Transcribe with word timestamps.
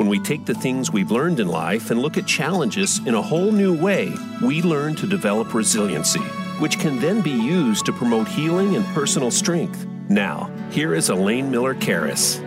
When 0.00 0.08
we 0.08 0.18
take 0.18 0.46
the 0.46 0.54
things 0.54 0.90
we've 0.90 1.10
learned 1.10 1.40
in 1.40 1.48
life 1.48 1.90
and 1.90 2.00
look 2.00 2.16
at 2.16 2.26
challenges 2.26 3.06
in 3.06 3.14
a 3.14 3.20
whole 3.20 3.52
new 3.52 3.76
way, 3.76 4.14
we 4.42 4.62
learn 4.62 4.94
to 4.94 5.06
develop 5.06 5.52
resiliency, 5.52 6.22
which 6.58 6.78
can 6.78 6.98
then 7.00 7.20
be 7.20 7.28
used 7.30 7.84
to 7.84 7.92
promote 7.92 8.26
healing 8.26 8.76
and 8.76 8.84
personal 8.94 9.30
strength. 9.30 9.86
Now, 10.08 10.50
here 10.70 10.94
is 10.94 11.10
Elaine 11.10 11.50
Miller 11.50 11.74
Karas. 11.74 12.40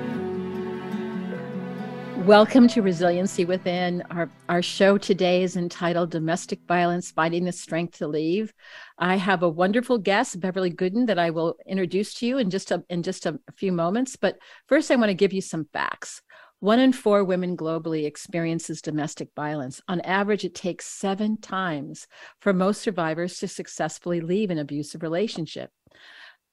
Welcome 2.26 2.68
to 2.70 2.82
Resiliency 2.82 3.46
Within. 3.46 4.02
Our, 4.10 4.32
our 4.50 4.64
show 4.64 4.98
today 4.98 5.44
is 5.44 5.56
entitled 5.56 6.10
Domestic 6.10 6.60
Violence 6.68 7.12
Finding 7.12 7.46
the 7.46 7.52
Strength 7.52 8.00
to 8.00 8.08
Leave. 8.08 8.52
I 8.98 9.18
have 9.18 9.44
a 9.44 9.50
wonderful 9.50 10.00
guest, 10.00 10.40
Beverly 10.40 10.72
Gooden, 10.72 11.06
that 11.06 11.20
I 11.20 11.30
will 11.30 11.58
introduce 11.68 12.16
to 12.16 12.26
you 12.26 12.40
in 12.40 12.50
just 12.50 12.72
a, 12.72 12.84
in 12.90 13.04
just 13.04 13.28
a 13.28 13.40
few 13.58 13.72
moments. 13.72 14.16
But 14.16 14.40
first, 14.68 14.90
I 14.90 14.96
want 14.96 15.10
to 15.10 15.14
give 15.14 15.34
you 15.34 15.42
some 15.42 15.68
facts. 15.72 16.24
One 16.64 16.80
in 16.80 16.94
four 16.94 17.26
women 17.26 17.58
globally 17.58 18.06
experiences 18.06 18.82
domestic 18.82 19.28
violence. 19.36 19.82
On 19.90 20.00
average, 20.00 20.46
it 20.46 20.56
takes 20.56 20.86
seven 20.86 21.36
times 21.36 22.08
for 22.40 22.54
most 22.54 22.82
survivors 22.82 23.38
to 23.40 23.50
successfully 23.50 24.22
leave 24.22 24.50
an 24.50 24.58
abusive 24.58 25.04
relationship. 25.04 25.72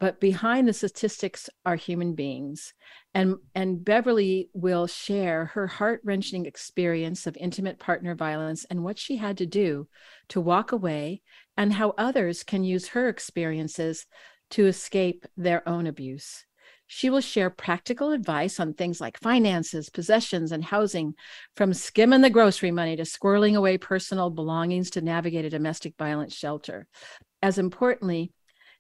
But 0.01 0.19
behind 0.19 0.67
the 0.67 0.73
statistics 0.73 1.49
are 1.65 1.77
human 1.77 2.17
beings. 2.17 2.75
And, 3.15 3.37
and 3.55 3.85
Beverly 3.85 4.51
will 4.53 4.89
share 4.89 5.45
her 5.45 5.69
heart 5.69 6.01
wrenching 6.03 6.45
experience 6.45 7.29
of 7.29 7.37
intimate 7.37 7.79
partner 7.79 8.17
violence 8.17 8.65
and 8.65 8.83
what 8.83 8.99
she 8.99 9.17
had 9.17 9.39
to 9.39 9.47
do 9.47 9.87
to 10.31 10.41
walk 10.41 10.73
away, 10.73 11.23
and 11.57 11.73
how 11.75 11.95
others 11.97 12.43
can 12.43 12.65
use 12.65 12.89
her 12.89 13.09
experiences 13.09 14.07
to 14.51 14.67
escape 14.67 15.25
their 15.37 15.69
own 15.69 15.87
abuse. 15.87 16.47
She 16.93 17.09
will 17.09 17.21
share 17.21 17.51
practical 17.51 18.11
advice 18.11 18.59
on 18.59 18.75
things 18.75 19.01
like 19.01 19.17
finances, 19.21 19.91
possessions, 19.91 20.51
and 20.51 20.65
housing, 20.65 21.15
from 21.55 21.73
skimming 21.73 22.21
the 22.21 22.31
grocery 22.31 22.73
money 22.73 22.97
to 22.97 23.05
squirreling 23.05 23.55
away 23.55 23.79
personal 23.79 24.29
belongings 24.29 24.91
to 24.91 25.01
navigate 25.01 25.45
a 25.45 25.51
domestic 25.51 25.95
violence 25.97 26.35
shelter. 26.35 26.89
As 27.43 27.59
importantly, 27.59 28.33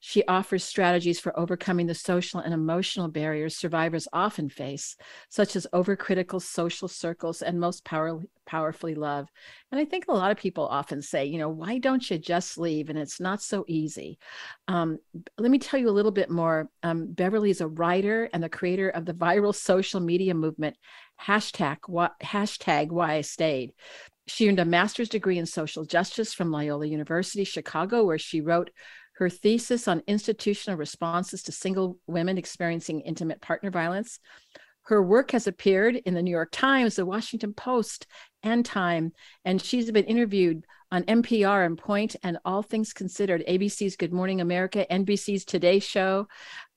she 0.02 0.26
offers 0.26 0.64
strategies 0.64 1.20
for 1.20 1.38
overcoming 1.38 1.86
the 1.86 1.94
social 1.94 2.40
and 2.40 2.54
emotional 2.54 3.08
barriers 3.08 3.54
survivors 3.54 4.08
often 4.14 4.48
face, 4.48 4.96
such 5.28 5.54
as 5.54 5.66
overcritical 5.74 6.40
social 6.40 6.88
circles 6.88 7.42
and 7.42 7.60
most 7.60 7.84
power, 7.84 8.22
powerfully 8.46 8.94
love. 8.94 9.28
And 9.70 9.78
I 9.78 9.84
think 9.84 10.06
a 10.08 10.14
lot 10.14 10.30
of 10.30 10.38
people 10.38 10.66
often 10.66 11.02
say, 11.02 11.26
you 11.26 11.38
know, 11.38 11.50
why 11.50 11.78
don't 11.78 12.10
you 12.10 12.16
just 12.16 12.56
leave? 12.56 12.88
And 12.88 12.98
it's 12.98 13.20
not 13.20 13.42
so 13.42 13.66
easy. 13.68 14.18
Um, 14.68 14.98
let 15.38 15.50
me 15.50 15.58
tell 15.58 15.78
you 15.78 15.90
a 15.90 15.92
little 15.92 16.12
bit 16.12 16.30
more. 16.30 16.70
Um, 16.82 17.12
Beverly 17.12 17.50
is 17.50 17.60
a 17.60 17.68
writer 17.68 18.30
and 18.32 18.42
the 18.42 18.48
creator 18.48 18.88
of 18.88 19.04
the 19.04 19.14
viral 19.14 19.54
social 19.54 20.00
media 20.00 20.34
movement 20.34 20.76
hashtag, 21.20 21.80
hashtag 22.22 22.88
why 22.88 23.16
I 23.16 23.20
stayed. 23.20 23.74
She 24.26 24.48
earned 24.48 24.60
a 24.60 24.64
master's 24.64 25.08
degree 25.08 25.38
in 25.38 25.44
social 25.44 25.84
justice 25.84 26.32
from 26.32 26.52
Loyola 26.52 26.86
University, 26.86 27.44
Chicago, 27.44 28.04
where 28.04 28.18
she 28.18 28.40
wrote 28.40 28.70
her 29.20 29.28
thesis 29.28 29.86
on 29.86 30.02
institutional 30.06 30.78
responses 30.78 31.42
to 31.42 31.52
single 31.52 31.98
women 32.06 32.38
experiencing 32.38 33.02
intimate 33.02 33.40
partner 33.42 33.70
violence. 33.70 34.18
Her 34.84 35.02
work 35.02 35.32
has 35.32 35.46
appeared 35.46 35.96
in 35.96 36.14
the 36.14 36.22
New 36.22 36.30
York 36.30 36.48
Times, 36.50 36.96
the 36.96 37.04
Washington 37.04 37.52
Post, 37.52 38.06
and 38.42 38.64
Time, 38.64 39.12
and 39.44 39.60
she's 39.60 39.90
been 39.90 40.06
interviewed 40.06 40.64
on 40.90 41.04
NPR 41.04 41.66
On 41.66 41.76
Point 41.76 42.16
and 42.22 42.38
All 42.46 42.62
Things 42.62 42.94
Considered, 42.94 43.44
ABC's 43.46 43.96
Good 43.96 44.12
Morning 44.12 44.40
America, 44.40 44.86
NBC's 44.90 45.44
Today 45.44 45.80
Show, 45.80 46.26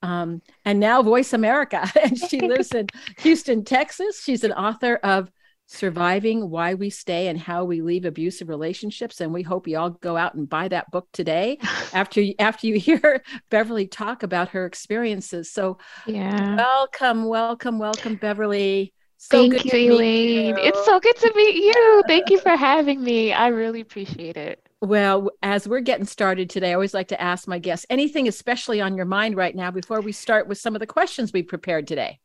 um, 0.02 0.42
and 0.66 0.78
now 0.78 1.02
Voice 1.02 1.32
America. 1.32 1.90
and 2.02 2.16
she 2.16 2.40
lives 2.46 2.72
in 2.72 2.88
Houston, 3.20 3.64
Texas. 3.64 4.22
She's 4.22 4.44
an 4.44 4.52
author 4.52 4.96
of 4.96 5.30
surviving 5.74 6.50
why 6.50 6.74
we 6.74 6.90
stay 6.90 7.28
and 7.28 7.38
how 7.38 7.64
we 7.64 7.82
leave 7.82 8.04
abusive 8.04 8.48
relationships. 8.48 9.20
And 9.20 9.32
we 9.32 9.42
hope 9.42 9.66
you 9.66 9.78
all 9.78 9.90
go 9.90 10.16
out 10.16 10.34
and 10.34 10.48
buy 10.48 10.68
that 10.68 10.90
book 10.90 11.08
today 11.12 11.58
after 11.92 12.20
you 12.20 12.34
after 12.38 12.66
you 12.66 12.78
hear 12.78 13.22
beverly 13.50 13.86
talk 13.86 14.22
about 14.22 14.50
her 14.50 14.64
experiences. 14.66 15.50
So 15.50 15.78
yeah. 16.06 16.56
welcome 16.56 17.26
welcome 17.26 17.78
welcome 17.78 18.16
beverly. 18.16 18.92
So 19.18 19.48
thank 19.48 19.64
you 19.64 19.92
elaine. 19.92 20.56
You. 20.56 20.62
it's 20.62 20.84
so 20.84 21.00
good 21.00 21.16
to 21.16 21.32
meet 21.34 21.56
you. 21.56 22.02
Thank 22.06 22.30
you 22.30 22.38
for 22.40 22.56
having 22.56 23.02
me. 23.02 23.32
I 23.32 23.48
really 23.48 23.80
appreciate 23.80 24.36
it. 24.36 24.60
Well, 24.82 25.30
as 25.42 25.66
we're 25.66 25.80
getting 25.80 26.04
started 26.04 26.50
today, 26.50 26.72
I 26.72 26.74
always 26.74 26.92
like 26.92 27.08
to 27.08 27.20
ask 27.20 27.48
my 27.48 27.58
guests 27.58 27.86
anything 27.88 28.28
especially 28.28 28.82
on 28.82 28.96
your 28.96 29.06
mind 29.06 29.34
right 29.34 29.56
now 29.56 29.70
before 29.70 30.02
we 30.02 30.12
start 30.12 30.46
with 30.46 30.58
some 30.58 30.76
of 30.76 30.80
the 30.80 30.86
questions 30.86 31.32
we 31.32 31.42
prepared 31.42 31.86
today. 31.86 32.20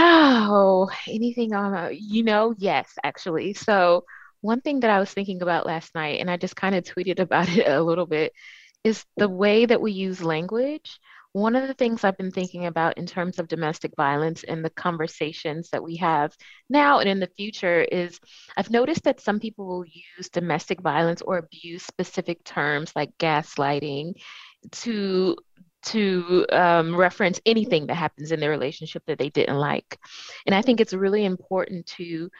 Oh, 0.00 0.88
anything 1.08 1.54
on, 1.54 1.90
you 1.92 2.22
know, 2.22 2.54
yes, 2.56 2.94
actually. 3.02 3.54
So, 3.54 4.04
one 4.42 4.60
thing 4.60 4.80
that 4.80 4.90
I 4.90 5.00
was 5.00 5.12
thinking 5.12 5.42
about 5.42 5.66
last 5.66 5.92
night, 5.94 6.20
and 6.20 6.30
I 6.30 6.36
just 6.36 6.54
kind 6.54 6.76
of 6.76 6.84
tweeted 6.84 7.18
about 7.18 7.48
it 7.48 7.66
a 7.66 7.82
little 7.82 8.06
bit, 8.06 8.32
is 8.84 9.04
the 9.16 9.28
way 9.28 9.66
that 9.66 9.80
we 9.80 9.90
use 9.92 10.22
language. 10.22 11.00
One 11.32 11.56
of 11.56 11.66
the 11.66 11.74
things 11.74 12.04
I've 12.04 12.16
been 12.16 12.30
thinking 12.30 12.66
about 12.66 12.96
in 12.96 13.06
terms 13.06 13.38
of 13.40 13.48
domestic 13.48 13.92
violence 13.96 14.44
and 14.44 14.64
the 14.64 14.70
conversations 14.70 15.68
that 15.70 15.82
we 15.82 15.96
have 15.96 16.34
now 16.70 17.00
and 17.00 17.08
in 17.08 17.20
the 17.20 17.30
future 17.36 17.82
is 17.82 18.18
I've 18.56 18.70
noticed 18.70 19.04
that 19.04 19.20
some 19.20 19.38
people 19.40 19.66
will 19.66 19.84
use 19.84 20.28
domestic 20.30 20.80
violence 20.80 21.22
or 21.22 21.38
abuse 21.38 21.84
specific 21.84 22.44
terms 22.44 22.92
like 22.96 23.10
gaslighting 23.18 24.14
to 24.72 25.36
to 25.84 26.46
um, 26.50 26.94
reference 26.94 27.40
anything 27.46 27.86
that 27.86 27.94
happens 27.94 28.32
in 28.32 28.40
their 28.40 28.50
relationship 28.50 29.02
that 29.06 29.18
they 29.18 29.30
didn't 29.30 29.56
like. 29.56 29.98
And 30.46 30.54
I 30.54 30.62
think 30.62 30.80
it's 30.80 30.94
really 30.94 31.24
important 31.24 31.86
to 31.96 32.30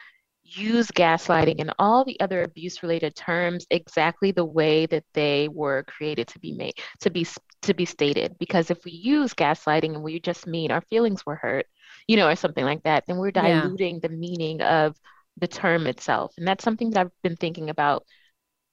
use 0.43 0.87
gaslighting 0.87 1.59
and 1.59 1.73
all 1.79 2.03
the 2.03 2.19
other 2.19 2.43
abuse 2.43 2.81
related 2.81 3.15
terms 3.15 3.65
exactly 3.69 4.31
the 4.31 4.45
way 4.45 4.85
that 4.87 5.03
they 5.13 5.47
were 5.47 5.83
created 5.83 6.27
to 6.27 6.39
be 6.39 6.53
made 6.53 6.73
to 6.99 7.09
be 7.09 7.25
to 7.61 7.73
be 7.73 7.85
stated 7.85 8.35
because 8.39 8.71
if 8.71 8.83
we 8.85 8.91
use 8.91 9.33
gaslighting 9.33 9.93
and 9.93 10.03
we 10.03 10.19
just 10.19 10.47
mean 10.47 10.71
our 10.71 10.81
feelings 10.81 11.25
were 11.25 11.35
hurt 11.35 11.65
you 12.07 12.17
know 12.17 12.27
or 12.27 12.35
something 12.35 12.65
like 12.65 12.81
that 12.83 13.03
then 13.05 13.17
we're 13.17 13.31
diluting 13.31 13.95
yeah. 13.95 14.07
the 14.07 14.09
meaning 14.09 14.61
of 14.61 14.95
the 15.37 15.47
term 15.47 15.87
itself 15.87 16.33
and 16.37 16.47
that's 16.47 16.63
something 16.63 16.89
that 16.89 17.01
I've 17.01 17.11
been 17.21 17.35
thinking 17.35 17.69
about 17.69 18.05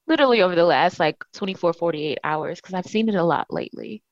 literally 0.06 0.42
over 0.42 0.54
the 0.54 0.64
last 0.64 0.98
like 0.98 1.22
24 1.34 1.72
48 1.74 2.18
hours 2.24 2.60
because 2.60 2.74
I've 2.74 2.86
seen 2.86 3.08
it 3.08 3.14
a 3.14 3.24
lot 3.24 3.48
lately 3.50 4.02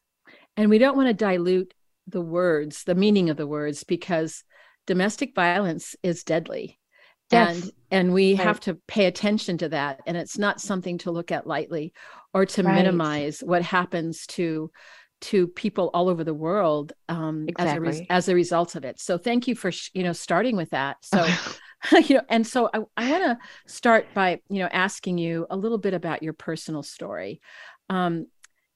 and 0.56 0.70
we 0.70 0.78
don't 0.78 0.96
want 0.96 1.08
to 1.08 1.14
dilute 1.14 1.74
the 2.06 2.20
words, 2.20 2.84
the 2.84 2.94
meaning 2.94 3.30
of 3.30 3.36
the 3.36 3.46
words, 3.46 3.84
because 3.84 4.44
domestic 4.86 5.34
violence 5.34 5.96
is 6.02 6.24
deadly. 6.24 6.78
Yes. 7.30 7.62
And 7.62 7.72
and 7.90 8.12
we 8.12 8.34
right. 8.34 8.44
have 8.44 8.60
to 8.60 8.74
pay 8.86 9.06
attention 9.06 9.58
to 9.58 9.68
that. 9.70 10.00
And 10.06 10.16
it's 10.16 10.36
not 10.36 10.60
something 10.60 10.98
to 10.98 11.10
look 11.10 11.32
at 11.32 11.46
lightly 11.46 11.92
or 12.32 12.44
to 12.44 12.62
right. 12.62 12.74
minimize 12.74 13.40
what 13.40 13.62
happens 13.62 14.26
to 14.28 14.70
to 15.22 15.48
people 15.48 15.90
all 15.94 16.10
over 16.10 16.22
the 16.22 16.34
world 16.34 16.92
um, 17.08 17.46
exactly. 17.48 17.88
as 17.88 17.96
a 17.96 18.00
re- 18.00 18.06
as 18.10 18.28
a 18.28 18.34
result 18.34 18.74
of 18.74 18.84
it. 18.84 19.00
So 19.00 19.16
thank 19.16 19.48
you 19.48 19.54
for 19.54 19.72
sh- 19.72 19.90
you 19.94 20.02
know 20.02 20.12
starting 20.12 20.56
with 20.56 20.70
that. 20.70 20.98
So 21.02 21.26
you 22.06 22.16
know, 22.16 22.22
and 22.28 22.46
so 22.46 22.70
I, 22.72 22.80
I 22.96 23.10
want 23.10 23.24
to 23.24 23.38
start 23.66 24.06
by 24.14 24.40
you 24.48 24.60
know 24.60 24.68
asking 24.72 25.18
you 25.18 25.46
a 25.50 25.56
little 25.56 25.78
bit 25.78 25.94
about 25.94 26.22
your 26.22 26.32
personal 26.32 26.82
story. 26.82 27.40
Um, 27.90 28.26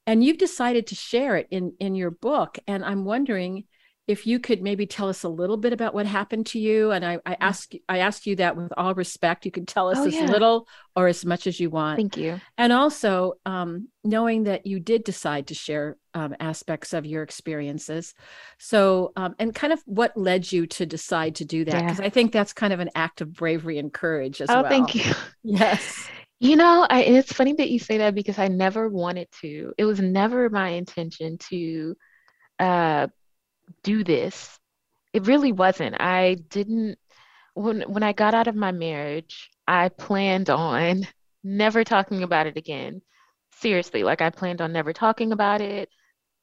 and 0.08 0.24
you've 0.24 0.38
decided 0.38 0.86
to 0.86 0.94
share 0.94 1.36
it 1.36 1.46
in 1.50 1.74
in 1.78 1.94
your 1.94 2.10
book. 2.10 2.58
And 2.66 2.84
i'm 2.84 3.04
wondering 3.04 3.64
if 4.06 4.26
you 4.26 4.40
could 4.40 4.62
maybe 4.62 4.86
tell 4.86 5.10
us 5.10 5.22
a 5.22 5.28
little 5.28 5.58
bit 5.58 5.74
about 5.74 5.92
what 5.92 6.06
happened 6.06 6.46
to 6.46 6.58
you. 6.58 6.92
And 6.92 7.04
i, 7.04 7.18
I 7.26 7.32
mm. 7.32 7.36
ask 7.40 7.72
i 7.90 7.98
ask 7.98 8.26
you 8.26 8.36
that 8.36 8.56
with 8.56 8.72
all 8.76 8.94
respect. 8.94 9.44
You 9.44 9.52
can 9.52 9.66
tell 9.66 9.90
us 9.90 9.98
oh, 9.98 10.06
as 10.06 10.14
yeah. 10.14 10.24
little 10.24 10.66
or 10.96 11.08
as 11.08 11.26
much 11.26 11.46
as 11.46 11.60
you 11.60 11.68
want. 11.68 11.98
Thank 11.98 12.16
you. 12.16 12.40
And 12.56 12.72
also 12.72 13.34
um, 13.44 13.88
knowing 14.02 14.44
that 14.44 14.66
you 14.66 14.80
did 14.80 15.04
decide 15.04 15.48
to 15.48 15.54
share 15.54 15.98
um, 16.14 16.34
aspects 16.40 16.94
of 16.94 17.04
your 17.04 17.22
experiences. 17.22 18.14
So 18.58 19.12
um, 19.14 19.34
and 19.38 19.54
kind 19.54 19.74
of 19.74 19.82
what 19.84 20.16
led 20.16 20.50
you 20.50 20.66
to 20.68 20.86
decide 20.86 21.34
to 21.36 21.44
do 21.44 21.66
that? 21.66 21.82
Because 21.82 22.00
yeah. 22.00 22.06
i 22.06 22.08
think 22.08 22.32
that's 22.32 22.54
kind 22.54 22.72
of 22.72 22.80
an 22.80 22.90
act 22.94 23.20
of 23.20 23.34
bravery 23.34 23.78
and 23.78 23.92
courage 23.92 24.40
as 24.40 24.48
well. 24.48 24.60
oh, 24.60 24.62
well. 24.62 24.70
thank 24.70 24.94
you. 24.94 25.12
Yes 25.44 26.08
you 26.40 26.56
know, 26.56 26.86
I, 26.88 27.02
it's 27.02 27.32
funny 27.32 27.54
that 27.54 27.70
you 27.70 27.78
say 27.78 27.98
that 27.98 28.14
because 28.14 28.38
I 28.38 28.48
never 28.48 28.88
wanted 28.88 29.28
to. 29.40 29.72
It 29.78 29.84
was 29.84 30.00
never 30.00 30.48
my 30.50 30.70
intention 30.70 31.38
to 31.50 31.96
uh, 32.60 33.08
do 33.82 34.04
this. 34.04 34.58
It 35.12 35.26
really 35.26 35.52
wasn't. 35.52 36.00
I 36.00 36.36
didn't 36.50 36.98
when 37.54 37.82
when 37.82 38.02
I 38.04 38.12
got 38.12 38.34
out 38.34 38.48
of 38.48 38.56
my 38.56 38.72
marriage, 38.72 39.50
I 39.66 39.88
planned 39.90 40.50
on 40.50 41.06
never 41.44 41.84
talking 41.84 42.22
about 42.22 42.46
it 42.46 42.56
again. 42.56 43.02
seriously, 43.60 44.02
like 44.04 44.22
I 44.22 44.30
planned 44.30 44.60
on 44.62 44.72
never 44.72 44.92
talking 44.92 45.32
about 45.32 45.60
it. 45.60 45.90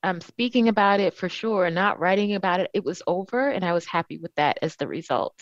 I'm 0.04 0.22
speaking 0.22 0.70
about 0.70 1.00
it 1.02 1.16
for 1.16 1.30
sure, 1.30 1.70
not 1.72 2.00
writing 2.00 2.36
about 2.36 2.60
it. 2.62 2.72
It 2.74 2.86
was 2.86 3.02
over, 3.08 3.50
and 3.50 3.66
I 3.66 3.74
was 3.74 3.86
happy 3.86 4.18
with 4.20 4.34
that 4.36 4.60
as 4.62 4.76
the 4.78 4.88
result. 4.88 5.36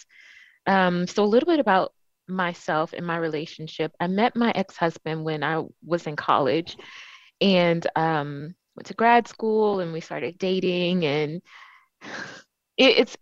Um, 0.67 1.07
so, 1.07 1.23
a 1.23 1.25
little 1.25 1.47
bit 1.47 1.59
about 1.59 1.93
myself 2.27 2.93
and 2.93 3.05
my 3.05 3.17
relationship. 3.17 3.91
I 3.99 4.07
met 4.07 4.35
my 4.35 4.51
ex 4.55 4.77
husband 4.77 5.23
when 5.23 5.43
I 5.43 5.63
was 5.85 6.07
in 6.07 6.15
college 6.15 6.77
and 7.41 7.85
um, 7.95 8.55
went 8.75 8.87
to 8.87 8.93
grad 8.93 9.27
school, 9.27 9.79
and 9.79 9.93
we 9.93 10.01
started 10.01 10.37
dating. 10.37 11.05
And 11.05 11.41
it, 12.77 12.97
it's 12.97 13.17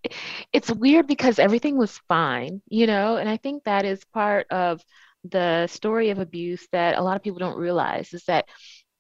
it's 0.53 0.71
weird 0.71 1.07
because 1.07 1.39
everything 1.39 1.77
was 1.77 2.00
fine, 2.07 2.62
you 2.68 2.88
know. 2.88 3.18
And 3.18 3.30
I 3.30 3.38
think 3.38 3.63
that 3.63 3.86
is 3.86 4.03
part 4.13 4.48
of 4.51 4.81
the 5.24 5.68
story 5.68 6.09
of 6.09 6.19
abuse 6.19 6.68
that 6.71 6.98
a 6.98 7.01
lot 7.01 7.15
of 7.15 7.24
people 7.24 7.39
don't 7.39 7.57
realize 7.57 8.13
is 8.13 8.24
that 8.25 8.45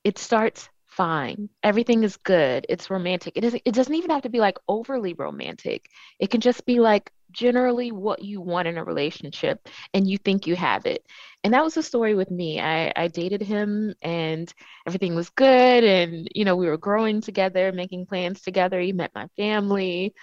it 0.03 0.17
starts 0.17 0.69
fine. 0.91 1.49
Everything 1.63 2.03
is 2.03 2.17
good. 2.17 2.65
It's 2.69 2.89
romantic. 2.89 3.37
It 3.37 3.41
doesn't 3.41 3.61
it 3.65 3.73
doesn't 3.73 3.95
even 3.95 4.11
have 4.11 4.23
to 4.23 4.29
be 4.29 4.39
like 4.39 4.57
overly 4.67 5.13
romantic. 5.13 5.89
It 6.19 6.29
can 6.29 6.41
just 6.41 6.65
be 6.65 6.79
like 6.79 7.11
generally 7.31 7.91
what 7.93 8.21
you 8.23 8.41
want 8.41 8.67
in 8.67 8.77
a 8.77 8.83
relationship 8.83 9.67
and 9.93 10.09
you 10.09 10.17
think 10.17 10.47
you 10.47 10.55
have 10.55 10.85
it. 10.85 11.05
And 11.43 11.53
that 11.53 11.63
was 11.63 11.75
the 11.75 11.83
story 11.83 12.13
with 12.13 12.29
me. 12.29 12.59
I, 12.59 12.91
I 12.95 13.07
dated 13.07 13.41
him 13.41 13.95
and 14.01 14.53
everything 14.85 15.15
was 15.15 15.29
good 15.29 15.83
and 15.83 16.27
you 16.35 16.45
know 16.45 16.55
we 16.57 16.67
were 16.67 16.77
growing 16.77 17.21
together, 17.21 17.71
making 17.71 18.05
plans 18.05 18.41
together. 18.41 18.79
He 18.81 18.91
met 18.93 19.11
my 19.15 19.27
family 19.37 20.13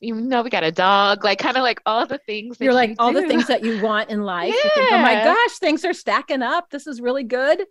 you 0.00 0.14
know, 0.14 0.42
we 0.42 0.50
got 0.50 0.64
a 0.64 0.72
dog, 0.72 1.24
like 1.24 1.38
kind 1.38 1.56
of 1.56 1.62
like 1.62 1.80
all 1.86 2.06
the 2.06 2.18
things. 2.18 2.58
You're 2.60 2.74
like 2.74 2.96
all 2.98 3.12
do. 3.12 3.22
the 3.22 3.28
things 3.28 3.46
that 3.46 3.64
you 3.64 3.82
want 3.82 4.10
in 4.10 4.22
life. 4.22 4.54
Yeah. 4.54 4.70
Think, 4.74 4.92
oh 4.92 4.98
my 4.98 5.14
gosh, 5.14 5.58
things 5.58 5.84
are 5.84 5.94
stacking 5.94 6.42
up. 6.42 6.68
This 6.70 6.86
is 6.86 7.00
really 7.00 7.24
good. 7.24 7.64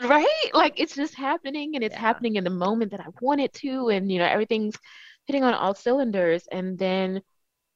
Right? 0.00 0.50
Like 0.54 0.74
it's 0.78 0.94
just 0.94 1.16
happening 1.16 1.74
and 1.74 1.82
it's 1.82 1.94
yeah. 1.94 2.00
happening 2.00 2.36
in 2.36 2.44
the 2.44 2.50
moment 2.50 2.92
that 2.92 3.00
I 3.00 3.06
want 3.20 3.40
it 3.40 3.52
to. 3.54 3.88
And, 3.88 4.10
you 4.12 4.18
know, 4.18 4.26
everything's 4.26 4.76
hitting 5.26 5.42
on 5.42 5.54
all 5.54 5.74
cylinders. 5.74 6.44
And 6.52 6.78
then 6.78 7.20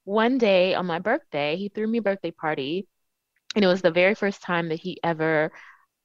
one 0.05 0.37
day 0.37 0.73
on 0.73 0.85
my 0.85 0.99
birthday, 0.99 1.57
he 1.57 1.67
threw 1.67 1.87
me 1.87 1.97
a 1.97 2.01
birthday 2.01 2.31
party. 2.31 2.87
And 3.55 3.65
it 3.65 3.67
was 3.67 3.81
the 3.81 3.91
very 3.91 4.15
first 4.15 4.41
time 4.41 4.69
that 4.69 4.79
he 4.79 4.99
ever 5.03 5.51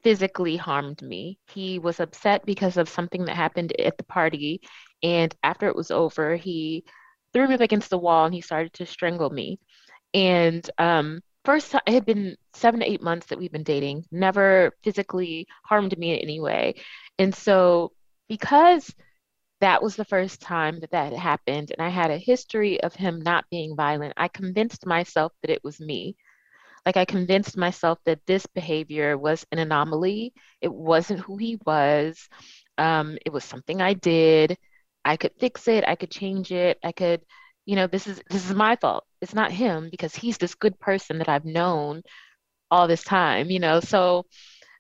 physically 0.03 0.57
harmed 0.57 1.01
me. 1.03 1.39
He 1.53 1.79
was 1.79 2.01
upset 2.01 2.45
because 2.45 2.77
of 2.77 2.89
something 2.89 3.27
that 3.27 3.37
happened 3.37 3.79
at 3.79 3.97
the 3.97 4.05
party. 4.05 4.61
And 5.05 5.33
after 5.45 5.69
it 5.69 5.77
was 5.77 5.93
over, 5.93 6.35
he 6.35 6.85
threw 7.33 7.49
me 7.49 7.55
up 7.55 7.61
against 7.61 7.91
the 7.91 7.99
wall 7.99 8.25
and 8.25 8.35
he 8.35 8.41
started 8.41 8.73
to 8.75 8.87
strangle 8.87 9.31
me. 9.31 9.59
And 10.15 10.69
um, 10.79 11.21
first, 11.45 11.75
it 11.75 11.93
had 11.93 12.07
been 12.07 12.37
seven 12.55 12.81
to 12.81 12.91
eight 12.91 13.03
months 13.03 13.27
that 13.27 13.39
we've 13.39 13.53
been 13.53 13.63
dating, 13.63 14.05
never 14.11 14.73
physically 14.83 15.47
harmed 15.65 15.97
me 15.99 16.13
in 16.13 16.19
any 16.21 16.41
way. 16.41 16.75
And 17.19 17.35
so, 17.35 17.93
because 18.29 18.95
that 19.61 19.83
was 19.83 19.97
the 19.97 20.05
first 20.05 20.41
time 20.41 20.81
that 20.81 20.91
that 20.91 21.13
happened, 21.13 21.71
and 21.71 21.87
I 21.87 21.89
had 21.89 22.11
a 22.11 22.19
history 22.19 22.81
of 22.83 22.95
him 22.95 23.21
not 23.21 23.45
being 23.51 23.77
violent, 23.77 24.15
I 24.17 24.29
convinced 24.29 24.87
myself 24.87 25.33
that 25.43 25.51
it 25.51 25.63
was 25.65 25.81
me. 25.81 26.17
Like, 26.85 26.97
I 26.97 27.05
convinced 27.05 27.57
myself 27.57 27.99
that 28.07 28.27
this 28.27 28.45
behavior 28.47 29.17
was 29.17 29.47
an 29.53 29.59
anomaly. 29.59 30.33
It 30.61 30.73
wasn't 30.73 31.21
who 31.21 31.37
he 31.37 31.59
was. 31.65 32.29
Um, 32.77 33.19
it 33.25 33.33
was 33.33 33.45
something 33.45 33.81
I 33.81 33.95
did. 33.95 34.59
I 35.05 35.17
could 35.17 35.33
fix 35.39 35.69
it, 35.69 35.85
I 35.87 35.95
could 35.95 36.11
change 36.11 36.53
it, 36.53 36.79
I 36.83 36.93
could, 36.93 37.23
you 37.67 37.77
know, 37.77 37.87
this 37.87 38.07
is 38.07 38.23
this 38.31 38.49
is 38.49 38.55
my 38.55 38.77
fault. 38.77 39.05
It's 39.21 39.35
not 39.35 39.53
him 39.53 39.89
because 39.91 40.15
he's 40.15 40.39
this 40.39 40.55
good 40.55 40.79
person 40.79 41.19
that 41.19 41.29
I've 41.29 41.45
known 41.45 42.03
all 42.71 42.89
this 42.89 43.05
time, 43.05 43.51
you 43.51 43.61
know. 43.61 43.81
So 43.81 44.27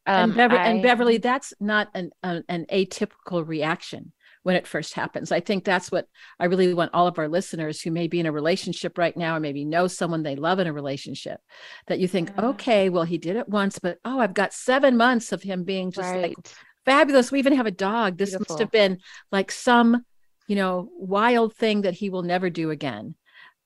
um, 0.06 0.30
and, 0.30 0.34
Beverly, 0.34 0.60
I, 0.60 0.66
and 0.66 0.82
Beverly, 0.82 1.18
that's 1.18 1.54
not 1.60 1.88
an, 1.94 2.10
an, 2.22 2.44
an 2.48 2.66
atypical 2.72 3.46
reaction 3.46 4.12
when 4.42 4.56
it 4.56 4.66
first 4.66 4.94
happens. 4.94 5.30
I 5.30 5.38
think 5.38 5.64
that's 5.64 5.92
what 5.92 6.08
I 6.40 6.46
really 6.46 6.74
want 6.74 6.90
all 6.92 7.06
of 7.06 7.18
our 7.18 7.28
listeners 7.28 7.80
who 7.80 7.92
may 7.92 8.08
be 8.08 8.18
in 8.18 8.26
a 8.26 8.32
relationship 8.32 8.98
right 8.98 9.16
now 9.16 9.36
or 9.36 9.40
maybe 9.40 9.64
know 9.64 9.86
someone 9.86 10.24
they 10.24 10.34
love 10.34 10.58
in 10.58 10.66
a 10.66 10.72
relationship 10.72 11.40
that 11.86 12.00
you 12.00 12.08
think, 12.08 12.30
yeah. 12.30 12.46
okay, 12.46 12.88
well, 12.88 13.04
he 13.04 13.18
did 13.18 13.36
it 13.36 13.48
once, 13.48 13.78
but 13.78 13.98
oh, 14.04 14.18
I've 14.18 14.34
got 14.34 14.52
seven 14.52 14.96
months 14.96 15.30
of 15.30 15.42
him 15.42 15.62
being 15.62 15.92
just 15.92 16.10
right. 16.10 16.36
like 16.36 16.48
fabulous. 16.84 17.30
We 17.30 17.38
even 17.38 17.54
have 17.54 17.66
a 17.66 17.70
dog. 17.70 18.18
This 18.18 18.30
Beautiful. 18.30 18.54
must 18.54 18.60
have 18.60 18.72
been 18.72 18.98
like 19.30 19.52
some 19.52 20.04
you 20.48 20.56
know, 20.56 20.88
wild 20.96 21.54
thing 21.54 21.82
that 21.82 21.94
he 21.94 22.10
will 22.10 22.22
never 22.22 22.50
do 22.50 22.70
again. 22.70 23.14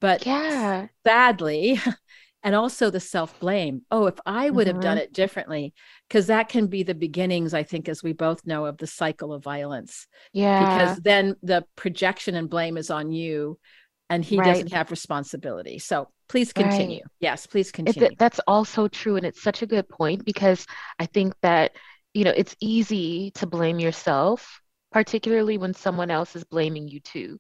But 0.01 0.27
yeah, 0.27 0.89
sadly, 1.07 1.81
and 2.43 2.55
also 2.55 2.91
the 2.91 3.01
self 3.01 3.39
blame. 3.41 3.83
Oh, 3.91 4.07
if 4.07 4.19
I 4.25 4.51
would 4.51 4.67
mm-hmm. 4.67 4.77
have 4.77 4.83
done 4.83 4.97
mm-hmm. 4.99 5.05
it 5.05 5.13
differently, 5.13 5.75
because 6.09 6.29
that 6.29 6.49
can 6.49 6.69
be 6.69 6.83
the 6.83 6.95
beginnings, 6.95 7.55
I 7.55 7.63
think, 7.63 7.89
as 7.89 8.03
we 8.03 8.13
both 8.13 8.47
know, 8.47 8.67
of 8.67 8.79
the 8.79 8.87
cycle 8.87 9.33
of 9.33 9.43
violence. 9.43 10.07
Yeah. 10.33 10.61
Because 10.61 10.99
then 10.99 11.37
the 11.43 11.65
projection 11.77 12.35
and 12.35 12.49
blame 12.49 12.77
is 12.77 12.91
on 12.91 13.11
you 13.11 13.59
and 14.09 14.25
he 14.25 14.39
right. 14.39 14.47
doesn't 14.47 14.73
have 14.73 14.91
responsibility. 14.91 15.79
So 15.79 16.09
please 16.29 16.53
continue. 16.53 16.99
Right. 16.99 17.11
Yes, 17.21 17.47
please 17.47 17.73
continue. 17.73 18.11
It, 18.11 18.19
that's 18.19 18.41
also 18.47 18.89
true. 18.89 19.17
And 19.17 19.27
it's 19.27 19.43
such 19.43 19.63
a 19.63 19.67
good 19.67 19.89
point 19.89 20.25
because 20.25 20.67
I 20.99 21.07
think 21.07 21.35
that, 21.43 21.73
you 22.15 22.25
know, 22.25 22.33
it's 22.37 22.55
easy 22.61 23.33
to 23.33 23.47
blame 23.47 23.81
yourself 23.81 24.61
particularly 24.93 25.59
when 25.59 25.75
someone 25.75 26.11
else 26.11 26.37
is 26.37 26.45
blaming 26.45 26.89
you 26.89 27.01
too. 27.01 27.39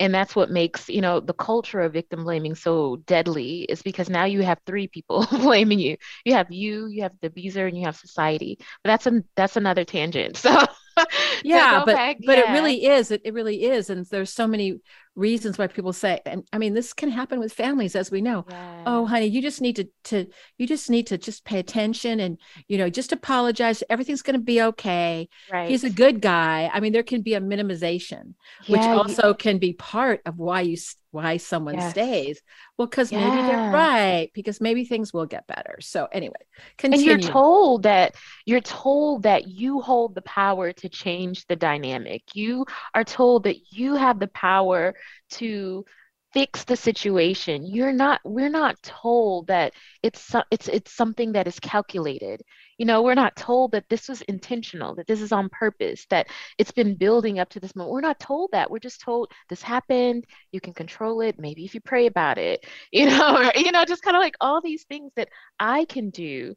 And 0.00 0.12
that's 0.14 0.34
what 0.34 0.50
makes, 0.50 0.88
you 0.88 1.00
know, 1.00 1.20
the 1.20 1.34
culture 1.34 1.80
of 1.80 1.92
victim 1.92 2.24
blaming 2.24 2.54
so 2.56 2.96
deadly 3.06 3.62
is 3.62 3.82
because 3.82 4.10
now 4.10 4.24
you 4.24 4.42
have 4.42 4.58
three 4.66 4.88
people 4.88 5.26
blaming 5.30 5.78
you. 5.78 5.96
You 6.24 6.34
have 6.34 6.50
you, 6.50 6.86
you 6.88 7.02
have 7.02 7.12
the 7.20 7.28
abuser, 7.28 7.66
and 7.66 7.76
you 7.78 7.84
have 7.84 7.96
society. 7.96 8.58
But 8.82 8.90
that's 8.90 9.06
a 9.06 9.22
that's 9.36 9.56
another 9.56 9.84
tangent. 9.84 10.36
So 10.42 10.56
yeah, 11.44 11.82
but 11.84 11.94
back, 11.94 12.16
but 12.24 12.38
yeah. 12.38 12.50
it 12.50 12.54
really 12.54 12.84
is. 12.84 13.10
It, 13.10 13.22
it 13.24 13.34
really 13.34 13.64
is. 13.64 13.90
And 13.90 14.04
there's 14.06 14.32
so 14.32 14.46
many 14.46 14.80
reasons 15.14 15.58
why 15.58 15.66
people 15.66 15.92
say 15.92 16.18
and 16.24 16.42
i 16.54 16.58
mean 16.58 16.72
this 16.72 16.94
can 16.94 17.10
happen 17.10 17.38
with 17.38 17.52
families 17.52 17.94
as 17.94 18.10
we 18.10 18.22
know 18.22 18.46
oh, 18.48 18.52
yeah. 18.52 18.82
oh 18.86 19.04
honey 19.04 19.26
you 19.26 19.42
just 19.42 19.60
need 19.60 19.76
to 19.76 19.86
to 20.04 20.26
you 20.56 20.66
just 20.66 20.88
need 20.88 21.06
to 21.06 21.18
just 21.18 21.44
pay 21.44 21.58
attention 21.58 22.18
and 22.18 22.38
you 22.66 22.78
know 22.78 22.88
just 22.88 23.12
apologize 23.12 23.82
everything's 23.90 24.22
going 24.22 24.38
to 24.38 24.42
be 24.42 24.62
okay 24.62 25.28
right. 25.52 25.68
he's 25.68 25.84
a 25.84 25.90
good 25.90 26.22
guy 26.22 26.70
i 26.72 26.80
mean 26.80 26.94
there 26.94 27.02
can 27.02 27.20
be 27.20 27.34
a 27.34 27.40
minimization 27.40 28.32
yeah, 28.64 28.76
which 28.76 28.80
also 28.80 29.34
can 29.34 29.58
be 29.58 29.74
part 29.74 30.22
of 30.24 30.38
why 30.38 30.62
you 30.62 30.78
why 31.12 31.36
someone 31.36 31.74
yes. 31.74 31.90
stays 31.90 32.42
well 32.76 32.88
because 32.88 33.12
yeah. 33.12 33.20
maybe 33.20 33.42
they're 33.42 33.70
right 33.70 34.30
because 34.34 34.60
maybe 34.60 34.84
things 34.84 35.12
will 35.12 35.26
get 35.26 35.46
better 35.46 35.76
so 35.80 36.08
anyway 36.10 36.34
continue. 36.78 37.12
and 37.12 37.22
you're 37.22 37.30
told 37.30 37.84
that 37.84 38.14
you're 38.46 38.60
told 38.60 39.22
that 39.22 39.46
you 39.46 39.80
hold 39.80 40.14
the 40.14 40.22
power 40.22 40.72
to 40.72 40.88
change 40.88 41.46
the 41.46 41.56
dynamic 41.56 42.22
you 42.34 42.66
are 42.94 43.04
told 43.04 43.44
that 43.44 43.56
you 43.70 43.94
have 43.94 44.18
the 44.18 44.28
power 44.28 44.94
to 45.30 45.84
fix 46.32 46.64
the 46.64 46.76
situation 46.76 47.66
you're 47.66 47.92
not 47.92 48.20
we're 48.24 48.48
not 48.48 48.82
told 48.82 49.46
that 49.48 49.74
it's 50.02 50.34
it's 50.50 50.66
it's 50.68 50.92
something 50.92 51.32
that 51.32 51.46
is 51.46 51.60
calculated 51.60 52.42
you 52.78 52.86
know 52.86 53.02
we're 53.02 53.14
not 53.14 53.36
told 53.36 53.72
that 53.72 53.88
this 53.88 54.08
was 54.08 54.22
intentional 54.22 54.94
that 54.94 55.06
this 55.06 55.20
is 55.20 55.32
on 55.32 55.48
purpose 55.50 56.06
that 56.10 56.28
it's 56.58 56.72
been 56.72 56.94
building 56.94 57.38
up 57.38 57.48
to 57.50 57.60
this 57.60 57.74
moment. 57.76 57.92
We're 57.92 58.00
not 58.00 58.20
told 58.20 58.50
that. 58.52 58.70
We're 58.70 58.78
just 58.78 59.00
told 59.00 59.30
this 59.48 59.62
happened. 59.62 60.24
You 60.52 60.60
can 60.60 60.74
control 60.74 61.20
it. 61.20 61.38
Maybe 61.38 61.64
if 61.64 61.74
you 61.74 61.80
pray 61.80 62.06
about 62.06 62.38
it 62.38 62.64
you 62.92 63.06
know 63.06 63.36
or, 63.36 63.52
you 63.56 63.72
know 63.72 63.84
just 63.84 64.02
kind 64.02 64.16
of 64.16 64.22
like 64.22 64.36
all 64.40 64.60
these 64.60 64.84
things 64.84 65.12
that 65.16 65.28
i 65.58 65.84
can 65.86 66.10
do 66.10 66.54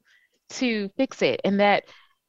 to 0.49 0.89
fix 0.97 1.21
it 1.21 1.41
and 1.43 1.59
that 1.59 1.83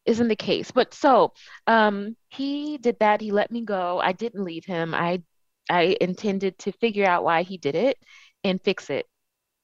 isn't 0.07 0.28
the 0.28 0.37
case. 0.37 0.71
But 0.71 0.95
so 0.95 1.33
um 1.66 2.16
he 2.28 2.78
did 2.78 2.99
that. 3.00 3.21
He 3.21 3.31
let 3.33 3.50
me 3.50 3.62
go. 3.62 4.00
I 4.00 4.12
didn't 4.12 4.45
leave 4.45 4.64
him. 4.64 4.95
I 4.95 5.23
I 5.71 5.97
intended 6.00 6.59
to 6.61 6.73
figure 6.73 7.07
out 7.07 7.25
why 7.25 7.43
he 7.43 7.59
did 7.59 7.75
it 7.75 7.99
and 8.45 8.62
fix 8.62 8.90
it. 8.90 9.07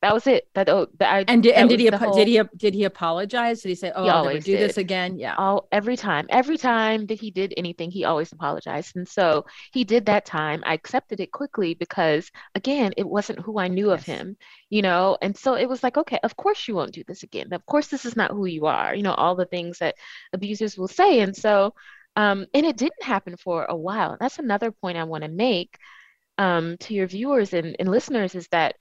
That 0.03 0.13
was 0.13 0.27
it. 0.27 0.49
That 0.55 0.69
oh, 0.69 0.89
that 0.99 1.13
I, 1.13 1.25
and 1.29 1.45
did, 1.45 1.55
and 1.55 1.69
did 1.69 1.79
he 1.79 1.87
whole, 1.87 2.13
did 2.13 2.27
he 2.27 2.41
did 2.57 2.75
he 2.75 2.83
apologize? 2.83 3.63
Did 3.63 3.69
he 3.69 3.75
say, 3.77 3.93
"Oh, 3.95 4.05
I'll 4.05 4.25
never 4.25 4.41
do 4.41 4.57
did. 4.57 4.69
this 4.69 4.77
again"? 4.77 5.17
Yeah. 5.17 5.37
All 5.39 5.69
every 5.71 5.97
time, 5.97 6.27
every 6.29 6.59
time 6.59 7.07
that 7.07 7.21
he 7.21 7.31
did 7.31 7.55
anything, 7.57 7.91
he 7.93 8.05
always 8.05 8.33
apologized, 8.33 8.97
and 8.97 9.07
so 9.07 9.47
he 9.73 9.85
did 9.85 10.07
that 10.07 10.27
time. 10.27 10.61
I 10.67 10.75
accepted 10.75 11.21
it 11.21 11.31
quickly 11.31 11.75
because 11.75 12.33
again, 12.57 12.93
it 12.97 13.09
wasn't 13.09 13.39
who 13.39 13.61
I 13.61 13.69
knew 13.69 13.91
yes. 13.91 14.01
of 14.01 14.07
him, 14.07 14.37
you 14.71 14.83
know, 14.83 15.17
and 15.23 15.37
so 15.37 15.55
it 15.55 15.69
was 15.69 15.85
like, 15.85 15.97
okay, 15.97 16.19
of 16.25 16.37
course 16.37 16.67
you 16.67 16.75
won't 16.75 16.93
do 16.93 17.05
this 17.07 17.23
again. 17.23 17.53
Of 17.53 17.65
course, 17.67 17.87
this 17.87 18.05
is 18.05 18.17
not 18.17 18.33
who 18.33 18.47
you 18.47 18.67
are, 18.67 18.97
you 18.97 19.05
know, 19.05 19.15
all 19.15 19.37
the 19.37 19.47
things 19.47 19.79
that 19.79 19.95
abusers 20.33 20.77
will 20.77 20.89
say, 20.89 21.21
and 21.21 21.35
so 21.35 21.75
um, 22.17 22.47
and 22.53 22.67
it 22.67 22.77
didn't 22.77 23.05
happen 23.05 23.37
for 23.37 23.67
a 23.67 23.77
while. 23.77 24.17
That's 24.19 24.41
another 24.41 24.73
point 24.73 24.99
I 24.99 25.05
want 25.05 25.23
to 25.23 25.31
make 25.31 25.79
um, 26.39 26.77
to 26.79 26.95
your 26.95 27.07
viewers 27.07 27.53
and, 27.53 27.77
and 27.79 27.89
listeners 27.89 28.35
is 28.35 28.49
that 28.49 28.77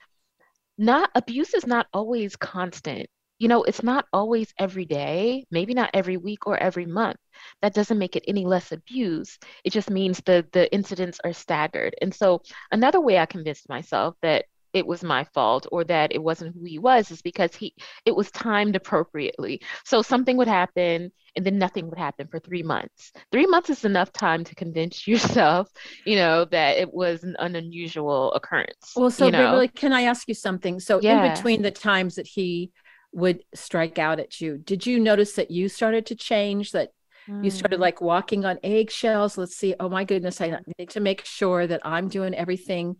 not 0.78 1.10
abuse 1.14 1.54
is 1.54 1.66
not 1.66 1.86
always 1.92 2.36
constant. 2.36 3.08
You 3.38 3.48
know, 3.48 3.64
it's 3.64 3.82
not 3.82 4.06
always 4.12 4.54
every 4.58 4.84
day, 4.84 5.46
maybe 5.50 5.74
not 5.74 5.90
every 5.94 6.16
week 6.16 6.46
or 6.46 6.56
every 6.56 6.86
month. 6.86 7.16
That 7.60 7.74
doesn't 7.74 7.98
make 7.98 8.14
it 8.16 8.24
any 8.28 8.44
less 8.46 8.70
abuse. 8.72 9.38
It 9.64 9.72
just 9.72 9.90
means 9.90 10.20
the 10.20 10.46
the 10.52 10.72
incidents 10.72 11.18
are 11.24 11.32
staggered. 11.32 11.94
And 12.00 12.14
so 12.14 12.42
another 12.70 13.00
way 13.00 13.18
I 13.18 13.26
convinced 13.26 13.68
myself 13.68 14.14
that 14.22 14.44
it 14.72 14.86
was 14.86 15.04
my 15.04 15.24
fault 15.24 15.66
or 15.70 15.84
that 15.84 16.12
it 16.12 16.22
wasn't 16.22 16.54
who 16.54 16.64
he 16.64 16.78
was 16.78 17.10
is 17.10 17.22
because 17.22 17.54
he 17.54 17.74
it 18.04 18.14
was 18.14 18.30
timed 18.30 18.76
appropriately 18.76 19.60
so 19.84 20.02
something 20.02 20.36
would 20.36 20.48
happen 20.48 21.10
and 21.36 21.46
then 21.46 21.58
nothing 21.58 21.88
would 21.88 21.98
happen 21.98 22.26
for 22.28 22.38
three 22.38 22.62
months 22.62 23.12
three 23.30 23.46
months 23.46 23.70
is 23.70 23.84
enough 23.84 24.12
time 24.12 24.44
to 24.44 24.54
convince 24.54 25.06
yourself 25.06 25.68
you 26.04 26.16
know 26.16 26.44
that 26.44 26.76
it 26.78 26.92
was 26.92 27.22
an, 27.24 27.36
an 27.38 27.56
unusual 27.56 28.32
occurrence 28.32 28.92
well 28.96 29.10
so 29.10 29.26
you 29.26 29.32
know? 29.32 29.52
really 29.52 29.68
can 29.68 29.92
i 29.92 30.02
ask 30.02 30.28
you 30.28 30.34
something 30.34 30.80
so 30.80 31.00
yeah. 31.00 31.24
in 31.24 31.34
between 31.34 31.62
the 31.62 31.70
times 31.70 32.14
that 32.14 32.26
he 32.26 32.70
would 33.12 33.42
strike 33.54 33.98
out 33.98 34.18
at 34.18 34.40
you 34.40 34.56
did 34.58 34.86
you 34.86 34.98
notice 34.98 35.34
that 35.34 35.50
you 35.50 35.68
started 35.68 36.06
to 36.06 36.14
change 36.14 36.72
that 36.72 36.90
you 37.40 37.50
started 37.50 37.76
mm. 37.76 37.82
like 37.82 38.00
walking 38.00 38.44
on 38.44 38.58
eggshells 38.64 39.38
let's 39.38 39.56
see 39.56 39.74
oh 39.78 39.88
my 39.88 40.02
goodness 40.02 40.40
i 40.40 40.58
need 40.78 40.90
to 40.90 40.98
make 40.98 41.24
sure 41.24 41.66
that 41.66 41.80
i'm 41.84 42.08
doing 42.08 42.34
everything 42.34 42.96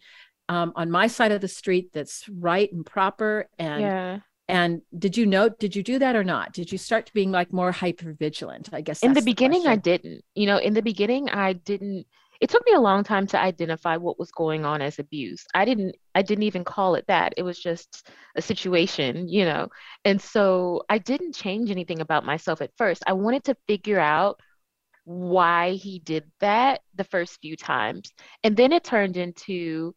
um, 0.52 0.72
on 0.76 0.90
my 0.90 1.06
side 1.06 1.32
of 1.32 1.40
the 1.40 1.48
street 1.48 1.90
that's 1.92 2.28
right 2.28 2.70
and 2.72 2.84
proper. 2.84 3.48
And 3.58 3.80
yeah. 3.80 4.18
and 4.48 4.82
did 4.98 5.16
you 5.16 5.24
know 5.24 5.48
did 5.48 5.74
you 5.74 5.82
do 5.82 5.98
that 5.98 6.14
or 6.14 6.24
not? 6.24 6.52
Did 6.52 6.70
you 6.70 6.78
start 6.78 7.06
to 7.06 7.12
being 7.14 7.32
like 7.32 7.52
more 7.52 7.72
hyper 7.72 8.12
vigilant 8.12 8.68
i 8.72 8.80
guess 8.80 9.02
in 9.02 9.14
the 9.14 9.22
beginning 9.22 9.64
the 9.64 9.70
i 9.70 9.76
didn't. 9.76 10.22
You 10.34 10.46
know 10.46 10.58
in 10.58 10.74
the 10.74 10.82
beginning 10.82 11.30
i 11.30 11.54
didn't 11.54 12.06
it 12.40 12.50
took 12.50 12.66
me 12.66 12.72
a 12.72 12.80
long 12.80 13.04
time 13.04 13.26
to 13.28 13.40
identify 13.40 13.96
what 13.96 14.18
was 14.18 14.32
going 14.32 14.64
on 14.64 14.82
as 14.82 14.98
abuse. 14.98 15.46
I 15.54 15.64
didn't 15.64 15.96
i 16.14 16.22
didn't 16.22 16.44
even 16.44 16.64
call 16.64 16.96
it 16.96 17.06
that. 17.08 17.32
It 17.36 17.42
was 17.42 17.58
just 17.58 18.10
a 18.36 18.42
situation 18.42 19.28
you 19.28 19.44
know? 19.46 19.68
And 20.04 20.20
so 20.20 20.82
i 20.90 20.98
didn't 20.98 21.34
change 21.34 21.70
anything 21.70 22.00
about 22.02 22.26
myself 22.26 22.60
at 22.60 22.76
first. 22.76 23.02
I 23.06 23.14
wanted 23.14 23.44
to 23.44 23.56
figure 23.66 24.00
out 24.00 24.38
why 25.04 25.72
he 25.72 25.98
did 25.98 26.24
that 26.40 26.80
the 26.94 27.04
first 27.04 27.40
few 27.40 27.56
times. 27.56 28.12
And 28.44 28.56
then 28.56 28.72
it 28.72 28.84
turned 28.84 29.16
into 29.16 29.94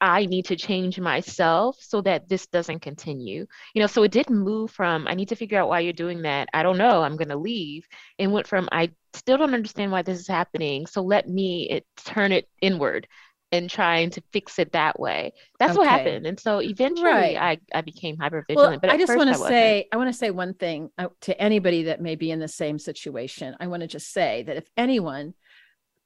I 0.00 0.26
need 0.26 0.46
to 0.46 0.56
change 0.56 0.98
myself 0.98 1.76
so 1.80 2.00
that 2.02 2.28
this 2.28 2.46
doesn't 2.46 2.80
continue. 2.80 3.46
You 3.74 3.80
know, 3.80 3.86
so 3.86 4.02
it 4.02 4.12
didn't 4.12 4.38
move 4.38 4.70
from 4.70 5.06
I 5.06 5.14
need 5.14 5.28
to 5.28 5.36
figure 5.36 5.60
out 5.60 5.68
why 5.68 5.80
you're 5.80 5.92
doing 5.92 6.22
that. 6.22 6.48
I 6.54 6.62
don't 6.62 6.78
know, 6.78 7.02
I'm 7.02 7.16
going 7.16 7.28
to 7.28 7.36
leave. 7.36 7.86
And 8.18 8.32
went 8.32 8.46
from 8.46 8.68
I 8.72 8.90
still 9.14 9.36
don't 9.36 9.54
understand 9.54 9.92
why 9.92 10.02
this 10.02 10.18
is 10.18 10.28
happening. 10.28 10.86
So 10.86 11.02
let 11.02 11.28
me 11.28 11.68
it, 11.70 11.86
turn 12.04 12.32
it 12.32 12.48
inward 12.60 13.06
and 13.52 13.68
trying 13.68 14.10
to 14.10 14.22
fix 14.32 14.58
it 14.58 14.72
that 14.72 14.98
way. 14.98 15.32
That's 15.58 15.72
okay. 15.72 15.78
what 15.78 15.88
happened. 15.88 16.26
And 16.26 16.38
so 16.38 16.62
eventually 16.62 17.10
right. 17.10 17.36
I, 17.36 17.58
I 17.78 17.80
became 17.80 18.16
hyper 18.16 18.44
vigilant. 18.46 18.70
Well, 18.70 18.80
but 18.80 18.90
I 18.90 18.96
just 18.96 19.16
want 19.16 19.28
to 19.28 19.34
say, 19.34 19.88
I 19.92 19.96
want 19.96 20.08
to 20.08 20.16
say 20.16 20.30
one 20.30 20.54
thing 20.54 20.90
uh, 20.98 21.08
to 21.22 21.40
anybody 21.40 21.84
that 21.84 22.00
may 22.00 22.14
be 22.14 22.30
in 22.30 22.38
the 22.38 22.48
same 22.48 22.78
situation. 22.78 23.56
I 23.58 23.66
want 23.66 23.80
to 23.82 23.88
just 23.88 24.12
say 24.12 24.44
that 24.44 24.56
if 24.56 24.68
anyone 24.76 25.34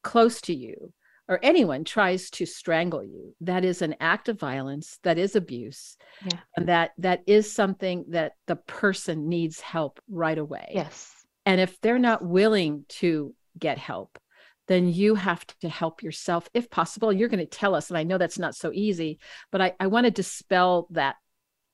close 0.01 0.41
to 0.41 0.55
you 0.55 0.91
or 1.27 1.39
anyone 1.41 1.83
tries 1.83 2.29
to 2.29 2.45
strangle 2.45 3.03
you 3.03 3.35
that 3.41 3.65
is 3.65 3.81
an 3.81 3.95
act 3.99 4.29
of 4.29 4.39
violence 4.39 4.99
that 5.03 5.17
is 5.17 5.35
abuse 5.35 5.97
yeah. 6.23 6.39
and 6.55 6.67
that 6.67 6.91
that 6.97 7.21
is 7.25 7.51
something 7.51 8.05
that 8.09 8.33
the 8.47 8.55
person 8.55 9.27
needs 9.27 9.59
help 9.59 9.99
right 10.09 10.37
away. 10.37 10.71
Yes. 10.73 11.11
And 11.45 11.61
if 11.61 11.79
they're 11.81 11.99
not 11.99 12.25
willing 12.25 12.85
to 12.89 13.33
get 13.57 13.77
help 13.77 14.19
then 14.67 14.91
you 14.91 15.13
have 15.13 15.45
to 15.61 15.69
help 15.69 16.01
yourself. 16.01 16.49
If 16.55 16.71
possible 16.71 17.13
you're 17.13 17.29
going 17.29 17.39
to 17.39 17.45
tell 17.45 17.75
us 17.75 17.89
and 17.89 17.97
i 17.97 18.03
know 18.03 18.17
that's 18.17 18.39
not 18.39 18.55
so 18.55 18.71
easy 18.73 19.19
but 19.51 19.61
i, 19.61 19.73
I 19.79 19.87
want 19.87 20.05
to 20.05 20.11
dispel 20.11 20.87
that 20.91 21.15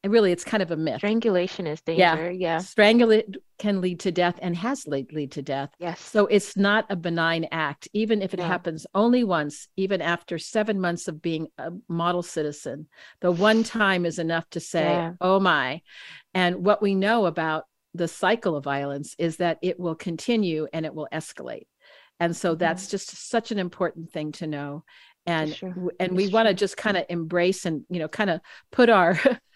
and 0.03 0.11
really 0.11 0.31
it's 0.31 0.43
kind 0.43 0.63
of 0.63 0.71
a 0.71 0.77
myth 0.77 0.97
strangulation 0.97 1.67
is 1.67 1.81
danger 1.81 2.01
yeah, 2.01 2.29
yeah. 2.29 2.57
strangulate 2.57 3.35
can 3.59 3.81
lead 3.81 3.99
to 3.99 4.11
death 4.11 4.39
and 4.41 4.55
has 4.55 4.87
lead, 4.87 5.11
lead 5.13 5.31
to 5.31 5.41
death 5.41 5.69
yes 5.79 5.99
so 5.99 6.25
it's 6.27 6.57
not 6.57 6.85
a 6.89 6.95
benign 6.95 7.47
act 7.51 7.87
even 7.93 8.21
if 8.21 8.33
it 8.33 8.39
yeah. 8.39 8.47
happens 8.47 8.85
only 8.93 9.23
once 9.23 9.67
even 9.77 10.01
after 10.01 10.37
seven 10.37 10.79
months 10.79 11.07
of 11.07 11.21
being 11.21 11.47
a 11.57 11.71
model 11.87 12.23
citizen 12.23 12.87
the 13.21 13.31
one 13.31 13.63
time 13.63 14.05
is 14.05 14.19
enough 14.19 14.49
to 14.49 14.59
say 14.59 14.83
yeah. 14.83 15.13
oh 15.21 15.39
my 15.39 15.81
and 16.33 16.65
what 16.65 16.81
we 16.81 16.95
know 16.95 17.25
about 17.25 17.65
the 17.93 18.07
cycle 18.07 18.55
of 18.55 18.63
violence 18.63 19.15
is 19.19 19.37
that 19.37 19.57
it 19.61 19.79
will 19.79 19.95
continue 19.95 20.67
and 20.73 20.85
it 20.85 20.95
will 20.95 21.07
escalate 21.11 21.67
and 22.19 22.35
so 22.35 22.51
mm-hmm. 22.51 22.59
that's 22.59 22.87
just 22.87 23.29
such 23.29 23.51
an 23.51 23.59
important 23.59 24.11
thing 24.11 24.31
to 24.31 24.47
know 24.47 24.83
and 25.25 25.55
sure. 25.55 25.91
and 25.99 26.15
we 26.15 26.29
want 26.29 26.47
to 26.47 26.53
just 26.53 26.77
kind 26.77 26.97
of 26.97 27.05
embrace 27.09 27.65
and 27.65 27.83
you 27.89 27.99
know 27.99 28.07
kind 28.07 28.29
of 28.29 28.41
put 28.71 28.89
our 28.89 29.19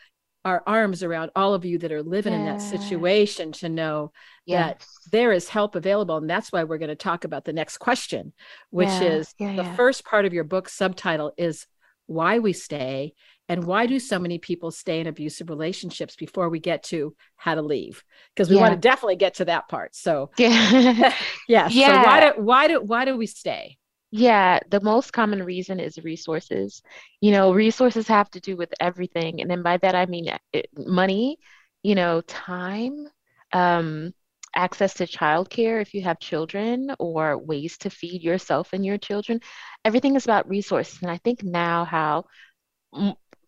our 0.46 0.64
arms 0.68 1.04
around 1.04 1.32
all 1.36 1.56
of 1.56 1.66
you 1.66 1.80
that 1.80 1.92
are 1.92 2.04
living 2.04 2.32
yeah. 2.32 2.40
in 2.40 2.46
that 2.46 2.62
situation 2.62 3.52
to 3.52 3.68
know 3.68 4.12
yes. 4.46 4.78
that 4.78 5.12
there 5.12 5.32
is 5.32 5.50
help 5.50 5.76
available. 5.76 6.18
And 6.18 6.30
that's 6.30 6.52
why 6.52 6.64
we're 6.64 6.78
going 6.78 6.90
to 6.90 6.96
talk 6.96 7.26
about 7.26 7.44
the 7.44 7.54
next 7.54 7.80
question, 7.80 8.32
which 8.70 8.88
yeah. 8.88 9.02
is 9.02 9.34
yeah, 9.40 9.56
the 9.56 9.66
first 9.76 10.06
part 10.06 10.26
of 10.26 10.34
your 10.34 10.44
book 10.44 10.70
subtitle 10.70 11.34
is 11.36 11.66
why 12.06 12.38
we 12.40 12.54
stay 12.54 13.14
and 13.50 13.64
why 13.64 13.86
do 13.86 14.00
so 14.00 14.20
many 14.20 14.38
people 14.38 14.72
stay 14.72 15.00
in 15.00 15.08
abusive 15.08 15.50
relationships 15.50 16.16
before 16.16 16.50
we 16.50 16.60
get 16.60 16.84
to 16.84 17.16
how 17.36 17.56
to 17.56 17.62
leave 17.62 18.04
because 18.36 18.50
we 18.50 18.56
want 18.56 18.74
to 18.74 18.80
definitely 18.80 19.16
get 19.16 19.36
to 19.36 19.46
that 19.46 19.68
part 19.68 19.96
so 19.96 20.30
yeah 20.38 21.14
yeah, 21.48 21.68
yeah. 21.72 22.04
so 22.04 22.08
why 22.08 22.20
do 22.20 22.42
why 22.42 22.68
do 22.68 22.82
why 22.82 23.06
do 23.06 23.18
we 23.18 23.26
stay 23.26 23.78
yeah, 24.12 24.60
the 24.70 24.82
most 24.82 25.12
common 25.12 25.44
reason 25.44 25.80
is 25.80 25.98
resources. 26.04 26.82
You 27.22 27.32
know, 27.32 27.54
resources 27.54 28.08
have 28.08 28.30
to 28.32 28.40
do 28.40 28.56
with 28.56 28.74
everything. 28.80 29.42
And 29.42 29.50
then 29.50 29.62
by 29.64 29.78
that, 29.78 29.96
I 29.96 30.06
mean 30.06 30.30
it, 30.54 30.68
money, 30.78 31.38
you 31.84 31.96
know, 31.96 32.22
time, 32.22 33.08
um, 33.52 34.14
access 34.56 34.94
to 34.96 35.06
childcare 35.06 35.82
if 35.82 35.94
you 35.94 36.02
have 36.04 36.20
children, 36.20 36.96
or 37.00 37.38
ways 37.38 37.78
to 37.80 37.90
feed 37.90 38.24
yourself 38.24 38.70
and 38.74 38.86
your 38.86 38.98
children. 38.98 39.42
Everything 39.84 40.16
is 40.16 40.24
about 40.26 40.48
resources. 40.50 41.00
And 41.02 41.12
I 41.12 41.18
think 41.18 41.44
now 41.44 41.84
how 41.84 42.26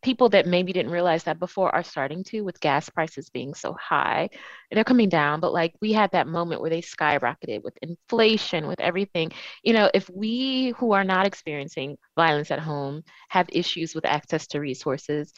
people 0.01 0.29
that 0.29 0.45
maybe 0.45 0.73
didn't 0.73 0.91
realize 0.91 1.23
that 1.23 1.39
before 1.39 1.73
are 1.73 1.83
starting 1.83 2.23
to 2.25 2.41
with 2.41 2.59
gas 2.59 2.89
prices 2.89 3.29
being 3.29 3.53
so 3.53 3.73
high. 3.73 4.29
They're 4.71 4.83
coming 4.83 5.09
down, 5.09 5.39
but 5.39 5.53
like 5.53 5.73
we 5.81 5.93
had 5.93 6.11
that 6.11 6.27
moment 6.27 6.61
where 6.61 6.69
they 6.69 6.81
skyrocketed 6.81 7.63
with 7.63 7.77
inflation, 7.81 8.67
with 8.67 8.79
everything. 8.79 9.31
You 9.63 9.73
know, 9.73 9.89
if 9.93 10.09
we 10.09 10.73
who 10.77 10.91
are 10.91 11.03
not 11.03 11.25
experiencing 11.25 11.97
violence 12.15 12.51
at 12.51 12.59
home 12.59 13.03
have 13.29 13.47
issues 13.51 13.95
with 13.95 14.05
access 14.05 14.47
to 14.47 14.59
resources, 14.59 15.33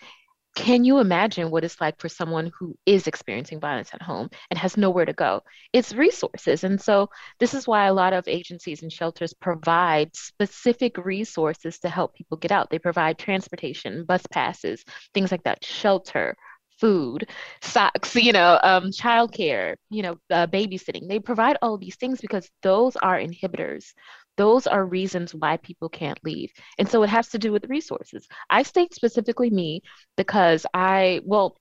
can 0.55 0.83
you 0.83 0.99
imagine 0.99 1.51
what 1.51 1.63
it's 1.63 1.79
like 1.79 1.99
for 1.99 2.09
someone 2.09 2.51
who 2.57 2.75
is 2.85 3.07
experiencing 3.07 3.59
violence 3.59 3.91
at 3.93 4.01
home 4.01 4.29
and 4.49 4.57
has 4.59 4.75
nowhere 4.77 5.05
to 5.05 5.13
go? 5.13 5.41
It's 5.73 5.93
resources. 5.93 6.63
And 6.63 6.81
so, 6.81 7.09
this 7.39 7.53
is 7.53 7.67
why 7.67 7.85
a 7.85 7.93
lot 7.93 8.13
of 8.13 8.27
agencies 8.27 8.81
and 8.81 8.91
shelters 8.91 9.33
provide 9.33 10.15
specific 10.15 10.97
resources 10.97 11.79
to 11.79 11.89
help 11.89 12.13
people 12.15 12.37
get 12.37 12.51
out. 12.51 12.69
They 12.69 12.79
provide 12.79 13.17
transportation, 13.17 14.05
bus 14.05 14.23
passes, 14.31 14.83
things 15.13 15.31
like 15.31 15.43
that, 15.43 15.63
shelter, 15.63 16.35
food, 16.79 17.29
socks, 17.61 18.15
you 18.15 18.31
know, 18.31 18.59
um, 18.63 18.85
childcare, 18.85 19.75
you 19.89 20.01
know, 20.01 20.17
uh, 20.29 20.47
babysitting. 20.47 21.07
They 21.07 21.19
provide 21.19 21.57
all 21.61 21.77
these 21.77 21.95
things 21.95 22.21
because 22.21 22.49
those 22.63 22.95
are 22.95 23.19
inhibitors 23.19 23.93
those 24.39 24.67
are 24.67 24.85
reasons 24.85 25.35
why 25.35 25.57
people 25.57 25.89
can't 25.89 26.17
leave. 26.23 26.49
And 26.77 26.87
so 26.87 27.03
it 27.03 27.09
has 27.09 27.27
to 27.29 27.37
do 27.37 27.51
with 27.51 27.69
resources. 27.69 28.25
I 28.49 28.63
state 28.63 28.93
specifically 28.93 29.49
me 29.49 29.81
because 30.15 30.65
I, 30.73 31.19
well, 31.25 31.57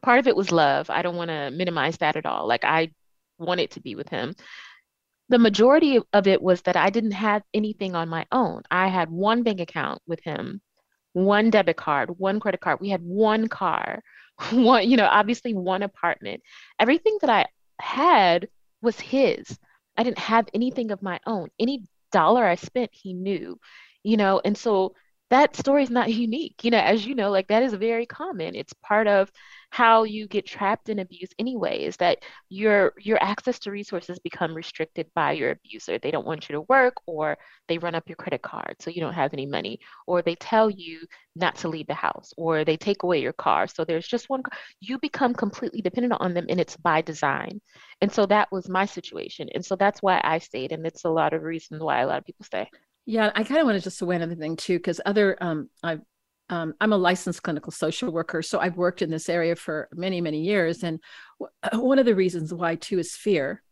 part 0.00 0.18
of 0.18 0.26
it 0.26 0.34
was 0.34 0.50
love. 0.50 0.88
I 0.88 1.02
don't 1.02 1.16
want 1.16 1.28
to 1.28 1.50
minimize 1.50 1.98
that 1.98 2.16
at 2.16 2.24
all. 2.24 2.48
Like 2.48 2.64
I 2.64 2.90
wanted 3.36 3.72
to 3.72 3.80
be 3.80 3.96
with 3.96 4.08
him. 4.08 4.34
The 5.28 5.38
majority 5.38 6.00
of 6.14 6.26
it 6.26 6.40
was 6.40 6.62
that 6.62 6.74
I 6.74 6.88
didn't 6.88 7.10
have 7.10 7.42
anything 7.52 7.94
on 7.94 8.08
my 8.08 8.24
own. 8.32 8.62
I 8.70 8.88
had 8.88 9.10
one 9.10 9.42
bank 9.42 9.60
account 9.60 10.00
with 10.06 10.20
him, 10.20 10.62
one 11.12 11.50
debit 11.50 11.76
card, 11.76 12.18
one 12.18 12.40
credit 12.40 12.62
card. 12.62 12.80
We 12.80 12.88
had 12.88 13.02
one 13.02 13.48
car, 13.48 14.02
one, 14.52 14.88
you 14.88 14.96
know, 14.96 15.06
obviously 15.06 15.52
one 15.52 15.82
apartment. 15.82 16.42
Everything 16.80 17.18
that 17.20 17.28
I 17.28 17.44
had 17.78 18.48
was 18.80 18.98
his. 18.98 19.58
I 19.98 20.02
didn't 20.02 20.20
have 20.20 20.48
anything 20.54 20.90
of 20.92 21.02
my 21.02 21.20
own. 21.26 21.48
Any 21.58 21.82
dollar 22.12 22.44
I 22.46 22.54
spent, 22.56 22.90
he 22.92 23.12
knew, 23.14 23.58
you 24.02 24.16
know, 24.16 24.40
and 24.44 24.56
so 24.56 24.94
that 25.30 25.56
story 25.56 25.82
is 25.82 25.90
not 25.90 26.12
unique. 26.12 26.64
You 26.64 26.70
know, 26.70 26.78
as 26.78 27.06
you 27.06 27.14
know, 27.14 27.30
like 27.30 27.48
that 27.48 27.62
is 27.62 27.74
very 27.74 28.06
common. 28.06 28.54
It's 28.54 28.72
part 28.74 29.06
of 29.08 29.30
how 29.76 30.04
you 30.04 30.26
get 30.26 30.46
trapped 30.46 30.88
in 30.88 31.00
abuse 31.00 31.28
anyway, 31.38 31.84
is 31.84 31.98
that 31.98 32.24
your 32.48 32.94
your 32.98 33.22
access 33.22 33.58
to 33.58 33.70
resources 33.70 34.18
become 34.20 34.54
restricted 34.54 35.06
by 35.14 35.32
your 35.32 35.50
abuser. 35.50 35.98
They 35.98 36.10
don't 36.10 36.26
want 36.26 36.48
you 36.48 36.54
to 36.54 36.62
work 36.62 36.94
or 37.06 37.36
they 37.68 37.76
run 37.76 37.94
up 37.94 38.08
your 38.08 38.16
credit 38.16 38.40
card 38.40 38.76
so 38.80 38.88
you 38.90 39.02
don't 39.02 39.12
have 39.12 39.34
any 39.34 39.44
money, 39.44 39.78
or 40.06 40.22
they 40.22 40.34
tell 40.36 40.70
you 40.70 41.00
not 41.34 41.56
to 41.56 41.68
leave 41.68 41.88
the 41.88 41.94
house, 42.08 42.32
or 42.38 42.64
they 42.64 42.78
take 42.78 43.02
away 43.02 43.20
your 43.20 43.34
car. 43.34 43.66
So 43.66 43.84
there's 43.84 44.08
just 44.08 44.30
one 44.30 44.42
you 44.80 44.98
become 44.98 45.34
completely 45.34 45.82
dependent 45.82 46.14
on 46.20 46.32
them 46.32 46.46
and 46.48 46.58
it's 46.58 46.78
by 46.78 47.02
design. 47.02 47.60
And 48.00 48.10
so 48.10 48.24
that 48.26 48.48
was 48.50 48.70
my 48.70 48.86
situation. 48.86 49.50
And 49.54 49.62
so 49.62 49.76
that's 49.76 50.00
why 50.00 50.22
I 50.24 50.38
stayed. 50.38 50.72
And 50.72 50.86
it's 50.86 51.04
a 51.04 51.10
lot 51.10 51.34
of 51.34 51.42
reasons 51.42 51.82
why 51.82 52.00
a 52.00 52.06
lot 52.06 52.18
of 52.18 52.24
people 52.24 52.46
stay. 52.46 52.70
Yeah, 53.04 53.30
I 53.34 53.44
kind 53.44 53.60
of 53.60 53.66
want 53.66 53.76
to 53.76 53.84
just 53.84 54.00
weigh 54.00 54.16
another 54.16 54.36
thing 54.36 54.56
too, 54.56 54.78
because 54.78 55.02
other 55.04 55.36
um, 55.40 55.68
I've 55.82 56.00
um, 56.48 56.74
I'm 56.80 56.92
a 56.92 56.96
licensed 56.96 57.42
clinical 57.42 57.72
social 57.72 58.12
worker, 58.12 58.42
so 58.42 58.58
I've 58.58 58.76
worked 58.76 59.02
in 59.02 59.10
this 59.10 59.28
area 59.28 59.56
for 59.56 59.88
many, 59.92 60.20
many 60.20 60.42
years. 60.42 60.84
And 60.84 61.00
w- 61.40 61.52
uh, 61.62 61.78
one 61.86 61.98
of 61.98 62.06
the 62.06 62.14
reasons 62.14 62.54
why 62.54 62.76
too 62.76 62.98
is 62.98 63.14
fear, 63.14 63.62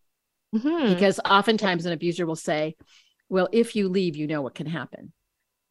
mm-hmm. 0.54 0.93
because 0.93 1.21
oftentimes 1.25 1.87
an 1.87 1.93
abuser 1.93 2.26
will 2.26 2.37
say, 2.37 2.76
"Well, 3.28 3.49
if 3.52 3.76
you 3.76 3.88
leave, 3.88 4.16
you 4.16 4.26
know 4.26 4.43
what 4.43 4.54
can 4.54 4.66
happen," 4.66 5.12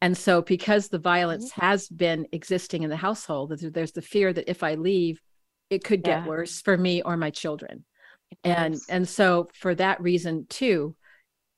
And 0.03 0.17
so, 0.17 0.41
because 0.41 0.89
the 0.89 0.99
violence 0.99 1.49
mm-hmm. 1.51 1.61
has 1.61 1.87
been 1.87 2.27
existing 2.33 2.83
in 2.83 2.89
the 2.89 2.97
household, 2.97 3.57
there's 3.57 3.93
the 3.93 4.01
fear 4.01 4.33
that 4.33 4.49
if 4.49 4.61
I 4.61 4.75
leave, 4.75 5.21
it 5.69 5.85
could 5.85 6.03
get 6.03 6.27
worse 6.27 6.59
for 6.59 6.77
me 6.77 7.01
or 7.01 7.15
my 7.15 7.29
children. 7.29 7.85
And 8.43 8.75
and 8.89 9.07
so 9.07 9.47
for 9.53 9.73
that 9.75 10.01
reason 10.01 10.45
too, 10.49 10.95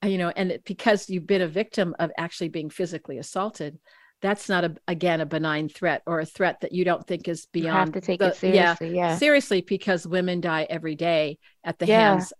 you 0.03 0.19
know, 0.19 0.31
and 0.35 0.59
because 0.63 1.09
you've 1.09 1.25
been 1.25 1.41
a 1.41 1.47
victim 1.47 1.95
of 1.97 2.11
actually 2.19 2.49
being 2.49 2.69
physically 2.69 3.17
assaulted, 3.17 3.79
that's 4.21 4.49
not 4.49 4.63
a 4.63 4.75
again 4.87 5.21
a 5.21 5.25
benign 5.25 5.69
threat 5.69 6.01
or 6.05 6.19
a 6.19 6.25
threat 6.25 6.61
that 6.61 6.71
you 6.71 6.85
don't 6.85 7.05
think 7.05 7.27
is 7.27 7.47
beyond. 7.51 7.65
You 7.65 7.79
have 7.79 7.91
to 7.93 8.01
take 8.01 8.19
the, 8.19 8.27
it 8.27 8.35
seriously. 8.37 8.95
Yeah, 8.95 9.09
yeah, 9.09 9.17
seriously, 9.17 9.61
because 9.61 10.07
women 10.07 10.41
die 10.41 10.65
every 10.69 10.95
day 10.95 11.37
at 11.63 11.79
the 11.79 11.85
yeah. 11.85 12.11
hands. 12.11 12.33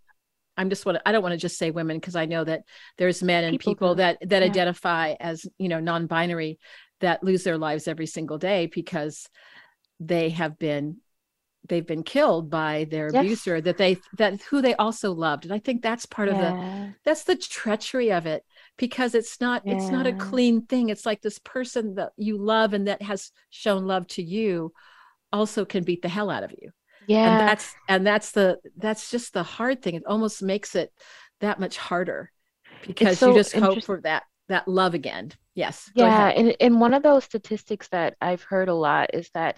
I'm 0.56 0.70
just 0.70 0.86
want 0.86 0.98
I 1.04 1.12
don't 1.12 1.22
want 1.22 1.34
to 1.34 1.38
just 1.38 1.58
say 1.58 1.70
women 1.70 1.98
because 1.98 2.16
I 2.16 2.24
know 2.24 2.42
that 2.42 2.62
there's 2.96 3.22
men 3.22 3.44
and 3.44 3.58
people, 3.58 3.74
people 3.74 3.94
that 3.96 4.18
that 4.22 4.42
yeah. 4.42 4.48
identify 4.48 5.14
as 5.20 5.46
you 5.58 5.68
know 5.68 5.80
non-binary 5.80 6.58
that 7.00 7.22
lose 7.22 7.44
their 7.44 7.58
lives 7.58 7.86
every 7.88 8.06
single 8.06 8.38
day 8.38 8.66
because 8.66 9.28
they 10.00 10.30
have 10.30 10.58
been 10.58 10.96
they've 11.68 11.86
been 11.86 12.02
killed 12.02 12.48
by 12.48 12.86
their 12.90 13.10
yes. 13.12 13.20
abuser 13.20 13.60
that 13.60 13.76
they 13.76 13.98
that 14.16 14.40
who 14.42 14.62
they 14.62 14.74
also 14.74 15.12
loved 15.12 15.44
and 15.44 15.52
i 15.52 15.58
think 15.58 15.82
that's 15.82 16.06
part 16.06 16.28
yeah. 16.28 16.34
of 16.34 16.40
the 16.40 16.94
that's 17.04 17.24
the 17.24 17.36
treachery 17.36 18.12
of 18.12 18.26
it 18.26 18.44
because 18.78 19.14
it's 19.14 19.40
not 19.40 19.62
yeah. 19.64 19.74
it's 19.74 19.88
not 19.88 20.06
a 20.06 20.12
clean 20.12 20.62
thing. 20.62 20.88
It's 20.88 21.06
like 21.06 21.22
this 21.22 21.38
person 21.38 21.94
that 21.96 22.12
you 22.16 22.38
love 22.38 22.72
and 22.72 22.88
that 22.88 23.02
has 23.02 23.30
shown 23.50 23.86
love 23.86 24.06
to 24.08 24.22
you 24.22 24.72
also 25.32 25.64
can 25.64 25.84
beat 25.84 26.02
the 26.02 26.08
hell 26.08 26.30
out 26.30 26.44
of 26.44 26.52
you. 26.52 26.70
Yeah. 27.06 27.30
and 27.30 27.48
that's 27.48 27.74
and 27.88 28.06
that's 28.06 28.32
the 28.32 28.58
that's 28.76 29.10
just 29.10 29.32
the 29.32 29.42
hard 29.42 29.82
thing. 29.82 29.94
It 29.94 30.06
almost 30.06 30.42
makes 30.42 30.74
it 30.74 30.92
that 31.40 31.60
much 31.60 31.76
harder 31.76 32.30
because 32.86 33.18
so 33.18 33.28
you 33.28 33.34
just 33.34 33.54
hope 33.54 33.84
for 33.84 34.00
that 34.02 34.24
that 34.48 34.68
love 34.68 34.94
again. 34.94 35.32
Yes 35.54 35.90
yeah 35.94 36.28
and, 36.28 36.54
and 36.60 36.80
one 36.80 36.92
of 36.92 37.02
those 37.02 37.24
statistics 37.24 37.88
that 37.88 38.14
i've 38.20 38.42
heard 38.42 38.68
a 38.68 38.74
lot 38.74 39.14
is 39.14 39.30
that 39.32 39.56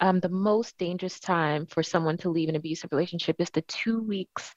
um, 0.00 0.20
the 0.20 0.28
most 0.28 0.76
dangerous 0.76 1.18
time 1.20 1.66
for 1.66 1.82
someone 1.82 2.18
to 2.18 2.30
leave 2.30 2.48
an 2.48 2.56
abusive 2.56 2.92
relationship 2.92 3.36
is 3.38 3.48
the 3.50 3.62
two 3.62 4.02
weeks 4.02 4.52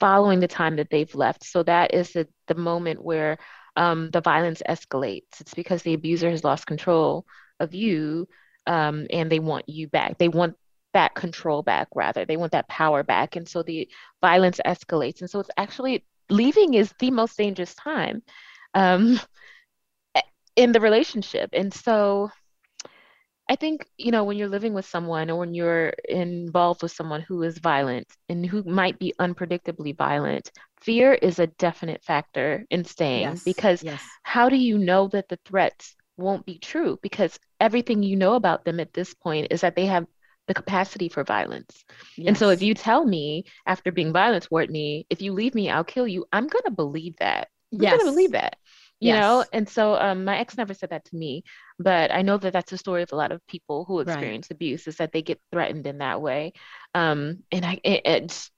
following 0.00 0.40
the 0.40 0.48
time 0.48 0.76
that 0.76 0.90
they've 0.90 1.14
left. 1.14 1.44
So 1.44 1.62
that 1.64 1.94
is 1.94 2.12
the, 2.12 2.28
the 2.46 2.54
moment 2.54 3.04
where 3.04 3.38
um, 3.76 4.10
the 4.10 4.20
violence 4.20 4.62
escalates. 4.68 5.40
It's 5.40 5.54
because 5.54 5.82
the 5.82 5.94
abuser 5.94 6.30
has 6.30 6.44
lost 6.44 6.66
control 6.66 7.26
of 7.60 7.74
you 7.74 8.28
um, 8.66 9.06
and 9.10 9.30
they 9.30 9.38
want 9.38 9.68
you 9.68 9.88
back. 9.88 10.18
They 10.18 10.28
want 10.28 10.56
that 10.94 11.14
control 11.14 11.62
back, 11.62 11.88
rather. 11.94 12.24
They 12.24 12.36
want 12.36 12.52
that 12.52 12.68
power 12.68 13.02
back. 13.02 13.36
And 13.36 13.48
so 13.48 13.62
the 13.62 13.88
violence 14.20 14.60
escalates. 14.64 15.20
And 15.20 15.30
so 15.30 15.40
it's 15.40 15.50
actually 15.56 16.04
leaving 16.30 16.74
is 16.74 16.92
the 16.98 17.10
most 17.10 17.36
dangerous 17.36 17.74
time 17.74 18.22
um, 18.74 19.20
in 20.56 20.72
the 20.72 20.80
relationship. 20.80 21.50
And 21.52 21.72
so 21.72 22.30
I 23.48 23.56
think, 23.56 23.86
you 23.96 24.10
know, 24.10 24.24
when 24.24 24.36
you're 24.36 24.48
living 24.48 24.74
with 24.74 24.84
someone 24.84 25.30
or 25.30 25.36
when 25.36 25.54
you're 25.54 25.94
involved 26.08 26.82
with 26.82 26.92
someone 26.92 27.22
who 27.22 27.42
is 27.42 27.58
violent 27.58 28.06
and 28.28 28.44
who 28.44 28.62
might 28.64 28.98
be 28.98 29.14
unpredictably 29.18 29.96
violent, 29.96 30.50
fear 30.80 31.14
is 31.14 31.38
a 31.38 31.46
definite 31.46 32.04
factor 32.04 32.64
in 32.70 32.84
staying 32.84 33.22
yes, 33.22 33.44
because 33.44 33.82
yes. 33.82 34.02
how 34.22 34.48
do 34.48 34.56
you 34.56 34.76
know 34.76 35.08
that 35.08 35.28
the 35.28 35.38
threats 35.46 35.96
won't 36.18 36.44
be 36.44 36.58
true? 36.58 36.98
Because 37.02 37.38
everything 37.58 38.02
you 38.02 38.16
know 38.16 38.34
about 38.34 38.64
them 38.64 38.80
at 38.80 38.92
this 38.92 39.14
point 39.14 39.48
is 39.50 39.62
that 39.62 39.76
they 39.76 39.86
have 39.86 40.06
the 40.46 40.54
capacity 40.54 41.08
for 41.08 41.24
violence. 41.24 41.84
Yes. 42.16 42.28
And 42.28 42.38
so 42.38 42.50
if 42.50 42.60
you 42.60 42.74
tell 42.74 43.04
me 43.04 43.44
after 43.66 43.90
being 43.92 44.12
violent 44.12 44.44
toward 44.44 44.70
me, 44.70 45.06
if 45.08 45.22
you 45.22 45.32
leave 45.32 45.54
me, 45.54 45.70
I'll 45.70 45.84
kill 45.84 46.06
you, 46.06 46.26
I'm 46.32 46.48
going 46.48 46.64
to 46.64 46.70
believe 46.70 47.16
that. 47.18 47.48
I'm 47.72 47.82
yes. 47.82 47.92
going 47.92 48.06
to 48.06 48.12
believe 48.12 48.32
that 48.32 48.56
you 49.00 49.12
yes. 49.12 49.20
know 49.20 49.44
and 49.52 49.68
so 49.68 49.94
um, 49.94 50.24
my 50.24 50.38
ex 50.38 50.56
never 50.56 50.74
said 50.74 50.90
that 50.90 51.04
to 51.04 51.16
me 51.16 51.42
but 51.78 52.10
i 52.10 52.22
know 52.22 52.36
that 52.36 52.52
that's 52.52 52.72
a 52.72 52.78
story 52.78 53.02
of 53.02 53.12
a 53.12 53.16
lot 53.16 53.32
of 53.32 53.46
people 53.46 53.84
who 53.84 54.00
experience 54.00 54.46
right. 54.50 54.56
abuse 54.56 54.86
is 54.86 54.96
that 54.96 55.12
they 55.12 55.22
get 55.22 55.40
threatened 55.52 55.86
in 55.86 55.98
that 55.98 56.20
way 56.20 56.52
um, 56.94 57.42
and 57.52 57.64
i 57.64 57.80
it, 57.84 58.02
it's 58.04 58.50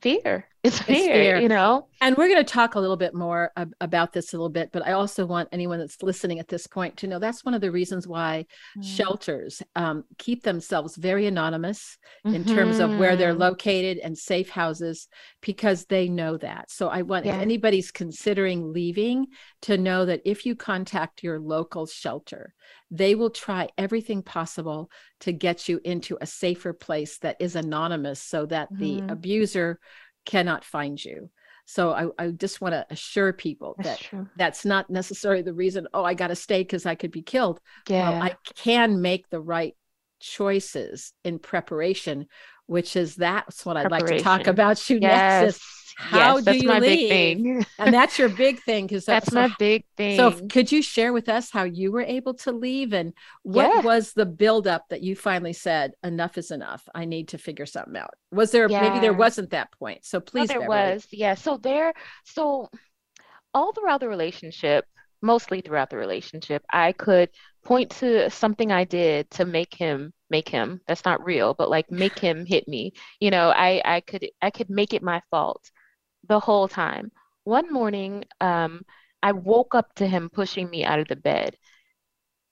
fear 0.00 0.46
it's 0.64 0.80
it's 0.80 0.86
fear, 0.86 1.38
you 1.38 1.48
know 1.48 1.86
and 2.00 2.16
we're 2.16 2.28
going 2.28 2.42
to 2.42 2.52
talk 2.52 2.74
a 2.74 2.80
little 2.80 2.96
bit 2.96 3.14
more 3.14 3.52
ab- 3.56 3.74
about 3.80 4.12
this 4.12 4.32
a 4.32 4.36
little 4.36 4.48
bit 4.48 4.70
but 4.72 4.84
i 4.86 4.92
also 4.92 5.26
want 5.26 5.48
anyone 5.52 5.78
that's 5.78 6.02
listening 6.02 6.38
at 6.38 6.48
this 6.48 6.66
point 6.66 6.96
to 6.96 7.06
know 7.06 7.18
that's 7.18 7.44
one 7.44 7.52
of 7.54 7.60
the 7.60 7.70
reasons 7.70 8.08
why 8.08 8.44
mm. 8.76 8.82
shelters 8.82 9.62
um, 9.76 10.04
keep 10.18 10.42
themselves 10.42 10.96
very 10.96 11.26
anonymous 11.26 11.98
mm-hmm. 12.26 12.34
in 12.34 12.44
terms 12.44 12.78
of 12.78 12.96
where 12.98 13.14
they're 13.14 13.32
mm-hmm. 13.32 13.42
located 13.42 13.98
and 13.98 14.16
safe 14.16 14.48
houses 14.48 15.08
because 15.42 15.84
they 15.84 16.08
know 16.08 16.36
that 16.38 16.70
so 16.70 16.88
i 16.88 17.02
want 17.02 17.26
yeah. 17.26 17.36
if 17.36 17.42
anybody's 17.42 17.90
considering 17.90 18.72
leaving 18.72 19.26
to 19.60 19.76
know 19.76 20.06
that 20.06 20.22
if 20.24 20.46
you 20.46 20.56
contact 20.56 21.22
your 21.22 21.38
local 21.38 21.86
shelter 21.86 22.54
they 22.90 23.14
will 23.14 23.30
try 23.30 23.68
everything 23.76 24.22
possible 24.22 24.90
to 25.20 25.32
get 25.32 25.68
you 25.68 25.80
into 25.84 26.16
a 26.20 26.26
safer 26.26 26.72
place 26.72 27.18
that 27.18 27.36
is 27.40 27.56
anonymous 27.56 28.20
so 28.20 28.46
that 28.46 28.72
mm-hmm. 28.72 29.06
the 29.06 29.12
abuser 29.12 29.78
cannot 30.24 30.64
find 30.64 31.02
you. 31.02 31.30
So 31.66 31.92
I, 31.92 32.24
I 32.24 32.30
just 32.30 32.60
want 32.60 32.72
to 32.72 32.86
assure 32.90 33.32
people 33.32 33.74
that's 33.78 33.88
that 33.88 34.00
true. 34.00 34.28
that's 34.36 34.64
not 34.64 34.90
necessarily 34.90 35.42
the 35.42 35.54
reason, 35.54 35.88
oh, 35.94 36.04
I 36.04 36.14
got 36.14 36.28
to 36.28 36.36
stay 36.36 36.60
because 36.60 36.84
I 36.84 36.94
could 36.94 37.10
be 37.10 37.22
killed. 37.22 37.60
Um, 37.88 37.94
yeah. 37.94 38.10
Well, 38.10 38.22
I 38.22 38.36
can 38.54 39.00
make 39.00 39.30
the 39.30 39.40
right 39.40 39.74
choices 40.20 41.12
in 41.24 41.38
preparation, 41.38 42.26
which 42.66 42.96
is 42.96 43.16
that's 43.16 43.64
what 43.64 43.76
I'd 43.76 43.90
like 43.90 44.06
to 44.06 44.20
talk 44.20 44.46
about 44.46 44.88
you 44.88 44.98
yes. 45.00 45.42
next. 45.44 45.62
How 45.96 46.38
yes, 46.38 46.44
do 46.44 46.56
you 46.56 46.74
leave? 46.80 47.66
and 47.78 47.94
that's 47.94 48.18
your 48.18 48.28
big 48.28 48.60
thing 48.62 48.86
because 48.86 49.04
that's, 49.06 49.30
that's 49.30 49.50
my 49.50 49.54
big 49.58 49.84
thing. 49.96 50.16
So 50.16 50.32
could 50.48 50.72
you 50.72 50.82
share 50.82 51.12
with 51.12 51.28
us 51.28 51.50
how 51.50 51.62
you 51.62 51.92
were 51.92 52.02
able 52.02 52.34
to 52.34 52.52
leave 52.52 52.92
and 52.92 53.12
what 53.42 53.68
yeah. 53.68 53.80
was 53.80 54.12
the 54.12 54.26
buildup 54.26 54.88
that 54.88 55.02
you 55.02 55.14
finally 55.14 55.52
said 55.52 55.92
enough 56.02 56.36
is 56.36 56.50
enough? 56.50 56.88
I 56.94 57.04
need 57.04 57.28
to 57.28 57.38
figure 57.38 57.66
something 57.66 57.96
out. 57.96 58.10
Was 58.32 58.50
there 58.50 58.68
yeah. 58.68 58.80
maybe 58.80 59.00
there 59.00 59.12
wasn't 59.12 59.50
that 59.50 59.70
point? 59.72 60.04
So 60.04 60.20
please, 60.20 60.48
there 60.48 60.60
Beverly. 60.60 60.94
was. 60.94 61.06
Yeah. 61.12 61.34
So 61.34 61.58
there. 61.58 61.94
So 62.24 62.70
all 63.52 63.72
throughout 63.72 64.00
the 64.00 64.08
relationship, 64.08 64.86
mostly 65.22 65.60
throughout 65.60 65.90
the 65.90 65.96
relationship, 65.96 66.64
I 66.72 66.92
could 66.92 67.30
point 67.64 67.90
to 67.90 68.30
something 68.30 68.72
I 68.72 68.84
did 68.84 69.30
to 69.32 69.44
make 69.44 69.74
him 69.74 70.12
make 70.36 70.48
him 70.48 70.80
that's 70.86 71.04
not 71.04 71.24
real 71.24 71.54
but 71.54 71.70
like 71.76 71.90
make 71.90 72.18
him 72.18 72.44
hit 72.54 72.66
me 72.74 72.92
you 73.20 73.30
know 73.30 73.46
i 73.50 73.70
i 73.84 74.00
could 74.00 74.24
i 74.42 74.50
could 74.50 74.70
make 74.70 74.92
it 74.94 75.02
my 75.02 75.20
fault 75.30 75.70
the 76.28 76.40
whole 76.40 76.68
time. 76.68 77.10
One 77.44 77.72
morning, 77.72 78.24
um, 78.40 78.82
I 79.22 79.32
woke 79.32 79.74
up 79.74 79.94
to 79.96 80.06
him 80.06 80.30
pushing 80.30 80.68
me 80.70 80.84
out 80.84 80.98
of 80.98 81.08
the 81.08 81.16
bed. 81.16 81.56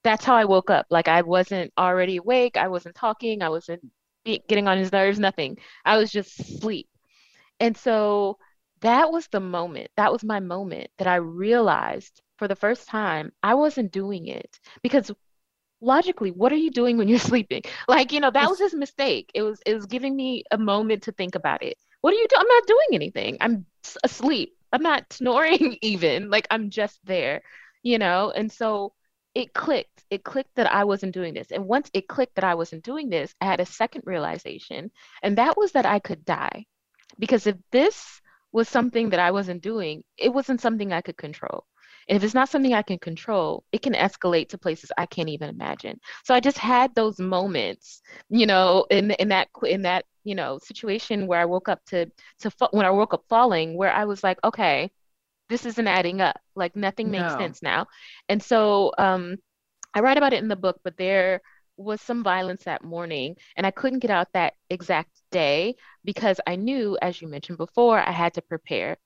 That's 0.05 0.25
how 0.25 0.35
I 0.35 0.45
woke 0.45 0.71
up. 0.71 0.87
Like 0.90 1.09
I 1.09 1.23
wasn't 1.23 1.73
already 1.79 2.16
awake. 2.16 2.57
I 2.57 2.68
wasn't 2.68 2.95
talking. 2.95 3.42
I 3.42 3.49
wasn't 3.49 3.83
getting 4.25 4.68
on 4.68 4.79
his 4.79 4.92
nerves, 4.92 5.18
nothing. 5.18 5.59
I 5.85 5.97
was 5.99 6.11
just 6.12 6.38
asleep. 6.40 6.88
And 7.61 7.77
so 7.77 8.38
that 8.81 9.12
was 9.12 9.29
the 9.29 9.40
moment. 9.40 9.90
That 9.97 10.12
was 10.12 10.25
my 10.25 10.40
moment 10.40 10.90
that 10.99 11.09
I 11.09 11.16
realized 11.16 12.23
for 12.38 12.49
the 12.49 12.57
first 12.57 12.88
time 12.88 13.33
I 13.42 13.55
wasn't 13.55 13.92
doing 13.92 14.27
it 14.29 14.59
because 14.83 15.11
logically 15.83 16.31
what 16.31 16.53
are 16.53 16.57
you 16.57 16.71
doing 16.71 16.97
when 16.97 17.09
you're 17.09 17.18
sleeping? 17.33 17.62
Like 17.88 18.12
you 18.12 18.21
know 18.21 18.31
that 18.31 18.49
was 18.49 18.59
his 18.59 18.75
mistake. 18.75 19.31
It 19.35 19.42
was 19.42 19.61
it 19.66 19.75
was 19.75 19.87
giving 19.87 20.16
me 20.16 20.45
a 20.51 20.59
moment 20.59 21.05
to 21.05 21.12
think 21.12 21.35
about 21.35 21.62
it. 21.62 21.77
What 22.01 22.14
are 22.14 22.16
you 22.16 22.27
doing 22.29 22.40
i'm 22.40 22.49
not 22.49 22.66
doing 22.66 22.88
anything. 22.92 23.37
I'm 23.40 23.66
asleep. 24.05 24.57
I'm 24.73 24.83
not 24.83 25.12
snoring 25.12 25.79
even. 25.83 26.31
Like 26.31 26.47
i'm 26.51 26.71
just 26.71 26.99
there 27.05 27.42
you 27.83 27.99
know? 27.99 28.31
And 28.35 28.51
so 28.51 28.92
it 29.35 29.53
clicked. 29.55 30.05
It 30.11 30.25
clicked 30.25 30.55
that 30.57 30.73
i 30.73 30.85
wasn't 30.85 31.14
doing 31.14 31.35
this. 31.35 31.51
And 31.51 31.66
once 31.66 31.90
it 31.95 32.09
clicked 32.09 32.37
that 32.37 32.45
i 32.45 32.55
wasn't 32.55 32.85
doing 32.85 33.09
this 33.09 33.35
i 33.40 33.47
had 33.47 33.61
a 33.61 33.66
second 33.66 34.03
realization. 34.07 34.90
And 35.23 35.38
that 35.38 35.57
was 35.57 35.73
that 35.73 35.87
i 35.87 35.99
could 35.99 36.25
die. 36.25 36.66
Because 37.18 37.47
if 37.47 37.57
this 37.71 38.21
was 38.53 38.68
something 38.68 39.11
that 39.11 39.21
i 39.21 39.31
wasn't 39.31 39.62
doing 39.62 40.05
it 40.18 40.33
wasn't 40.33 40.61
something 40.61 40.92
i 40.92 41.01
could 41.01 41.16
control 41.16 41.64
and 42.09 42.17
if 42.17 42.25
it's 42.25 42.35
not 42.35 42.49
something 42.49 42.75
I 42.75 42.83
can 42.83 42.99
control, 42.99 43.65
it 43.73 43.83
can 43.83 43.95
escalate 43.95 44.49
to 44.51 44.59
places 44.59 44.93
I 44.99 45.07
can't 45.07 45.29
even 45.29 45.49
imagine. 45.51 46.01
So 46.25 46.35
I 46.35 46.41
just 46.41 46.59
had 46.59 46.95
those 46.95 47.19
moments, 47.19 48.03
you 48.29 48.47
know, 48.47 48.87
in 48.91 49.12
in 49.12 49.29
that 49.29 49.49
in 49.65 49.83
that 49.83 50.05
you 50.25 50.35
know 50.35 50.59
situation 50.62 51.27
where 51.27 51.41
I 51.41 51.45
woke 51.45 51.69
up 51.69 51.85
to 51.87 52.07
to 52.41 52.51
when 52.73 52.87
I 52.87 52.91
woke 52.91 53.15
up 53.15 53.25
falling, 53.29 53.77
where 53.77 53.93
I 53.93 54.05
was 54.05 54.23
like, 54.25 54.38
okay, 54.45 54.91
this 55.49 55.67
isn't 55.67 55.87
adding 55.87 56.21
up. 56.21 56.41
Like 56.57 56.77
nothing 56.77 57.11
makes 57.11 57.33
no. 57.33 57.38
sense 57.38 57.62
now. 57.62 57.87
And 58.29 58.43
so 58.43 58.93
um, 58.99 59.37
I 59.95 60.01
write 60.01 60.17
about 60.17 60.33
it 60.33 60.43
in 60.43 60.49
the 60.49 60.57
book, 60.57 60.81
but 60.85 60.97
there 60.97 61.43
was 61.77 62.01
some 62.01 62.23
violence 62.23 62.65
that 62.65 62.85
morning 62.85 63.37
and 63.57 63.67
I 63.67 63.71
couldn't 63.71 64.01
get 64.01 64.11
out 64.11 64.29
that 64.33 64.55
exact 64.71 65.11
day 65.31 65.75
because 66.05 66.41
I 66.47 66.57
knew, 66.57 66.99
as 67.03 67.21
you 67.21 67.29
mentioned 67.29 67.59
before, 67.59 67.99
I 67.99 68.12
had 68.12 68.35
to 68.35 68.43
prepare. 68.43 68.97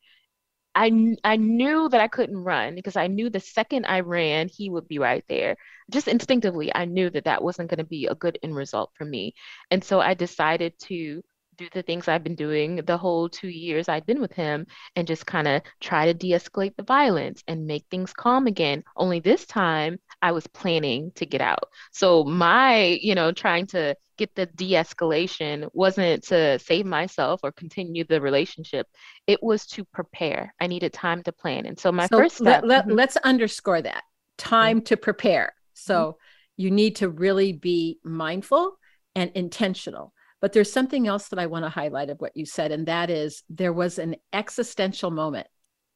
I, 0.76 1.16
I 1.24 1.36
knew 1.36 1.88
that 1.88 2.00
I 2.02 2.08
couldn't 2.08 2.44
run 2.44 2.74
because 2.76 2.96
I 2.96 3.08
knew 3.08 3.30
the 3.30 3.40
second 3.40 3.86
I 3.86 4.00
ran, 4.00 4.48
he 4.48 4.70
would 4.70 4.88
be 4.88 4.98
right 4.98 5.24
there. 5.28 5.56
Just 5.90 6.08
instinctively, 6.08 6.74
I 6.74 6.84
knew 6.84 7.10
that 7.10 7.24
that 7.24 7.42
wasn't 7.42 7.70
going 7.70 7.78
to 7.78 7.84
be 7.84 8.06
a 8.06 8.14
good 8.14 8.38
end 8.42 8.54
result 8.56 8.92
for 8.94 9.06
me. 9.06 9.34
And 9.70 9.82
so 9.82 10.00
I 10.00 10.14
decided 10.14 10.78
to 10.80 11.22
do 11.56 11.68
the 11.72 11.82
things 11.82 12.08
I've 12.08 12.24
been 12.24 12.34
doing 12.34 12.76
the 12.76 12.96
whole 12.96 13.28
two 13.28 13.48
years 13.48 13.88
I'd 13.88 14.06
been 14.06 14.20
with 14.20 14.32
him 14.32 14.66
and 14.94 15.06
just 15.06 15.26
kind 15.26 15.48
of 15.48 15.62
try 15.80 16.06
to 16.06 16.14
de 16.14 16.32
escalate 16.32 16.76
the 16.76 16.82
violence 16.82 17.42
and 17.48 17.66
make 17.66 17.84
things 17.90 18.12
calm 18.12 18.46
again. 18.46 18.82
Only 18.96 19.20
this 19.20 19.46
time 19.46 19.98
I 20.22 20.32
was 20.32 20.46
planning 20.46 21.12
to 21.16 21.26
get 21.26 21.40
out. 21.40 21.68
So 21.92 22.24
my, 22.24 22.98
you 23.00 23.14
know, 23.14 23.32
trying 23.32 23.66
to 23.68 23.96
get 24.16 24.34
the 24.34 24.46
de 24.46 24.72
escalation 24.72 25.68
wasn't 25.72 26.24
to 26.24 26.58
save 26.58 26.86
myself 26.86 27.40
or 27.42 27.52
continue 27.52 28.04
the 28.04 28.20
relationship, 28.20 28.86
it 29.26 29.42
was 29.42 29.66
to 29.66 29.84
prepare. 29.84 30.54
I 30.60 30.66
needed 30.66 30.92
time 30.92 31.22
to 31.24 31.32
plan. 31.32 31.66
And 31.66 31.78
so 31.78 31.92
my 31.92 32.06
so 32.06 32.18
first 32.18 32.36
step. 32.36 32.64
Let, 32.64 32.88
let, 32.88 33.08
us 33.08 33.16
mm-hmm. 33.16 33.28
underscore 33.28 33.82
that 33.82 34.02
time 34.38 34.78
mm-hmm. 34.78 34.84
to 34.84 34.96
prepare. 34.96 35.54
So 35.74 35.94
mm-hmm. 35.94 36.62
you 36.62 36.70
need 36.70 36.96
to 36.96 37.08
really 37.08 37.52
be 37.52 37.98
mindful 38.04 38.78
and 39.14 39.30
intentional 39.34 40.12
but 40.40 40.52
there's 40.52 40.72
something 40.72 41.06
else 41.06 41.28
that 41.28 41.38
I 41.38 41.46
want 41.46 41.64
to 41.64 41.68
highlight 41.68 42.10
of 42.10 42.20
what 42.20 42.36
you 42.36 42.46
said, 42.46 42.72
and 42.72 42.86
that 42.86 43.10
is 43.10 43.42
there 43.48 43.72
was 43.72 43.98
an 43.98 44.16
existential 44.32 45.10
moment. 45.10 45.46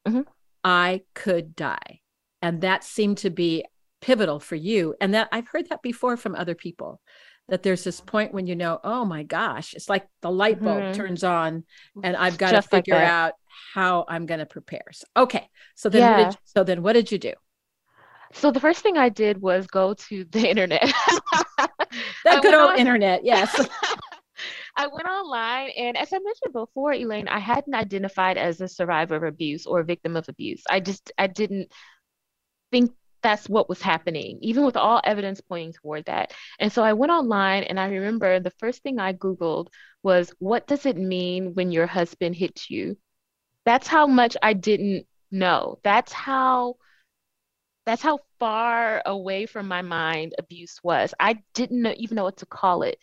Mm-hmm. 0.07 0.23
I 0.65 1.03
could 1.15 1.55
die. 1.57 2.01
And 2.43 2.63
that 2.63 2.85
seemed 2.85 3.19
to 3.19 3.31
be 3.31 3.65
pivotal 4.01 4.41
for 4.41 4.57
you. 4.57 4.95
And 5.01 5.15
that 5.15 5.29
I've 5.33 5.49
heard 5.49 5.69
that 5.69 5.83
before 5.83 6.17
from 6.17 6.35
other 6.35 6.55
people 6.55 7.01
that 7.49 7.63
there's 7.63 7.85
this 7.85 8.01
point 8.01 8.33
when 8.33 8.47
you 8.47 8.55
know, 8.55 8.79
oh 8.83 9.05
my 9.05 9.25
gosh, 9.25 9.75
it's 9.75 9.89
like 9.89 10.07
the 10.23 10.31
light 10.31 10.63
bulb 10.63 10.79
mm-hmm. 10.79 10.93
turns 10.93 11.25
on 11.25 11.65
and 12.03 12.17
I've 12.17 12.39
got 12.39 12.53
Just 12.53 12.71
to 12.71 12.77
figure 12.77 12.95
like 12.95 13.05
out 13.05 13.33
how 13.75 14.05
I'm 14.09 14.25
going 14.27 14.39
to 14.39 14.47
prepare. 14.47 14.85
So, 14.93 15.07
okay. 15.17 15.49
So 15.75 15.89
then, 15.89 16.01
yeah. 16.01 16.31
you, 16.31 16.37
so 16.45 16.63
then 16.65 16.83
what 16.83 16.93
did 16.93 17.11
you 17.11 17.19
do? 17.19 17.33
So 18.33 18.53
the 18.53 18.61
first 18.61 18.83
thing 18.83 18.97
I 18.97 19.09
did 19.09 19.43
was 19.43 19.67
go 19.67 19.95
to 19.95 20.25
the 20.25 20.49
internet. 20.49 20.93
that 22.25 22.43
good 22.43 22.55
old 22.55 22.73
on, 22.73 22.79
internet, 22.79 23.25
yes. 23.25 23.67
I 24.81 24.87
went 24.87 25.07
online, 25.07 25.71
and 25.77 25.95
as 25.95 26.11
I 26.11 26.19
mentioned 26.21 26.55
before, 26.55 26.95
Elaine, 26.95 27.29
I 27.29 27.39
hadn't 27.39 27.75
identified 27.75 28.39
as 28.39 28.63
a 28.63 28.69
survivor 28.69 29.15
of 29.15 29.25
abuse 29.25 29.67
or 29.67 29.81
a 29.81 29.85
victim 29.85 30.17
of 30.17 30.27
abuse. 30.31 30.63
I 30.71 30.81
just 30.81 31.13
I 31.19 31.27
didn't 31.27 31.71
think 32.73 32.93
that's 33.21 33.47
what 33.47 33.69
was 33.69 33.83
happening, 33.83 34.39
even 34.41 34.65
with 34.65 34.79
all 34.79 35.03
evidence 35.05 35.43
pointing 35.43 35.75
toward 35.75 36.07
that. 36.07 36.33
And 36.59 36.73
so 36.73 36.83
I 36.83 36.95
went 36.95 37.13
online, 37.13 37.65
and 37.65 37.79
I 37.79 37.89
remember 37.91 38.41
the 38.41 38.53
first 38.59 38.83
thing 38.83 38.99
I 38.99 39.13
Googled 39.13 39.69
was, 40.03 40.33
"What 40.39 40.67
does 40.67 40.87
it 40.87 40.97
mean 40.97 41.53
when 41.55 41.71
your 41.73 41.87
husband 41.87 42.35
hits 42.37 42.71
you?" 42.71 42.97
That's 43.67 43.87
how 43.87 44.07
much 44.07 44.35
I 44.43 44.55
didn't 44.55 45.07
know. 45.31 45.79
That's 45.85 46.13
how 46.15 46.77
that's 47.85 48.03
how 48.03 48.21
far 48.39 49.03
away 49.05 49.45
from 49.45 49.69
my 49.69 49.83
mind 49.83 50.35
abuse 50.39 50.81
was. 50.83 51.13
I 51.21 51.43
didn't 51.55 51.83
know, 51.83 51.95
even 51.99 52.17
know 52.17 52.25
what 52.25 52.39
to 52.39 52.47
call 52.47 52.83
it 52.83 52.99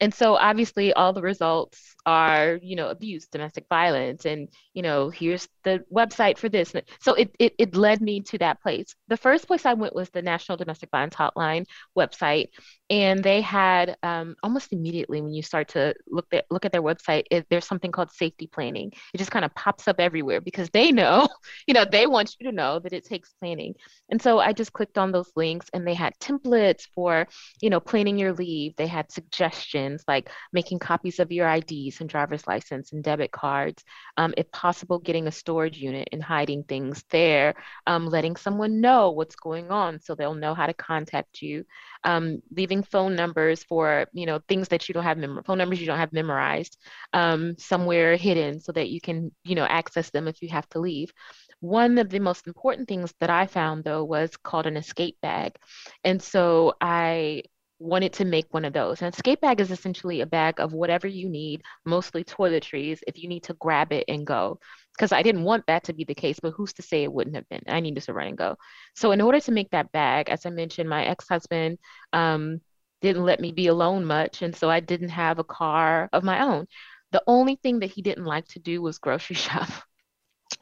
and 0.00 0.14
so 0.14 0.34
obviously 0.36 0.92
all 0.92 1.12
the 1.12 1.22
results 1.22 1.94
are 2.06 2.58
you 2.62 2.76
know 2.76 2.88
abuse 2.88 3.26
domestic 3.26 3.66
violence 3.68 4.24
and 4.24 4.48
you 4.72 4.82
know 4.82 5.10
here's 5.10 5.48
the 5.64 5.84
website 5.94 6.38
for 6.38 6.48
this. 6.48 6.72
So 7.00 7.14
it, 7.14 7.34
it 7.38 7.54
it 7.58 7.76
led 7.76 8.00
me 8.00 8.20
to 8.22 8.38
that 8.38 8.62
place. 8.62 8.94
The 9.08 9.16
first 9.16 9.46
place 9.46 9.66
i 9.66 9.74
went 9.74 9.94
was 9.94 10.08
the 10.10 10.22
national 10.22 10.56
domestic 10.56 10.90
violence 10.90 11.14
hotline 11.14 11.66
website 11.96 12.48
and 12.88 13.22
they 13.22 13.40
had 13.40 13.96
um, 14.02 14.34
almost 14.42 14.72
immediately 14.72 15.20
when 15.20 15.32
you 15.32 15.42
start 15.42 15.68
to 15.68 15.94
look 16.08 16.26
at 16.32 16.46
look 16.50 16.64
at 16.64 16.72
their 16.72 16.82
website 16.82 17.24
it, 17.30 17.46
there's 17.50 17.66
something 17.66 17.92
called 17.92 18.10
safety 18.10 18.46
planning. 18.46 18.92
It 19.12 19.18
just 19.18 19.30
kind 19.30 19.44
of 19.44 19.54
pops 19.54 19.86
up 19.86 20.00
everywhere 20.00 20.40
because 20.40 20.70
they 20.70 20.92
know 20.92 21.28
you 21.66 21.74
know 21.74 21.84
they 21.84 22.06
want 22.06 22.34
you 22.38 22.50
to 22.50 22.56
know 22.56 22.78
that 22.78 22.92
it 22.92 23.04
takes 23.04 23.32
planning. 23.40 23.74
And 24.10 24.20
so 24.20 24.38
i 24.38 24.52
just 24.52 24.72
clicked 24.72 24.98
on 24.98 25.12
those 25.12 25.30
links 25.36 25.66
and 25.74 25.86
they 25.86 25.94
had 25.94 26.14
templates 26.20 26.86
for 26.94 27.26
you 27.60 27.70
know 27.70 27.80
planning 27.80 28.18
your 28.18 28.32
leave. 28.32 28.74
They 28.76 28.86
had 28.86 29.12
suggestions 29.12 29.89
like 30.06 30.30
making 30.52 30.78
copies 30.78 31.18
of 31.18 31.32
your 31.32 31.48
IDs 31.48 32.00
and 32.00 32.08
driver's 32.08 32.46
license 32.46 32.92
and 32.92 33.02
debit 33.02 33.32
cards, 33.32 33.84
um, 34.16 34.34
if 34.36 34.50
possible, 34.52 34.98
getting 34.98 35.26
a 35.26 35.32
storage 35.32 35.78
unit 35.78 36.08
and 36.12 36.22
hiding 36.22 36.64
things 36.64 37.04
there, 37.10 37.54
um, 37.86 38.06
letting 38.06 38.36
someone 38.36 38.80
know 38.80 39.10
what's 39.10 39.36
going 39.36 39.70
on 39.70 40.00
so 40.00 40.14
they'll 40.14 40.34
know 40.34 40.54
how 40.54 40.66
to 40.66 40.74
contact 40.74 41.42
you, 41.42 41.64
um, 42.04 42.40
leaving 42.54 42.82
phone 42.82 43.14
numbers 43.16 43.64
for 43.64 44.06
you 44.12 44.26
know 44.26 44.40
things 44.48 44.68
that 44.68 44.88
you 44.88 44.92
don't 44.94 45.04
have 45.04 45.18
mem- 45.18 45.42
phone 45.44 45.58
numbers 45.58 45.80
you 45.80 45.86
don't 45.86 45.98
have 45.98 46.12
memorized 46.12 46.78
um, 47.12 47.56
somewhere 47.58 48.16
hidden 48.16 48.60
so 48.60 48.72
that 48.72 48.88
you 48.90 49.00
can 49.00 49.30
you 49.44 49.54
know 49.54 49.64
access 49.64 50.10
them 50.10 50.28
if 50.28 50.42
you 50.42 50.48
have 50.48 50.68
to 50.70 50.78
leave. 50.80 51.12
One 51.60 51.98
of 51.98 52.08
the 52.08 52.20
most 52.20 52.46
important 52.46 52.88
things 52.88 53.12
that 53.20 53.30
I 53.30 53.46
found 53.46 53.84
though 53.84 54.04
was 54.04 54.36
called 54.36 54.66
an 54.66 54.76
escape 54.76 55.16
bag. 55.20 55.56
And 56.04 56.22
so 56.22 56.74
I 56.80 57.42
wanted 57.80 58.12
to 58.12 58.24
make 58.24 58.46
one 58.52 58.64
of 58.64 58.72
those. 58.72 59.00
An 59.00 59.08
escape 59.08 59.40
bag 59.40 59.60
is 59.60 59.70
essentially 59.70 60.20
a 60.20 60.26
bag 60.26 60.60
of 60.60 60.72
whatever 60.72 61.08
you 61.08 61.28
need, 61.28 61.62
mostly 61.84 62.22
toiletries, 62.22 63.00
if 63.06 63.18
you 63.18 63.28
need 63.28 63.42
to 63.44 63.54
grab 63.54 63.92
it 63.92 64.04
and 64.06 64.26
go. 64.26 64.60
Because 64.96 65.12
I 65.12 65.22
didn't 65.22 65.44
want 65.44 65.64
that 65.66 65.84
to 65.84 65.94
be 65.94 66.04
the 66.04 66.14
case, 66.14 66.38
but 66.40 66.52
who's 66.52 66.74
to 66.74 66.82
say 66.82 67.02
it 67.02 67.12
wouldn't 67.12 67.36
have 67.36 67.48
been? 67.48 67.62
I 67.66 67.80
needed 67.80 68.02
to 68.04 68.12
run 68.12 68.28
and 68.28 68.38
go. 68.38 68.56
So, 68.94 69.12
in 69.12 69.20
order 69.20 69.40
to 69.40 69.52
make 69.52 69.70
that 69.70 69.92
bag, 69.92 70.28
as 70.28 70.44
I 70.44 70.50
mentioned, 70.50 70.90
my 70.90 71.04
ex 71.06 71.26
husband 71.26 71.78
um, 72.12 72.60
didn't 73.00 73.24
let 73.24 73.40
me 73.40 73.52
be 73.52 73.68
alone 73.68 74.04
much. 74.04 74.42
And 74.42 74.54
so 74.54 74.70
I 74.70 74.80
didn't 74.80 75.08
have 75.10 75.38
a 75.38 75.44
car 75.44 76.08
of 76.12 76.22
my 76.22 76.42
own. 76.42 76.66
The 77.12 77.22
only 77.26 77.56
thing 77.56 77.80
that 77.80 77.90
he 77.90 78.02
didn't 78.02 78.24
like 78.24 78.46
to 78.48 78.58
do 78.58 78.82
was 78.82 78.98
grocery 78.98 79.36
shop. 79.36 79.68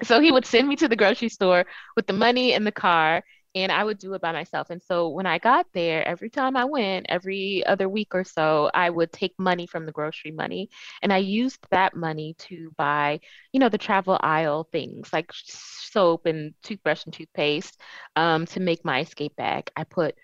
So 0.04 0.20
he 0.20 0.30
would 0.30 0.46
send 0.46 0.68
me 0.68 0.76
to 0.76 0.88
the 0.88 0.96
grocery 0.96 1.28
store 1.28 1.66
with 1.96 2.06
the 2.06 2.12
money 2.12 2.52
in 2.52 2.64
the 2.64 2.72
car 2.72 3.24
and 3.54 3.72
I 3.72 3.82
would 3.84 3.98
do 3.98 4.14
it 4.14 4.20
by 4.20 4.32
myself. 4.32 4.70
And 4.70 4.82
so 4.82 5.08
when 5.08 5.26
I 5.26 5.38
got 5.38 5.66
there, 5.72 6.06
every 6.06 6.30
time 6.30 6.56
I 6.56 6.64
went, 6.64 7.06
every 7.08 7.64
other 7.66 7.88
week 7.88 8.14
or 8.14 8.24
so, 8.24 8.70
I 8.74 8.90
would 8.90 9.12
take 9.12 9.34
money 9.38 9.66
from 9.66 9.86
the 9.86 9.92
grocery 9.92 10.30
money 10.30 10.70
and 11.02 11.12
I 11.12 11.18
used 11.18 11.66
that 11.70 11.96
money 11.96 12.34
to 12.40 12.70
buy, 12.76 13.20
you 13.52 13.60
know, 13.60 13.68
the 13.68 13.78
travel 13.78 14.18
aisle 14.22 14.68
things 14.70 15.12
like 15.12 15.30
soap 15.34 16.26
and 16.26 16.54
toothbrush 16.62 17.04
and 17.04 17.12
toothpaste 17.12 17.80
um, 18.16 18.46
to 18.46 18.60
make 18.60 18.84
my 18.84 19.00
escape 19.00 19.34
bag. 19.36 19.70
I 19.76 19.84
put 19.84 20.14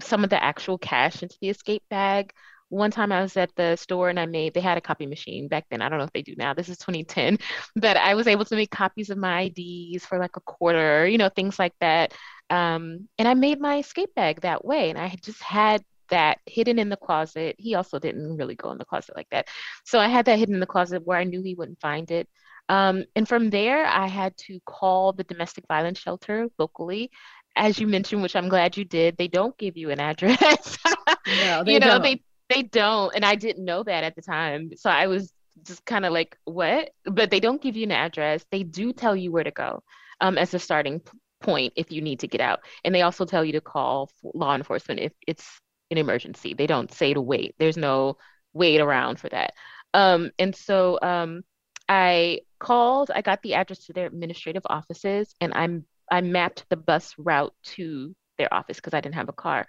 some 0.00 0.24
of 0.24 0.30
the 0.30 0.42
actual 0.42 0.78
cash 0.78 1.22
into 1.22 1.36
the 1.40 1.48
escape 1.48 1.82
bag 1.90 2.32
one 2.70 2.92
time 2.92 3.10
I 3.10 3.20
was 3.20 3.36
at 3.36 3.54
the 3.56 3.76
store 3.76 4.08
and 4.10 4.18
I 4.18 4.26
made, 4.26 4.54
they 4.54 4.60
had 4.60 4.78
a 4.78 4.80
copy 4.80 5.04
machine 5.04 5.48
back 5.48 5.66
then. 5.70 5.82
I 5.82 5.88
don't 5.88 5.98
know 5.98 6.04
if 6.04 6.12
they 6.12 6.22
do 6.22 6.34
now. 6.38 6.54
This 6.54 6.68
is 6.68 6.78
2010, 6.78 7.38
but 7.76 7.96
I 7.96 8.14
was 8.14 8.26
able 8.28 8.44
to 8.46 8.54
make 8.56 8.70
copies 8.70 9.10
of 9.10 9.18
my 9.18 9.40
IDs 9.40 10.06
for 10.06 10.18
like 10.18 10.36
a 10.36 10.40
quarter, 10.40 11.06
you 11.06 11.18
know, 11.18 11.28
things 11.28 11.58
like 11.58 11.74
that. 11.80 12.14
Um, 12.50 13.08
and 13.16 13.28
I 13.28 13.34
made 13.34 13.60
my 13.60 13.78
escape 13.78 14.14
bag 14.14 14.40
that 14.40 14.64
way. 14.64 14.90
And 14.90 14.98
I 14.98 15.16
just 15.22 15.42
had 15.42 15.82
that 16.10 16.38
hidden 16.46 16.78
in 16.78 16.88
the 16.88 16.96
closet. 16.96 17.56
He 17.58 17.74
also 17.74 17.98
didn't 17.98 18.36
really 18.36 18.56
go 18.56 18.70
in 18.72 18.78
the 18.78 18.84
closet 18.84 19.16
like 19.16 19.28
that. 19.30 19.48
So 19.84 19.98
I 19.98 20.08
had 20.08 20.26
that 20.26 20.38
hidden 20.38 20.54
in 20.54 20.60
the 20.60 20.66
closet 20.66 21.06
where 21.06 21.18
I 21.18 21.24
knew 21.24 21.42
he 21.42 21.54
wouldn't 21.54 21.80
find 21.80 22.10
it. 22.10 22.28
Um, 22.68 23.04
and 23.16 23.26
from 23.26 23.50
there, 23.50 23.86
I 23.86 24.06
had 24.06 24.36
to 24.46 24.60
call 24.66 25.12
the 25.12 25.24
domestic 25.24 25.64
violence 25.66 25.98
shelter 25.98 26.48
locally. 26.58 27.10
As 27.56 27.78
you 27.78 27.86
mentioned, 27.86 28.22
which 28.22 28.36
I'm 28.36 28.48
glad 28.48 28.76
you 28.76 28.84
did, 28.84 29.16
they 29.16 29.26
don't 29.26 29.56
give 29.58 29.76
you 29.76 29.90
an 29.90 30.00
address. 30.00 30.78
No, 31.26 31.62
they 31.64 31.74
you 31.74 31.80
know, 31.80 31.98
don't. 31.98 32.02
they 32.02 32.22
they 32.48 32.62
don't. 32.62 33.14
And 33.14 33.24
I 33.24 33.34
didn't 33.34 33.64
know 33.64 33.82
that 33.82 34.04
at 34.04 34.14
the 34.14 34.22
time. 34.22 34.70
So 34.76 34.90
I 34.90 35.08
was 35.08 35.32
just 35.64 35.84
kind 35.84 36.04
of 36.04 36.12
like, 36.12 36.36
what? 36.44 36.90
But 37.04 37.30
they 37.30 37.40
don't 37.40 37.62
give 37.62 37.76
you 37.76 37.84
an 37.84 37.92
address. 37.92 38.44
They 38.50 38.62
do 38.62 38.92
tell 38.92 39.16
you 39.16 39.32
where 39.32 39.44
to 39.44 39.50
go 39.50 39.82
um, 40.20 40.38
as 40.38 40.54
a 40.54 40.58
starting 40.58 41.00
point 41.40 41.72
if 41.76 41.90
you 41.90 42.00
need 42.00 42.20
to 42.20 42.28
get 42.28 42.40
out. 42.40 42.60
And 42.84 42.94
they 42.94 43.02
also 43.02 43.24
tell 43.24 43.44
you 43.44 43.52
to 43.52 43.60
call 43.60 44.10
law 44.34 44.54
enforcement 44.54 45.00
if 45.00 45.12
it's 45.26 45.60
an 45.90 45.98
emergency. 45.98 46.54
They 46.54 46.66
don't 46.66 46.92
say 46.92 47.14
to 47.14 47.20
wait. 47.20 47.54
There's 47.58 47.76
no 47.76 48.16
wait 48.52 48.80
around 48.80 49.18
for 49.18 49.28
that. 49.28 49.54
Um, 49.94 50.30
and 50.38 50.54
so 50.54 50.98
um, 51.02 51.42
I 51.88 52.40
called, 52.58 53.10
I 53.14 53.22
got 53.22 53.42
the 53.42 53.54
address 53.54 53.86
to 53.86 53.92
their 53.92 54.06
administrative 54.06 54.62
offices, 54.66 55.34
and 55.40 55.52
I'm 55.54 55.84
I 56.10 56.20
mapped 56.20 56.64
the 56.68 56.76
bus 56.76 57.14
route 57.18 57.54
to 57.62 58.14
their 58.36 58.52
office 58.52 58.76
because 58.76 58.94
I 58.94 59.00
didn't 59.00 59.14
have 59.14 59.28
a 59.28 59.32
car. 59.32 59.66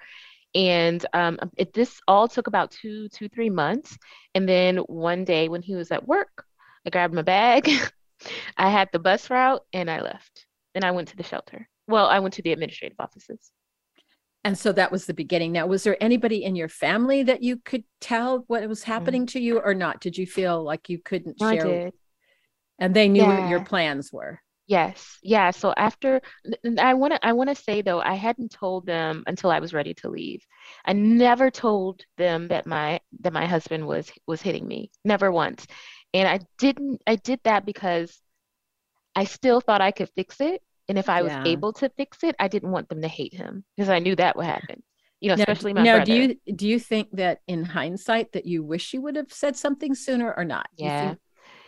And 0.53 1.05
um, 1.13 1.39
it, 1.55 1.73
this 1.73 2.01
all 2.07 2.27
took 2.27 2.47
about 2.47 2.71
two, 2.71 3.07
two, 3.09 3.29
three 3.29 3.49
months. 3.49 3.97
And 4.35 4.49
then 4.49 4.77
one 4.77 5.23
day 5.23 5.47
when 5.49 5.61
he 5.61 5.75
was 5.75 5.91
at 5.91 6.07
work, 6.07 6.45
I 6.85 6.89
grabbed 6.89 7.13
my 7.13 7.21
bag, 7.21 7.69
I 8.57 8.69
had 8.69 8.89
the 8.91 8.99
bus 8.99 9.29
route, 9.29 9.63
and 9.71 9.89
I 9.89 10.01
left. 10.01 10.45
And 10.75 10.85
I 10.85 10.91
went 10.91 11.09
to 11.09 11.17
the 11.17 11.23
shelter. 11.23 11.67
Well, 11.87 12.07
I 12.07 12.19
went 12.19 12.33
to 12.35 12.41
the 12.41 12.53
administrative 12.53 12.99
offices. 12.99 13.51
And 14.43 14.57
so 14.57 14.71
that 14.71 14.91
was 14.91 15.05
the 15.05 15.13
beginning. 15.13 15.51
Now, 15.51 15.67
was 15.67 15.83
there 15.83 15.97
anybody 16.01 16.43
in 16.43 16.55
your 16.55 16.69
family 16.69 17.23
that 17.23 17.43
you 17.43 17.57
could 17.57 17.83
tell 17.99 18.43
what 18.47 18.67
was 18.67 18.81
mm-hmm. 18.81 18.91
happening 18.91 19.21
mm-hmm. 19.21 19.37
to 19.37 19.39
you 19.39 19.59
or 19.59 19.73
not? 19.73 20.01
Did 20.01 20.17
you 20.17 20.25
feel 20.25 20.63
like 20.63 20.89
you 20.89 20.99
couldn't 20.99 21.37
share? 21.39 21.49
I 21.49 21.57
did. 21.57 21.93
And 22.79 22.95
they 22.95 23.07
knew 23.07 23.21
yeah. 23.21 23.41
what 23.41 23.49
your 23.49 23.63
plans 23.63 24.11
were. 24.11 24.39
Yes. 24.71 25.19
Yeah. 25.21 25.51
So 25.51 25.73
after 25.75 26.21
I 26.79 26.93
want 26.93 27.13
to 27.13 27.25
I 27.25 27.33
want 27.33 27.49
to 27.49 27.61
say 27.61 27.81
though 27.81 27.99
I 27.99 28.13
hadn't 28.13 28.51
told 28.51 28.85
them 28.85 29.23
until 29.27 29.51
I 29.51 29.59
was 29.59 29.73
ready 29.73 29.93
to 29.95 30.09
leave. 30.09 30.45
I 30.85 30.93
never 30.93 31.51
told 31.51 32.05
them 32.17 32.47
that 32.47 32.65
my 32.65 33.01
that 33.19 33.33
my 33.33 33.45
husband 33.45 33.85
was 33.85 34.09
was 34.27 34.41
hitting 34.41 34.65
me. 34.65 34.89
Never 35.03 35.29
once. 35.29 35.67
And 36.13 36.25
I 36.27 36.39
didn't 36.57 37.01
I 37.05 37.17
did 37.17 37.41
that 37.43 37.65
because 37.65 38.17
I 39.15 39.25
still 39.25 39.61
thought 39.61 39.81
I 39.81 39.91
could 39.91 40.09
fix 40.15 40.39
it. 40.41 40.61
And 40.87 40.97
if 40.97 41.09
I 41.09 41.21
was 41.21 41.31
yeah. 41.31 41.43
able 41.45 41.73
to 41.73 41.89
fix 41.89 42.23
it, 42.23 42.35
I 42.39 42.47
didn't 42.47 42.71
want 42.71 42.89
them 42.89 43.01
to 43.01 43.07
hate 43.07 43.33
him 43.33 43.63
because 43.77 43.89
I 43.89 43.99
knew 43.99 44.15
that 44.15 44.35
would 44.35 44.45
happen. 44.45 44.83
you 45.21 45.29
know, 45.29 45.35
now, 45.35 45.43
especially 45.43 45.73
my 45.73 45.83
now, 45.83 45.95
brother. 45.97 46.05
do 46.05 46.13
you 46.13 46.55
do 46.55 46.67
you 46.67 46.79
think 46.79 47.09
that 47.13 47.39
in 47.47 47.63
hindsight 47.63 48.31
that 48.33 48.45
you 48.45 48.63
wish 48.63 48.93
you 48.93 49.01
would 49.01 49.15
have 49.15 49.31
said 49.31 49.55
something 49.55 49.95
sooner 49.95 50.33
or 50.33 50.43
not? 50.43 50.67
Yeah. 50.77 51.09
think- 51.09 51.19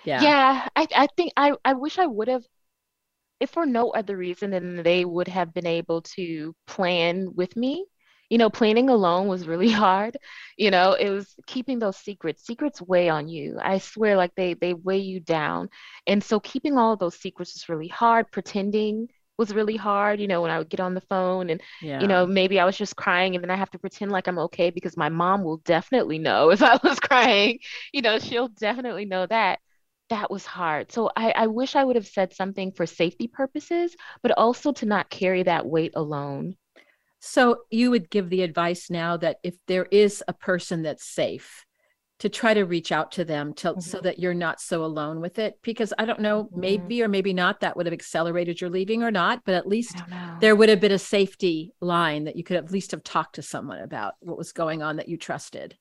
yeah. 0.05 0.21
Yeah, 0.21 0.67
I, 0.75 0.87
I 0.95 1.07
think 1.15 1.33
I, 1.37 1.53
I 1.63 1.73
wish 1.73 1.97
I 1.97 2.05
would 2.05 2.27
have, 2.27 2.43
if 3.39 3.51
for 3.51 3.65
no 3.65 3.91
other 3.91 4.17
reason 4.17 4.51
than 4.51 4.83
they 4.83 5.05
would 5.05 5.29
have 5.29 5.53
been 5.53 5.67
able 5.67 6.01
to 6.17 6.53
plan 6.67 7.33
with 7.35 7.55
me. 7.55 7.85
You 8.29 8.37
know, 8.37 8.49
planning 8.49 8.89
alone 8.89 9.27
was 9.27 9.47
really 9.47 9.71
hard. 9.71 10.17
You 10.57 10.71
know, 10.71 10.93
it 10.93 11.09
was 11.09 11.35
keeping 11.47 11.79
those 11.79 11.97
secrets. 11.97 12.45
Secrets 12.45 12.81
weigh 12.81 13.09
on 13.09 13.27
you. 13.27 13.57
I 13.61 13.77
swear, 13.79 14.17
like 14.17 14.33
they 14.35 14.53
they 14.55 14.73
weigh 14.73 14.99
you 14.99 15.19
down. 15.19 15.69
And 16.07 16.23
so 16.23 16.39
keeping 16.39 16.77
all 16.77 16.93
of 16.93 16.99
those 16.99 17.15
secrets 17.19 17.53
was 17.53 17.69
really 17.69 17.87
hard. 17.87 18.31
Pretending 18.31 19.07
was 19.37 19.53
really 19.53 19.75
hard. 19.77 20.19
You 20.19 20.27
know, 20.27 20.41
when 20.41 20.51
I 20.51 20.57
would 20.59 20.69
get 20.69 20.79
on 20.79 20.93
the 20.93 21.01
phone 21.01 21.49
and 21.49 21.61
Yeah. 21.79 21.99
you 21.99 22.07
know, 22.07 22.25
maybe 22.25 22.59
I 22.59 22.65
was 22.65 22.77
just 22.77 22.95
crying 22.95 23.35
and 23.35 23.43
then 23.43 23.51
I 23.51 23.55
have 23.55 23.71
to 23.71 23.79
pretend 23.79 24.11
like 24.11 24.27
I'm 24.27 24.39
okay 24.39 24.69
because 24.69 24.97
my 24.97 25.09
mom 25.09 25.43
will 25.43 25.57
definitely 25.57 26.19
know 26.19 26.49
if 26.51 26.61
I 26.61 26.79
was 26.83 26.99
crying. 26.99 27.59
You 27.93 28.01
know, 28.01 28.19
she'll 28.19 28.47
definitely 28.49 29.05
know 29.05 29.25
that. 29.27 29.59
That 30.09 30.29
was 30.31 30.45
hard. 30.45 30.91
So 30.91 31.09
I, 31.15 31.31
I 31.31 31.47
wish 31.47 31.75
I 31.75 31.83
would 31.83 31.95
have 31.95 32.07
said 32.07 32.33
something 32.33 32.71
for 32.71 32.85
safety 32.85 33.27
purposes, 33.27 33.95
but 34.21 34.31
also 34.37 34.71
to 34.73 34.85
not 34.85 35.09
carry 35.09 35.43
that 35.43 35.65
weight 35.65 35.93
alone. 35.95 36.55
So 37.25 37.61
you 37.71 37.89
would 37.91 38.09
give 38.09 38.29
the 38.29 38.41
advice 38.41 38.89
now 38.89 39.15
that 39.17 39.37
if 39.43 39.55
there 39.67 39.85
is 39.85 40.21
a 40.27 40.33
person 40.33 40.81
that's 40.81 41.05
safe, 41.05 41.65
to 42.19 42.29
try 42.29 42.53
to 42.53 42.63
reach 42.63 42.91
out 42.91 43.11
to 43.13 43.25
them 43.25 43.53
to, 43.55 43.75
so 43.79 43.99
that 44.01 44.19
you're 44.19 44.33
not 44.33 44.61
so 44.61 44.83
alone 44.83 45.21
with 45.21 45.39
it. 45.39 45.59
Because 45.63 45.93
I 45.97 46.05
don't 46.05 46.19
know, 46.19 46.45
Mhm. 46.45 46.57
maybe 46.57 47.01
or 47.01 47.07
maybe 47.07 47.33
not, 47.33 47.61
that 47.61 47.75
would 47.77 47.85
have 47.85 47.93
accelerated 47.93 48.61
your 48.61 48.69
leaving 48.69 49.03
or 49.03 49.11
not. 49.11 49.43
But 49.45 49.55
at 49.55 49.67
least 49.67 49.97
I 49.97 49.99
don't 50.01 50.09
know. 50.09 50.37
there 50.41 50.55
would 50.55 50.69
have 50.69 50.81
been 50.81 50.91
a 50.91 50.99
safety 50.99 51.73
line 51.81 52.25
that 52.25 52.35
you 52.35 52.43
could 52.43 52.57
at 52.57 52.71
least 52.71 52.91
have 52.91 53.03
talked 53.03 53.35
to 53.35 53.41
someone 53.41 53.79
about 53.79 54.15
what 54.19 54.37
was 54.37 54.51
going 54.51 54.81
on 54.83 54.97
that 54.97 55.09
you 55.09 55.17
trusted. 55.17 55.77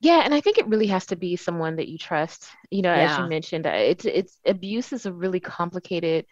Yeah, 0.00 0.22
and 0.24 0.34
I 0.34 0.40
think 0.40 0.58
it 0.58 0.66
really 0.66 0.88
has 0.88 1.06
to 1.06 1.16
be 1.16 1.36
someone 1.36 1.76
that 1.76 1.88
you 1.88 1.98
trust. 1.98 2.46
You 2.70 2.82
know, 2.82 2.92
as 2.92 3.16
you 3.16 3.24
mentioned, 3.24 3.66
uh, 3.66 3.70
it's 3.70 4.04
it's 4.04 4.38
abuse 4.46 4.92
is 4.92 5.06
a 5.06 5.12
really 5.12 5.40
complicated, 5.40 6.26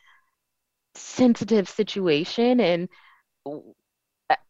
sensitive 0.94 1.68
situation, 1.68 2.60
and 2.60 2.88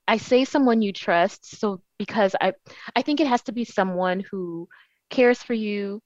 I 0.07 0.19
say 0.19 0.45
someone 0.45 0.83
you 0.83 0.93
trust, 0.93 1.59
so 1.59 1.83
because 1.99 2.35
I 2.41 2.53
I 2.97 3.03
think 3.03 3.21
it 3.21 3.27
has 3.27 3.43
to 3.45 3.53
be 3.53 3.65
someone 3.65 4.21
who 4.21 4.69
cares 5.11 5.43
for 5.43 5.55
you, 5.55 6.03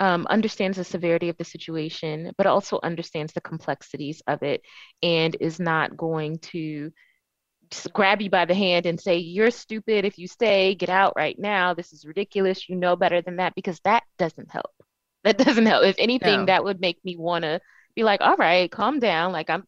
um, 0.00 0.26
understands 0.28 0.76
the 0.78 0.84
severity 0.84 1.28
of 1.28 1.36
the 1.38 1.44
situation, 1.44 2.32
but 2.38 2.46
also 2.46 2.80
understands 2.82 3.32
the 3.32 3.40
complexities 3.40 4.22
of 4.26 4.42
it, 4.42 4.62
and 5.02 5.36
is 5.40 5.60
not 5.60 5.96
going 5.96 6.38
to 6.52 6.92
just 7.70 7.92
grab 7.92 8.20
you 8.20 8.30
by 8.30 8.44
the 8.44 8.54
hand 8.54 8.86
and 8.86 9.00
say, 9.00 9.18
You're 9.18 9.50
stupid 9.50 10.04
if 10.04 10.18
you 10.18 10.26
stay, 10.28 10.74
get 10.74 10.88
out 10.90 11.14
right 11.16 11.38
now. 11.38 11.74
This 11.74 11.92
is 11.92 12.04
ridiculous. 12.06 12.68
You 12.68 12.76
know 12.76 12.96
better 12.96 13.22
than 13.22 13.36
that, 13.36 13.54
because 13.54 13.80
that 13.84 14.04
doesn't 14.18 14.50
help. 14.50 14.72
That 15.24 15.38
doesn't 15.44 15.66
help. 15.66 15.84
If 15.84 15.96
anything, 15.98 16.40
No. 16.40 16.46
that 16.46 16.64
would 16.64 16.80
make 16.80 16.98
me 17.04 17.16
want 17.16 17.44
to 17.44 17.60
be 17.94 18.04
like, 18.04 18.20
All 18.20 18.36
right, 18.36 18.70
calm 18.70 19.00
down. 19.00 19.32
Like, 19.32 19.50
I'm, 19.50 19.64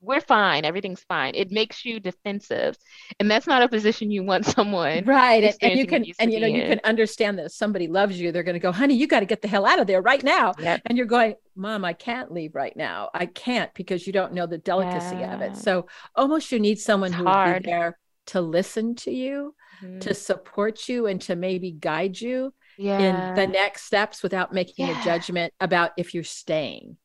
we're 0.00 0.20
fine. 0.20 0.64
Everything's 0.64 1.00
fine. 1.02 1.34
It 1.34 1.50
makes 1.50 1.84
you 1.84 2.00
defensive. 2.00 2.76
And 3.18 3.30
that's 3.30 3.46
not 3.46 3.62
a 3.62 3.68
position 3.68 4.10
you 4.10 4.22
want 4.22 4.46
someone. 4.56 5.04
Right. 5.04 5.44
And, 5.44 5.54
and 5.62 5.78
you 5.78 5.86
can 5.86 6.04
and 6.18 6.32
you 6.32 6.40
know, 6.40 6.46
be 6.46 6.52
you 6.52 6.62
in. 6.62 6.68
can 6.70 6.80
understand 6.84 7.38
that 7.38 7.46
if 7.46 7.52
somebody 7.52 7.88
loves 7.88 8.18
you, 8.20 8.30
they're 8.32 8.42
gonna 8.42 8.58
go, 8.58 8.72
honey, 8.72 8.94
you 8.94 9.06
got 9.06 9.20
to 9.20 9.26
get 9.26 9.42
the 9.42 9.48
hell 9.48 9.66
out 9.66 9.80
of 9.80 9.86
there 9.86 10.00
right 10.02 10.22
now. 10.22 10.54
Yep. 10.58 10.82
And 10.86 10.96
you're 10.98 11.06
going, 11.06 11.34
Mom, 11.56 11.84
I 11.84 11.92
can't 11.92 12.32
leave 12.32 12.54
right 12.54 12.76
now. 12.76 13.10
I 13.14 13.26
can't 13.26 13.72
because 13.74 14.06
you 14.06 14.12
don't 14.12 14.32
know 14.32 14.46
the 14.46 14.58
delicacy 14.58 15.22
of 15.24 15.40
it. 15.40 15.56
So 15.56 15.86
almost 16.14 16.52
you 16.52 16.60
need 16.60 16.78
someone 16.78 17.10
It's 17.10 17.18
who 17.18 17.24
hard. 17.24 17.64
be 17.64 17.70
there 17.70 17.98
to 18.26 18.40
listen 18.40 18.94
to 18.96 19.10
you, 19.10 19.54
Mhm. 19.82 20.00
to 20.02 20.14
support 20.14 20.88
you, 20.88 21.06
and 21.06 21.20
to 21.22 21.34
maybe 21.36 21.70
guide 21.72 22.20
you 22.20 22.52
yeah. 22.76 22.98
in 22.98 23.34
the 23.36 23.46
next 23.46 23.82
steps 23.84 24.22
without 24.22 24.52
making 24.52 24.86
Yeah. 24.88 25.00
a 25.00 25.04
judgment 25.04 25.52
about 25.60 25.92
if 25.96 26.14
you're 26.14 26.24
staying. 26.24 26.96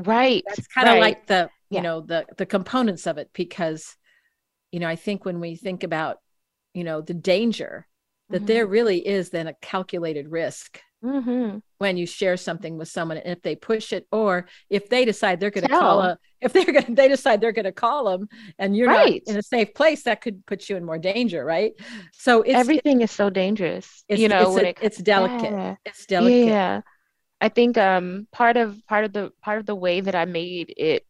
right. 0.00 0.42
That's 0.46 0.66
kind 0.68 0.88
of 0.88 0.94
right. 0.94 1.00
like 1.00 1.26
the, 1.26 1.50
you 1.70 1.76
Yeah. 1.76 1.82
know, 1.82 2.00
the 2.00 2.26
the 2.36 2.46
components 2.46 3.06
of 3.06 3.18
it 3.18 3.30
because, 3.34 3.96
you 4.72 4.80
know, 4.80 4.88
I 4.88 4.96
think 4.96 5.24
when 5.24 5.40
we 5.40 5.56
think 5.56 5.82
about, 5.84 6.18
you 6.74 6.84
know, 6.84 7.00
the 7.00 7.14
danger, 7.14 7.86
that 8.30 8.42
Mhm. 8.42 8.46
there 8.46 8.66
really 8.66 9.06
is 9.06 9.30
then 9.30 9.46
a 9.48 9.54
calculated 9.62 10.28
risk 10.30 10.80
Mhm. 11.02 11.62
when 11.78 11.96
you 11.96 12.06
share 12.06 12.36
something 12.36 12.76
with 12.76 12.88
someone 12.88 13.16
and 13.18 13.36
if 13.36 13.42
they 13.42 13.54
push 13.56 13.92
it 13.92 14.06
or 14.10 14.48
if 14.68 14.88
they 14.88 15.04
decide 15.04 15.38
they're 15.40 15.50
going 15.50 15.66
to 15.66 15.70
call 15.78 16.00
a 16.02 16.18
if 16.40 16.52
they're 16.52 16.64
going 16.64 16.84
to 16.86 16.94
they 16.94 17.08
decide 17.08 17.40
they're 17.40 17.52
going 17.52 17.64
to 17.64 17.72
call 17.72 18.10
them 18.10 18.28
and 18.58 18.76
you're 18.76 18.88
Right. 18.88 19.22
not 19.26 19.32
in 19.32 19.38
a 19.38 19.42
safe 19.42 19.72
place 19.74 20.02
that 20.04 20.20
could 20.20 20.44
put 20.44 20.68
you 20.68 20.76
in 20.76 20.84
more 20.84 20.98
danger 20.98 21.44
right 21.44 21.72
so 22.12 22.42
it's 22.42 22.54
Everything 22.54 23.00
is 23.00 23.10
so 23.12 23.30
dangerous. 23.30 24.04
it's, 24.08 24.20
you 24.20 24.28
know, 24.28 24.42
it's, 24.42 24.50
when 24.56 24.64
a- 24.66 24.68
it 24.70 24.78
it's 24.82 24.98
delicate 24.98 25.52
Yeah. 25.52 25.76
it's 25.84 26.04
delicate 26.06 26.46
Yeah. 26.48 26.80
I 27.40 27.48
think 27.48 27.78
um 27.78 28.26
part 28.32 28.56
of 28.56 28.84
part 28.88 29.04
of 29.04 29.12
the 29.12 29.30
part 29.40 29.58
of 29.60 29.66
the 29.66 29.76
way 29.76 30.00
that 30.00 30.14
I 30.16 30.24
made 30.24 30.74
it 30.76 31.06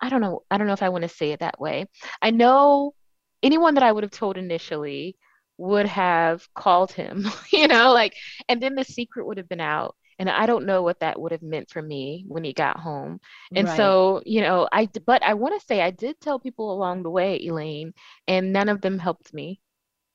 I 0.00 0.08
don't 0.08 0.20
know 0.20 0.42
I 0.50 0.58
don't 0.58 0.66
know 0.66 0.72
if 0.72 0.82
I 0.82 0.88
want 0.90 1.02
to 1.02 1.08
say 1.08 1.32
it 1.32 1.40
that 1.40 1.60
way. 1.60 1.86
I 2.20 2.30
know 2.30 2.94
anyone 3.42 3.74
that 3.74 3.82
I 3.84 3.92
would 3.92 4.04
have 4.04 4.10
told 4.12 4.36
initially 4.36 5.16
would 5.58 5.86
have 5.86 6.46
called 6.54 6.92
him, 6.92 7.26
you 7.52 7.68
know, 7.68 7.92
like 7.92 8.14
and 8.48 8.60
then 8.62 8.74
the 8.74 8.84
secret 8.84 9.26
would 9.26 9.38
have 9.38 9.48
been 9.48 9.60
out 9.60 9.96
and 10.18 10.28
I 10.30 10.46
don't 10.46 10.66
know 10.66 10.82
what 10.82 11.00
that 11.00 11.20
would 11.20 11.32
have 11.32 11.42
meant 11.42 11.70
for 11.70 11.82
me 11.82 12.24
when 12.28 12.44
he 12.44 12.52
got 12.52 12.78
home. 12.78 13.20
And 13.54 13.68
Right. 13.68 13.68
so, 13.68 14.22
you 14.26 14.42
know, 14.42 14.68
I, 14.72 14.88
but 15.06 15.22
I 15.22 15.34
want 15.34 15.58
to 15.60 15.66
say 15.66 15.80
I 15.80 15.90
did 15.90 16.20
tell 16.20 16.38
people 16.38 16.72
along 16.72 17.02
the 17.02 17.10
way, 17.10 17.40
Elaine, 17.40 17.94
and 18.28 18.52
none 18.52 18.68
of 18.68 18.80
them 18.82 18.98
helped 18.98 19.32
me. 19.34 19.60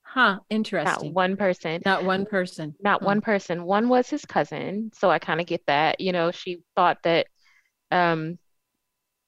huh 0.01 0.39
interesting. 0.49 1.09
Not 1.09 1.13
one 1.13 1.35
person 1.37 1.83
not 1.85 2.03
one 2.03 2.25
person 2.25 2.75
not 2.81 3.01
Hmm. 3.01 3.05
one 3.05 3.21
person. 3.21 3.63
One 3.65 3.89
was 3.89 4.09
his 4.09 4.25
cousin, 4.25 4.91
so 4.93 5.09
I 5.09 5.19
kind 5.19 5.41
of 5.41 5.47
get 5.47 5.65
that. 5.67 5.99
You 5.99 6.11
know, 6.11 6.31
she 6.31 6.63
thought 6.75 6.99
that, 7.03 7.27
um, 7.91 8.39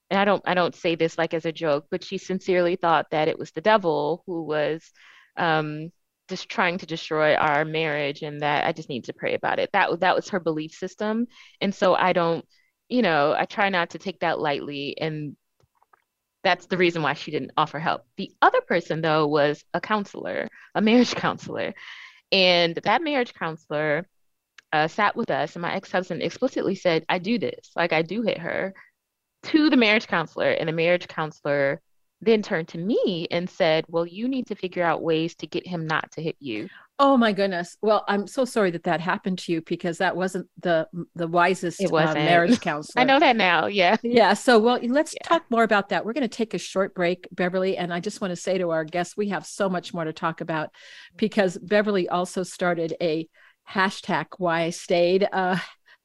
and 0.10 0.20
I 0.20 0.26
don't, 0.26 0.42
I 0.46 0.54
don't 0.54 0.76
say 0.76 0.96
this 0.96 1.18
like 1.18 1.34
as 1.34 1.46
a 1.46 1.52
joke, 1.52 1.86
but 1.92 2.04
she 2.04 2.18
sincerely 2.18 2.76
thought 2.76 3.08
that 3.12 3.28
it 3.28 3.40
was 3.40 3.52
the 3.52 3.62
devil 3.62 4.24
who 4.26 4.44
was, 4.44 4.92
um, 5.38 5.92
just 6.30 6.48
trying 6.48 6.78
to 6.78 6.86
destroy 6.86 7.34
our 7.34 7.66
marriage, 7.66 8.22
and 8.22 8.42
that 8.42 8.68
I 8.68 8.72
just 8.72 8.88
need 8.88 9.06
to 9.06 9.14
pray 9.14 9.34
about 9.34 9.58
it. 9.58 9.72
That 9.74 10.00
that 10.02 10.16
was 10.16 10.30
her 10.30 10.40
belief 10.40 10.74
system, 10.74 11.26
and 11.60 11.74
so 11.74 11.96
I 11.96 12.14
don't, 12.14 12.46
you 12.88 13.02
know, 13.02 13.34
I 13.36 13.46
try 13.46 13.70
not 13.70 13.90
to 13.92 13.98
take 13.98 14.20
that 14.20 14.40
lightly, 14.40 14.96
and 15.02 15.36
that's 16.44 16.68
the 16.68 16.78
reason 16.78 17.02
why 17.02 17.14
she 17.14 17.32
didn't 17.32 17.52
offer 17.58 17.80
help. 17.80 18.04
The 18.18 18.32
other 18.42 18.62
person, 18.62 19.02
though, 19.02 19.28
was 19.28 19.64
a 19.74 19.82
counselor, 19.82 20.48
a 20.76 20.82
marriage 20.82 21.16
counselor. 21.16 21.74
And 22.32 22.76
that 22.84 23.02
marriage 23.02 23.34
counselor 23.34 24.08
uh, 24.72 24.88
sat 24.88 25.16
with 25.16 25.32
us, 25.32 25.56
and 25.56 25.64
my 25.64 25.74
ex-husband 25.74 26.22
explicitly 26.22 26.76
said, 26.76 27.06
I 27.10 27.18
do 27.18 27.40
this, 27.40 27.72
like 27.76 27.92
I 27.92 28.04
do 28.04 28.22
hit 28.22 28.38
her, 28.38 28.74
to 29.44 29.70
the 29.70 29.78
marriage 29.78 30.08
counselor. 30.08 30.50
And 30.52 30.68
the 30.68 30.74
marriage 30.74 31.08
counselor 31.08 31.82
then 32.22 32.42
turned 32.42 32.68
to 32.70 32.78
me 32.78 33.28
and 33.32 33.50
said, 33.50 33.86
Well, 33.88 34.06
you 34.06 34.28
need 34.28 34.48
to 34.48 34.56
figure 34.56 34.84
out 34.84 35.02
ways 35.02 35.36
to 35.36 35.48
get 35.48 35.66
him 35.66 35.88
not 35.88 36.12
to 36.14 36.22
hit 36.22 36.36
you. 36.40 36.68
oh 37.02 37.16
my 37.16 37.32
goodness 37.32 37.78
well 37.82 38.04
i'm 38.10 38.28
so 38.28 38.44
sorry 38.44 38.72
that 38.72 38.84
that 38.84 39.00
happened 39.00 39.40
to 39.40 39.54
you 39.54 39.62
because 39.62 40.00
that 40.00 40.18
wasn't 40.18 40.46
the 40.62 40.86
the 41.16 41.28
wisest 41.30 41.80
It 41.80 41.86
uh, 41.86 41.92
wasn't. 41.92 42.26
marriage 42.26 42.60
counselor 42.70 43.00
I 43.02 43.06
know 43.06 43.20
that 43.22 43.38
now. 43.38 43.68
Yeah. 43.68 43.96
Yeah. 44.04 44.34
So, 44.34 44.60
well, 44.60 44.80
let's 44.84 45.14
Yeah. 45.14 45.24
talk 45.30 45.44
more 45.50 45.64
about 45.64 45.88
that. 45.90 46.04
We're 46.04 46.12
going 46.12 46.28
to 46.30 46.38
take 46.42 46.54
a 46.54 46.58
short 46.58 46.94
break, 46.94 47.26
Beverly. 47.32 47.78
And 47.78 47.94
I 47.94 48.02
just 48.02 48.20
want 48.20 48.32
to 48.34 48.36
say 48.36 48.58
to 48.58 48.72
our 48.72 48.84
guests, 48.84 49.16
we 49.16 49.30
have 49.30 49.46
so 49.46 49.70
much 49.70 49.94
more 49.94 50.04
to 50.04 50.12
talk 50.12 50.42
about 50.42 50.72
because 51.16 51.58
Beverly 51.58 52.10
also 52.10 52.44
started 52.44 52.94
a 53.02 53.30
hashtag 53.70 54.26
why 54.38 54.64
I 54.64 54.70
stayed. 54.72 55.26
Uh, 55.32 55.58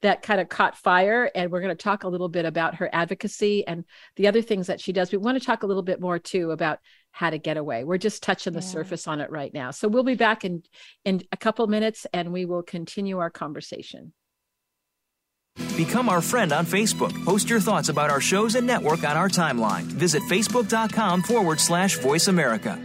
that 0.05 0.21
kind 0.23 0.39
of 0.41 0.49
caught 0.51 0.77
fire. 0.77 1.31
And 1.35 1.51
we're 1.51 1.61
going 1.61 1.75
to 1.75 1.83
talk 1.83 2.05
a 2.05 2.09
little 2.09 2.29
bit 2.29 2.45
about 2.45 2.77
her 2.77 2.91
advocacy 2.93 3.67
and 3.67 3.85
the 4.17 4.29
other 4.29 4.43
things 4.43 4.67
that 4.67 4.79
she 4.81 4.93
does. 4.93 5.11
We 5.11 5.19
want 5.19 5.39
to 5.39 5.45
talk 5.45 5.63
a 5.63 5.67
little 5.67 5.83
bit 5.83 5.99
more 5.99 6.19
too 6.19 6.51
about 6.51 6.79
how 7.11 7.31
to 7.31 7.39
get 7.39 7.57
away. 7.57 7.85
We're 7.85 7.97
just 7.99 8.23
touching 8.23 8.53
the 8.53 8.61
Yeah. 8.61 8.67
surface 8.67 9.09
on 9.09 9.21
it 9.21 9.31
right 9.31 9.53
now. 9.53 9.71
So 9.71 9.89
we'll 9.89 10.03
be 10.03 10.15
back 10.15 10.45
in 10.45 10.63
in 11.05 11.23
a 11.33 11.37
couple 11.37 11.67
minutes 11.67 12.07
and 12.13 12.33
we 12.33 12.45
will 12.45 12.63
continue 12.63 13.19
our 13.19 13.31
conversation. 13.31 14.13
Become 15.77 16.09
our 16.09 16.21
friend 16.21 16.53
on 16.53 16.67
Facebook. 16.67 17.13
Post 17.25 17.49
your 17.49 17.61
thoughts 17.61 17.89
about 17.89 18.11
our 18.11 18.21
shows 18.21 18.57
and 18.57 18.67
network 18.67 19.05
on 19.05 19.17
our 19.17 19.29
timeline. 19.29 19.85
Visit 19.85 20.23
facebook.com 20.25 21.23
forward 21.23 21.61
slash 21.61 21.97
voice 21.99 22.29
America. 22.29 22.79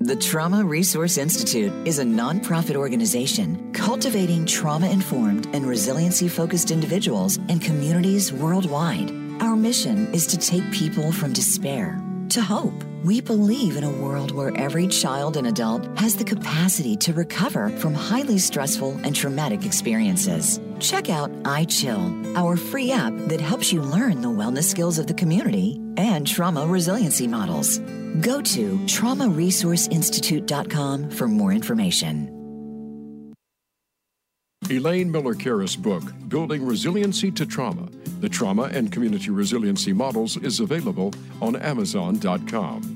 The 0.00 0.14
Trauma 0.14 0.62
Resource 0.62 1.16
Institute 1.16 1.72
is 1.88 1.98
a 1.98 2.04
nonprofit 2.04 2.76
organization 2.76 3.72
cultivating 3.72 4.44
trauma 4.44 4.90
informed 4.90 5.48
and 5.54 5.66
resiliency 5.66 6.28
focused 6.28 6.70
individuals 6.70 7.38
and 7.48 7.62
communities 7.62 8.30
worldwide. 8.30 9.10
Our 9.40 9.56
mission 9.56 10.12
is 10.12 10.26
to 10.26 10.36
take 10.36 10.70
people 10.70 11.12
from 11.12 11.32
despair, 11.32 11.98
to 12.30 12.42
hope. 12.42 12.74
We 13.04 13.20
believe 13.20 13.76
in 13.76 13.84
a 13.84 13.90
world 13.90 14.32
where 14.32 14.50
every 14.56 14.88
child 14.88 15.36
and 15.36 15.46
adult 15.46 15.86
has 15.98 16.16
the 16.16 16.24
capacity 16.24 16.96
to 16.96 17.12
recover 17.12 17.68
from 17.70 17.94
highly 17.94 18.38
stressful 18.38 18.98
and 19.04 19.14
traumatic 19.14 19.64
experiences. 19.64 20.60
Check 20.80 21.08
out 21.08 21.30
iChill, 21.44 22.36
our 22.36 22.56
free 22.56 22.90
app 22.92 23.14
that 23.28 23.40
helps 23.40 23.72
you 23.72 23.80
learn 23.80 24.20
the 24.20 24.28
wellness 24.28 24.64
skills 24.64 24.98
of 24.98 25.06
the 25.06 25.14
community 25.14 25.80
and 25.96 26.26
trauma 26.26 26.66
resiliency 26.66 27.26
models. 27.26 27.78
Go 28.20 28.42
to 28.42 28.76
traumaresourceinstitute.com 28.78 31.10
for 31.10 31.28
more 31.28 31.52
information. 31.52 32.35
Elaine 34.68 35.12
Miller 35.12 35.34
Karas' 35.34 35.80
book, 35.80 36.02
Building 36.28 36.66
Resiliency 36.66 37.30
to 37.30 37.46
Trauma 37.46 37.88
The 38.20 38.28
Trauma 38.28 38.64
and 38.64 38.90
Community 38.90 39.30
Resiliency 39.30 39.92
Models, 39.92 40.36
is 40.38 40.58
available 40.58 41.12
on 41.40 41.54
Amazon.com. 41.56 42.95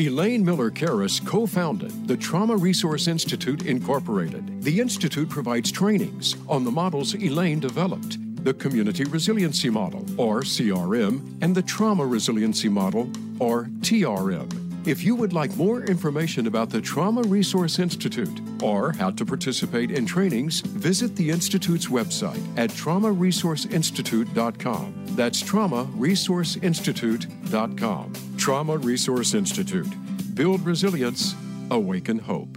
Elaine 0.00 0.42
Miller 0.42 0.70
Karas 0.70 1.22
co 1.26 1.46
founded 1.46 2.08
the 2.08 2.16
Trauma 2.16 2.56
Resource 2.56 3.06
Institute, 3.06 3.66
Incorporated. 3.66 4.62
The 4.62 4.80
Institute 4.80 5.28
provides 5.28 5.70
trainings 5.70 6.36
on 6.48 6.64
the 6.64 6.70
models 6.70 7.14
Elaine 7.14 7.60
developed 7.60 8.16
the 8.42 8.54
Community 8.54 9.04
Resiliency 9.04 9.68
Model, 9.68 10.02
or 10.18 10.40
CRM, 10.40 11.36
and 11.42 11.54
the 11.54 11.60
Trauma 11.60 12.06
Resiliency 12.06 12.70
Model, 12.70 13.10
or 13.38 13.64
TRM. 13.80 14.69
If 14.86 15.04
you 15.04 15.14
would 15.14 15.34
like 15.34 15.54
more 15.56 15.82
information 15.82 16.46
about 16.46 16.70
the 16.70 16.80
Trauma 16.80 17.20
Resource 17.22 17.78
Institute 17.78 18.40
or 18.62 18.92
how 18.92 19.10
to 19.10 19.26
participate 19.26 19.90
in 19.90 20.06
trainings, 20.06 20.62
visit 20.62 21.14
the 21.16 21.28
Institute's 21.28 21.88
website 21.88 22.40
at 22.56 22.70
traumaresourceinstitute.com. 22.70 24.94
That's 25.08 25.42
traumaresourceinstitute.com. 25.42 28.12
Trauma 28.38 28.78
Resource 28.78 29.34
Institute. 29.34 30.34
Build 30.34 30.64
resilience, 30.64 31.34
awaken 31.70 32.18
hope. 32.18 32.56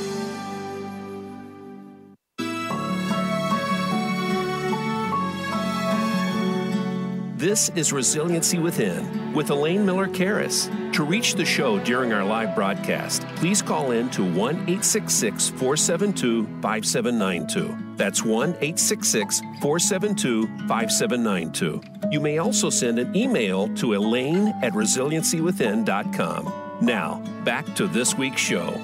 This 7.41 7.69
is 7.69 7.91
Resiliency 7.91 8.59
Within 8.59 9.33
with 9.33 9.49
Elaine 9.49 9.83
Miller 9.83 10.05
Karas. 10.05 10.69
To 10.93 11.03
reach 11.03 11.33
the 11.33 11.43
show 11.43 11.79
during 11.79 12.13
our 12.13 12.23
live 12.23 12.53
broadcast, 12.53 13.25
please 13.35 13.63
call 13.63 13.93
in 13.93 14.11
to 14.11 14.23
1 14.23 14.35
866 14.35 15.49
472 15.49 16.43
5792. 16.61 17.95
That's 17.95 18.23
1 18.23 18.49
866 18.49 19.39
472 19.59 20.45
5792. 20.67 21.81
You 22.11 22.19
may 22.19 22.37
also 22.37 22.69
send 22.69 22.99
an 22.99 23.15
email 23.15 23.73
to 23.73 23.95
elaine 23.95 24.49
at 24.61 24.73
resiliencywithin.com. 24.73 26.53
Now, 26.79 27.23
back 27.43 27.73
to 27.73 27.87
this 27.87 28.15
week's 28.15 28.39
show. 28.39 28.79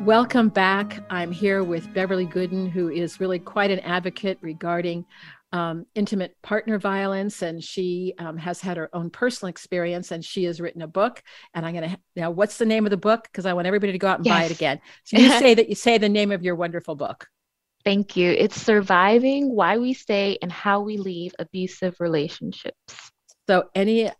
Welcome 0.00 0.50
back. 0.50 1.02
I'm 1.08 1.32
here 1.32 1.64
with 1.64 1.94
Beverly 1.94 2.26
Gooden, 2.26 2.70
who 2.70 2.90
is 2.90 3.20
really 3.20 3.38
quite 3.38 3.70
an 3.70 3.78
advocate 3.78 4.36
regarding 4.42 5.06
um, 5.52 5.86
intimate 5.94 6.36
partner 6.42 6.78
violence, 6.78 7.42
and 7.42 7.62
she 7.62 8.14
um, 8.18 8.36
has 8.38 8.60
had 8.60 8.76
her 8.76 8.88
own 8.94 9.10
personal 9.10 9.50
experience, 9.50 10.10
and 10.10 10.24
she 10.24 10.44
has 10.44 10.60
written 10.60 10.82
a 10.82 10.86
book. 10.86 11.22
And 11.54 11.66
I'm 11.66 11.74
going 11.74 11.90
to 11.90 11.98
now, 12.16 12.30
what's 12.30 12.58
the 12.58 12.66
name 12.66 12.86
of 12.86 12.90
the 12.90 12.96
book? 12.96 13.24
Because 13.24 13.46
I 13.46 13.52
want 13.52 13.66
everybody 13.66 13.92
to 13.92 13.98
go 13.98 14.08
out 14.08 14.18
and 14.18 14.26
yes. 14.26 14.38
buy 14.38 14.44
it 14.44 14.50
again. 14.52 14.80
So 15.04 15.18
you 15.18 15.28
say 15.38 15.54
that 15.54 15.68
you 15.68 15.74
say 15.74 15.98
the 15.98 16.08
name 16.08 16.32
of 16.32 16.42
your 16.42 16.54
wonderful 16.54 16.94
book. 16.94 17.28
Thank 17.84 18.16
you. 18.16 18.30
It's 18.30 18.60
surviving 18.60 19.54
why 19.54 19.78
we 19.78 19.92
stay 19.92 20.38
and 20.40 20.52
how 20.52 20.80
we 20.80 20.96
leave 20.96 21.32
abusive 21.38 21.96
relationships. 21.98 23.10
So 23.48 23.64
any 23.74 24.10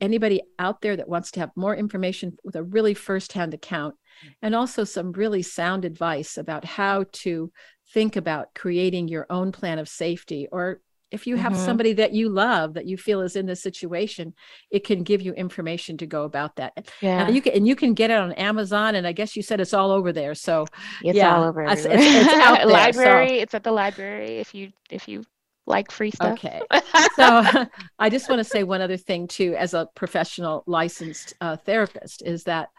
anybody 0.00 0.42
out 0.58 0.82
there 0.82 0.96
that 0.96 1.08
wants 1.08 1.30
to 1.32 1.40
have 1.40 1.50
more 1.56 1.74
information 1.74 2.36
with 2.44 2.56
a 2.56 2.62
really 2.62 2.94
firsthand 2.94 3.54
account 3.54 3.94
and 4.42 4.54
also 4.54 4.84
some 4.84 5.12
really 5.12 5.42
sound 5.42 5.84
advice 5.84 6.36
about 6.36 6.64
how 6.64 7.04
to 7.12 7.50
think 7.92 8.16
about 8.16 8.54
creating 8.54 9.08
your 9.08 9.26
own 9.30 9.52
plan 9.52 9.78
of 9.78 9.88
safety 9.88 10.48
or 10.50 10.80
if 11.10 11.26
you 11.26 11.36
have 11.36 11.52
mm-hmm. 11.52 11.64
somebody 11.64 11.92
that 11.92 12.14
you 12.14 12.30
love 12.30 12.74
that 12.74 12.86
you 12.86 12.96
feel 12.96 13.20
is 13.20 13.36
in 13.36 13.46
this 13.46 13.62
situation 13.62 14.32
it 14.70 14.82
can 14.84 15.02
give 15.02 15.20
you 15.20 15.32
information 15.34 15.98
to 15.98 16.06
go 16.06 16.24
about 16.24 16.56
that. 16.56 16.90
Yeah. 17.00 17.26
and 17.26 17.34
you 17.34 17.42
can 17.42 17.52
and 17.52 17.68
you 17.68 17.76
can 17.76 17.94
get 17.94 18.10
it 18.10 18.18
on 18.18 18.32
amazon 18.32 18.94
and 18.94 19.06
i 19.06 19.12
guess 19.12 19.36
you 19.36 19.42
said 19.42 19.60
it's 19.60 19.74
all 19.74 19.90
over 19.90 20.12
there. 20.12 20.34
So 20.34 20.66
it's 21.02 21.16
yeah, 21.16 21.36
all 21.36 21.44
over 21.44 21.62
it's, 21.62 21.84
it's, 21.84 22.02
it's 22.02 22.34
out 22.34 22.58
there, 22.58 22.66
library 22.66 23.28
so. 23.28 23.34
it's 23.34 23.54
at 23.54 23.62
the 23.62 23.72
library 23.72 24.38
if 24.38 24.54
you 24.54 24.72
if 24.90 25.06
you 25.06 25.24
like 25.66 25.92
free 25.92 26.10
stuff. 26.10 26.32
Okay. 26.32 26.60
So 27.16 27.42
i 27.98 28.08
just 28.08 28.28
want 28.30 28.38
to 28.40 28.44
say 28.44 28.62
one 28.62 28.80
other 28.80 28.96
thing 28.96 29.28
too 29.28 29.54
as 29.58 29.74
a 29.74 29.86
professional 29.94 30.64
licensed 30.66 31.34
uh, 31.40 31.56
therapist 31.56 32.22
is 32.22 32.44
that 32.44 32.70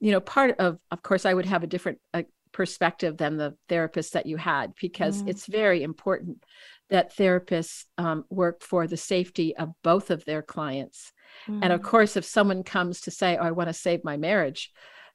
you 0.00 0.12
know 0.12 0.20
part 0.20 0.58
of 0.58 0.78
of 0.90 1.02
course 1.02 1.26
i 1.26 1.34
would 1.34 1.46
have 1.46 1.62
a 1.62 1.66
different 1.66 1.98
uh, 2.14 2.22
perspective 2.52 3.16
than 3.16 3.36
the 3.36 3.56
therapist 3.68 4.12
that 4.12 4.26
you 4.26 4.36
had 4.36 4.72
because 4.80 5.22
mm. 5.22 5.28
it's 5.28 5.46
very 5.46 5.82
important 5.82 6.44
that 6.90 7.16
therapists 7.16 7.84
um, 7.96 8.24
work 8.28 8.62
for 8.62 8.86
the 8.86 8.96
safety 8.96 9.56
of 9.56 9.70
both 9.82 10.10
of 10.10 10.24
their 10.24 10.42
clients 10.42 11.12
mm. 11.48 11.58
and 11.62 11.72
of 11.72 11.80
mm. 11.80 11.84
course 11.84 12.16
if 12.16 12.24
someone 12.24 12.62
comes 12.62 13.00
to 13.00 13.10
say 13.10 13.36
oh, 13.36 13.44
i 13.44 13.50
want 13.50 13.68
to 13.68 13.74
save 13.74 14.04
my 14.04 14.16
marriage 14.16 14.70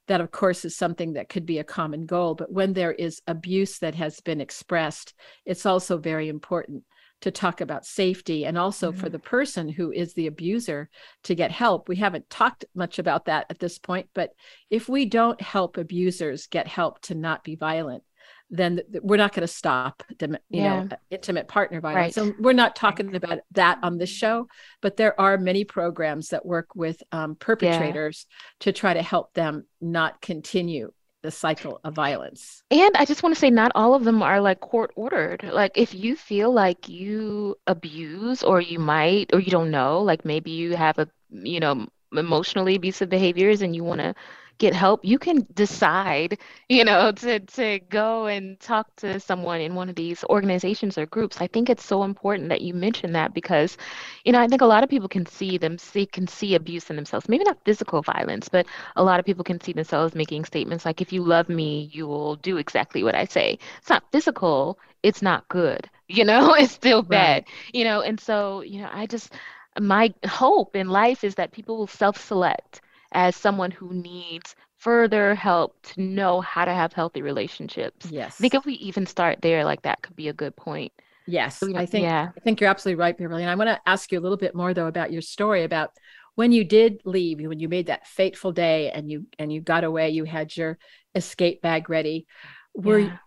that 0.08 0.20
of 0.20 0.30
course 0.30 0.64
is 0.64 0.76
something 0.76 1.12
that 1.12 1.28
could 1.28 1.46
be 1.46 1.58
a 1.58 1.64
common 1.64 2.06
goal 2.06 2.34
but 2.34 2.52
when 2.52 2.72
there 2.72 2.92
is 2.92 3.22
abuse 3.26 3.78
that 3.78 3.94
has 3.94 4.20
been 4.20 4.40
expressed 4.40 5.14
it's 5.46 5.66
also 5.66 5.98
very 5.98 6.28
important 6.28 6.82
to 7.20 7.30
talk 7.30 7.60
about 7.60 7.84
safety 7.84 8.44
and 8.46 8.56
also 8.56 8.90
mm-hmm. 8.90 9.00
for 9.00 9.08
the 9.08 9.18
person 9.18 9.68
who 9.68 9.90
is 9.90 10.14
the 10.14 10.26
abuser 10.26 10.88
to 11.24 11.34
get 11.34 11.50
help. 11.50 11.88
We 11.88 11.96
haven't 11.96 12.30
talked 12.30 12.64
much 12.74 12.98
about 12.98 13.24
that 13.26 13.46
at 13.50 13.58
this 13.58 13.78
point, 13.78 14.08
but 14.14 14.30
if 14.70 14.88
we 14.88 15.04
don't 15.04 15.40
help 15.40 15.76
abusers 15.76 16.46
get 16.46 16.68
help 16.68 17.00
to 17.02 17.14
not 17.14 17.44
be 17.44 17.56
violent, 17.56 18.02
then 18.50 18.80
we're 19.02 19.16
not 19.16 19.34
going 19.34 19.46
to 19.46 19.52
stop 19.52 20.02
you 20.20 20.36
yeah. 20.48 20.84
know 20.84 20.88
intimate 21.10 21.48
partner 21.48 21.80
violence 21.80 22.16
right. 22.16 22.26
so 22.26 22.34
we're 22.38 22.52
not 22.52 22.74
talking 22.74 23.14
about 23.14 23.40
that 23.52 23.78
on 23.82 23.98
this 23.98 24.08
show 24.08 24.46
but 24.80 24.96
there 24.96 25.18
are 25.20 25.36
many 25.36 25.64
programs 25.64 26.28
that 26.28 26.46
work 26.46 26.74
with 26.74 27.02
um, 27.12 27.34
perpetrators 27.36 28.26
yeah. 28.28 28.36
to 28.60 28.72
try 28.72 28.94
to 28.94 29.02
help 29.02 29.34
them 29.34 29.64
not 29.80 30.20
continue 30.22 30.90
the 31.22 31.30
cycle 31.30 31.80
of 31.84 31.94
violence. 31.94 32.62
And 32.70 32.96
I 32.96 33.04
just 33.04 33.22
want 33.22 33.34
to 33.34 33.38
say, 33.40 33.50
not 33.50 33.72
all 33.74 33.94
of 33.94 34.04
them 34.04 34.22
are 34.22 34.40
like 34.40 34.60
court 34.60 34.92
ordered. 34.94 35.42
Like, 35.42 35.72
if 35.76 35.94
you 35.94 36.16
feel 36.16 36.52
like 36.52 36.88
you 36.88 37.56
abuse, 37.66 38.42
or 38.42 38.60
you 38.60 38.78
might, 38.78 39.30
or 39.32 39.40
you 39.40 39.50
don't 39.50 39.70
know, 39.70 40.02
like 40.02 40.24
maybe 40.24 40.50
you 40.52 40.76
have 40.76 40.98
a, 40.98 41.08
you 41.30 41.60
know, 41.60 41.86
emotionally 42.12 42.76
abusive 42.76 43.08
behaviors 43.08 43.62
and 43.62 43.74
you 43.74 43.84
want 43.84 44.00
to 44.00 44.14
get 44.58 44.74
help, 44.74 45.04
you 45.04 45.18
can 45.18 45.46
decide, 45.54 46.38
you 46.68 46.84
know, 46.84 47.12
to 47.16 47.40
to 47.40 47.80
go 47.90 48.26
and 48.26 48.58
talk 48.60 48.94
to 48.96 49.18
someone 49.20 49.60
in 49.60 49.74
one 49.74 49.88
of 49.88 49.94
these 49.96 50.24
organizations 50.24 50.98
or 50.98 51.06
groups. 51.06 51.40
I 51.40 51.46
think 51.48 51.68
it's 51.70 51.84
so 51.84 52.02
important 52.04 52.48
that 52.50 52.60
you 52.62 52.74
mention 52.74 53.12
that 53.12 53.34
because, 53.34 53.76
you 54.24 54.32
know, 54.32 54.40
I 54.40 54.48
think 54.48 54.60
a 54.62 54.66
lot 54.66 54.82
of 54.84 54.90
people 54.90 55.08
can 55.08 55.26
see 55.26 55.58
them 55.58 55.78
see 55.78 56.06
can 56.06 56.26
see 56.26 56.54
abuse 56.54 56.90
in 56.90 56.96
themselves. 56.96 57.28
Maybe 57.28 57.44
not 57.44 57.58
physical 57.64 58.02
violence, 58.02 58.48
but 58.48 58.66
a 58.96 59.02
lot 59.04 59.20
of 59.20 59.26
people 59.26 59.44
can 59.44 59.60
see 59.60 59.72
themselves 59.72 60.14
making 60.14 60.44
statements 60.44 60.84
like, 60.84 61.00
"If 61.00 61.12
you 61.12 61.22
love 61.22 61.48
me, 61.48 61.90
you 61.92 62.06
will 62.06 62.36
do 62.36 62.56
exactly 62.58 63.02
what 63.02 63.14
I 63.14 63.24
say." 63.24 63.58
It's 63.78 63.90
not 63.90 64.04
physical. 64.12 64.78
It's 65.02 65.22
not 65.22 65.48
good. 65.48 65.88
You 66.08 66.24
know, 66.24 66.54
it's 66.54 66.72
still 66.72 67.02
bad. 67.02 67.44
Right. 67.44 67.66
You 67.72 67.84
know, 67.84 68.00
and 68.00 68.18
so 68.20 68.60
you 68.62 68.80
know, 68.80 68.88
I 68.92 69.06
just 69.06 69.32
my 69.80 70.12
hope 70.26 70.74
in 70.76 70.88
life 70.88 71.24
is 71.24 71.34
that 71.36 71.52
people 71.52 71.76
will 71.76 71.86
self-select 71.86 72.80
as 73.12 73.36
someone 73.36 73.70
who 73.70 73.92
needs 73.92 74.54
further 74.76 75.34
help 75.34 75.80
to 75.82 76.00
know 76.00 76.40
how 76.40 76.64
to 76.64 76.72
have 76.72 76.92
healthy 76.92 77.22
relationships. 77.22 78.10
Yes. 78.10 78.36
I 78.38 78.42
think 78.42 78.54
if 78.54 78.64
we 78.64 78.74
even 78.74 79.06
start 79.06 79.42
there, 79.42 79.64
like 79.64 79.82
that 79.82 80.02
could 80.02 80.16
be 80.16 80.28
a 80.28 80.32
good 80.32 80.56
point. 80.56 80.92
Yes, 81.26 81.58
so 81.58 81.76
I 81.76 81.84
think 81.84 82.04
yeah. 82.04 82.30
I 82.34 82.40
think 82.40 82.58
you're 82.58 82.70
absolutely 82.70 82.98
right, 82.98 83.16
Beverly. 83.16 83.42
And 83.42 83.50
I 83.50 83.54
want 83.54 83.68
to 83.68 83.78
ask 83.84 84.10
you 84.10 84.18
a 84.18 84.22
little 84.22 84.38
bit 84.38 84.54
more 84.54 84.72
though 84.72 84.86
about 84.86 85.12
your 85.12 85.20
story 85.20 85.62
about 85.64 85.90
when 86.36 86.52
you 86.52 86.64
did 86.64 87.02
leave, 87.04 87.38
when 87.40 87.60
you 87.60 87.68
made 87.68 87.88
that 87.88 88.06
fateful 88.06 88.50
day 88.50 88.90
and 88.90 89.10
you 89.10 89.26
and 89.38 89.52
you 89.52 89.60
got 89.60 89.84
away, 89.84 90.08
you 90.08 90.24
had 90.24 90.56
your 90.56 90.78
escape 91.14 91.60
bag 91.60 91.90
ready. 91.90 92.26
Were 92.74 93.00
yeah. 93.00 93.18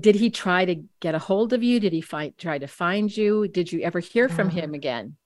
did 0.00 0.16
he 0.16 0.28
try 0.28 0.66
to 0.66 0.82
get 1.00 1.14
a 1.14 1.18
hold 1.18 1.54
of 1.54 1.62
you? 1.62 1.80
Did 1.80 1.94
he 1.94 2.02
find 2.02 2.36
try 2.36 2.58
to 2.58 2.66
find 2.66 3.16
you? 3.16 3.48
Did 3.48 3.72
you 3.72 3.80
ever 3.80 4.00
hear 4.00 4.28
from 4.28 4.50
mm. 4.50 4.52
him 4.52 4.74
again? 4.74 5.16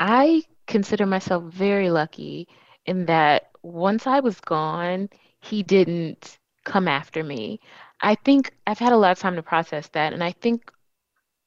I 0.00 0.42
consider 0.66 1.06
myself 1.06 1.44
very 1.44 1.90
lucky 1.90 2.48
in 2.88 3.06
that 3.06 3.50
once 3.62 4.06
I 4.06 4.20
was 4.20 4.40
gone, 4.40 5.10
he 5.40 5.62
didn't 5.62 6.38
come 6.64 6.88
after 6.88 7.22
me. 7.24 7.60
I 8.00 8.16
think 8.16 8.52
I've 8.66 8.78
had 8.78 8.92
a 8.92 8.96
lot 8.96 9.12
of 9.12 9.18
time 9.20 9.36
to 9.36 9.42
process 9.42 9.88
that. 9.90 10.12
And 10.12 10.24
I 10.24 10.32
think 10.32 10.72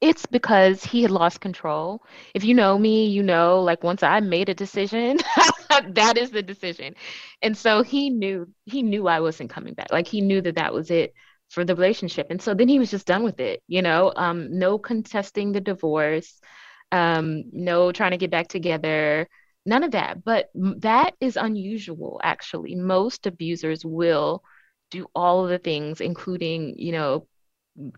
it's 0.02 0.26
because 0.26 0.84
he 0.84 1.04
had 1.04 1.12
lost 1.12 1.42
control. 1.42 2.04
If 2.34 2.44
you 2.44 2.56
know 2.56 2.78
me, 2.78 3.08
you 3.08 3.22
know, 3.24 3.62
like 3.62 3.84
once 3.84 4.02
I 4.04 4.20
made 4.20 4.50
a 4.50 4.54
decision, 4.56 5.18
that 5.90 6.18
is 6.18 6.32
the 6.32 6.42
decision. 6.42 6.96
And 7.42 7.56
so 7.56 7.84
he 7.84 8.10
knew, 8.10 8.48
he 8.66 8.82
knew 8.82 9.08
I 9.08 9.20
wasn't 9.20 9.52
coming 9.52 9.76
back. 9.76 9.92
Like 9.92 10.08
he 10.08 10.22
knew 10.22 10.42
that 10.42 10.56
that 10.56 10.74
was 10.74 10.90
it 10.90 11.14
for 11.50 11.64
the 11.66 11.76
relationship. 11.76 12.28
And 12.32 12.42
so 12.42 12.54
then 12.56 12.68
he 12.68 12.80
was 12.80 12.90
just 12.92 13.06
done 13.06 13.24
with 13.24 13.40
it, 13.40 13.62
you 13.68 13.82
know, 13.84 14.12
um, 14.16 14.58
no 14.58 14.80
contesting 14.80 15.52
the 15.52 15.62
divorce, 15.62 16.40
um, 16.92 17.44
no 17.52 17.92
trying 17.92 18.12
to 18.12 18.18
get 18.18 18.32
back 18.32 18.48
together 18.48 19.28
none 19.66 19.84
of 19.84 19.92
that. 19.92 20.24
But 20.24 20.50
that 20.56 21.16
is 21.20 21.38
unusual, 21.38 22.20
actually. 22.24 22.76
Most 22.76 23.26
abusers 23.26 23.86
will 23.86 24.44
do 24.90 25.08
all 25.16 25.44
of 25.44 25.50
the 25.50 25.58
things, 25.58 26.02
including, 26.02 26.76
you 26.78 26.92
know, 26.92 27.28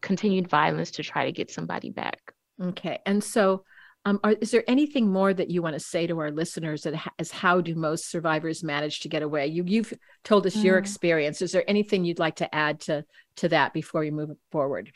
continued 0.01 0.47
violence 0.47 0.91
to 0.91 1.03
try 1.03 1.25
to 1.25 1.31
get 1.31 1.51
somebody 1.51 1.89
back. 1.89 2.33
Okay. 2.61 2.99
And 3.05 3.23
so, 3.23 3.63
um, 4.05 4.19
are, 4.23 4.33
is 4.33 4.51
there 4.51 4.63
anything 4.67 5.11
more 5.11 5.33
that 5.33 5.49
you 5.49 5.61
want 5.61 5.73
to 5.73 5.79
say 5.79 6.07
to 6.07 6.19
our 6.19 6.29
listeners 6.29 6.83
that 6.83 6.93
as 7.19 7.31
how 7.31 7.61
do 7.61 7.73
most 7.73 8.11
survivors 8.11 8.63
manage 8.63 8.99
to 9.01 9.09
get 9.09 9.23
away? 9.23 9.47
You, 9.47 9.63
you've 9.65 9.93
told 10.23 10.45
us 10.45 10.55
mm. 10.55 10.63
your 10.63 10.77
experience. 10.77 11.41
Is 11.41 11.53
there 11.53 11.63
anything 11.69 12.03
you'd 12.03 12.19
like 12.19 12.35
to 12.37 12.53
add 12.53 12.81
to 12.81 13.05
to 13.37 13.49
that 13.49 13.73
before 13.73 14.01
we 14.01 14.11
move 14.11 14.31
forward? 14.51 14.91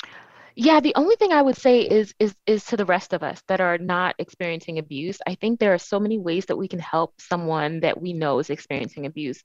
Yeah, 0.60 0.80
the 0.80 0.96
only 0.96 1.16
thing 1.18 1.32
I 1.34 1.42
would 1.44 1.56
say 1.56 1.82
is 1.82 2.16
is 2.20 2.36
is 2.48 2.66
to 2.66 2.78
the 2.78 2.86
rest 2.86 3.14
of 3.14 3.22
us 3.22 3.44
that 3.48 3.62
are 3.62 3.78
not 3.78 4.16
experiencing 4.18 4.80
abuse. 4.80 5.20
I 5.28 5.36
think 5.36 5.60
there 5.60 5.74
are 5.74 5.78
so 5.78 6.00
many 6.00 6.18
ways 6.18 6.48
that 6.48 6.58
we 6.58 6.68
can 6.68 6.80
help 6.80 7.14
someone 7.22 7.82
that 7.82 8.02
we 8.02 8.14
know 8.14 8.40
is 8.40 8.50
experiencing 8.50 9.06
abuse 9.06 9.44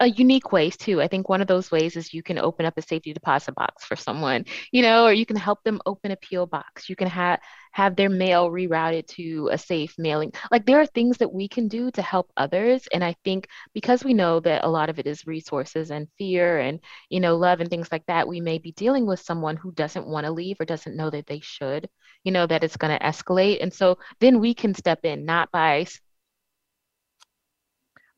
a 0.00 0.06
unique 0.08 0.52
ways 0.52 0.76
too. 0.76 1.00
I 1.00 1.08
think 1.08 1.28
one 1.28 1.40
of 1.40 1.46
those 1.46 1.70
ways 1.70 1.96
is 1.96 2.12
you 2.14 2.22
can 2.22 2.38
open 2.38 2.66
up 2.66 2.74
a 2.76 2.82
safety 2.82 3.12
deposit 3.12 3.54
box 3.54 3.84
for 3.84 3.96
someone, 3.96 4.44
you 4.70 4.82
know, 4.82 5.04
or 5.04 5.12
you 5.12 5.26
can 5.26 5.36
help 5.36 5.62
them 5.64 5.80
open 5.86 6.10
a 6.10 6.16
PO 6.16 6.46
box. 6.46 6.88
You 6.88 6.96
can 6.96 7.08
have 7.08 7.40
have 7.72 7.96
their 7.96 8.10
mail 8.10 8.50
rerouted 8.50 9.06
to 9.06 9.48
a 9.50 9.58
safe 9.58 9.94
mailing. 9.98 10.32
Like 10.50 10.66
there 10.66 10.80
are 10.80 10.86
things 10.86 11.18
that 11.18 11.32
we 11.32 11.48
can 11.48 11.68
do 11.68 11.90
to 11.92 12.02
help 12.02 12.30
others, 12.36 12.86
and 12.92 13.02
I 13.04 13.14
think 13.24 13.48
because 13.74 14.04
we 14.04 14.14
know 14.14 14.40
that 14.40 14.64
a 14.64 14.68
lot 14.68 14.88
of 14.90 14.98
it 14.98 15.06
is 15.06 15.26
resources 15.26 15.90
and 15.90 16.08
fear 16.18 16.58
and 16.58 16.80
you 17.08 17.20
know 17.20 17.36
love 17.36 17.60
and 17.60 17.70
things 17.70 17.90
like 17.90 18.06
that, 18.06 18.28
we 18.28 18.40
may 18.40 18.58
be 18.58 18.72
dealing 18.72 19.06
with 19.06 19.20
someone 19.20 19.56
who 19.56 19.72
doesn't 19.72 20.06
want 20.06 20.26
to 20.26 20.32
leave 20.32 20.60
or 20.60 20.64
doesn't 20.64 20.96
know 20.96 21.10
that 21.10 21.26
they 21.26 21.40
should, 21.40 21.88
you 22.24 22.32
know, 22.32 22.46
that 22.46 22.64
it's 22.64 22.76
going 22.76 22.96
to 22.96 23.04
escalate, 23.04 23.62
and 23.62 23.72
so 23.72 23.98
then 24.20 24.40
we 24.40 24.54
can 24.54 24.74
step 24.74 25.00
in 25.04 25.24
not 25.24 25.50
by 25.50 25.86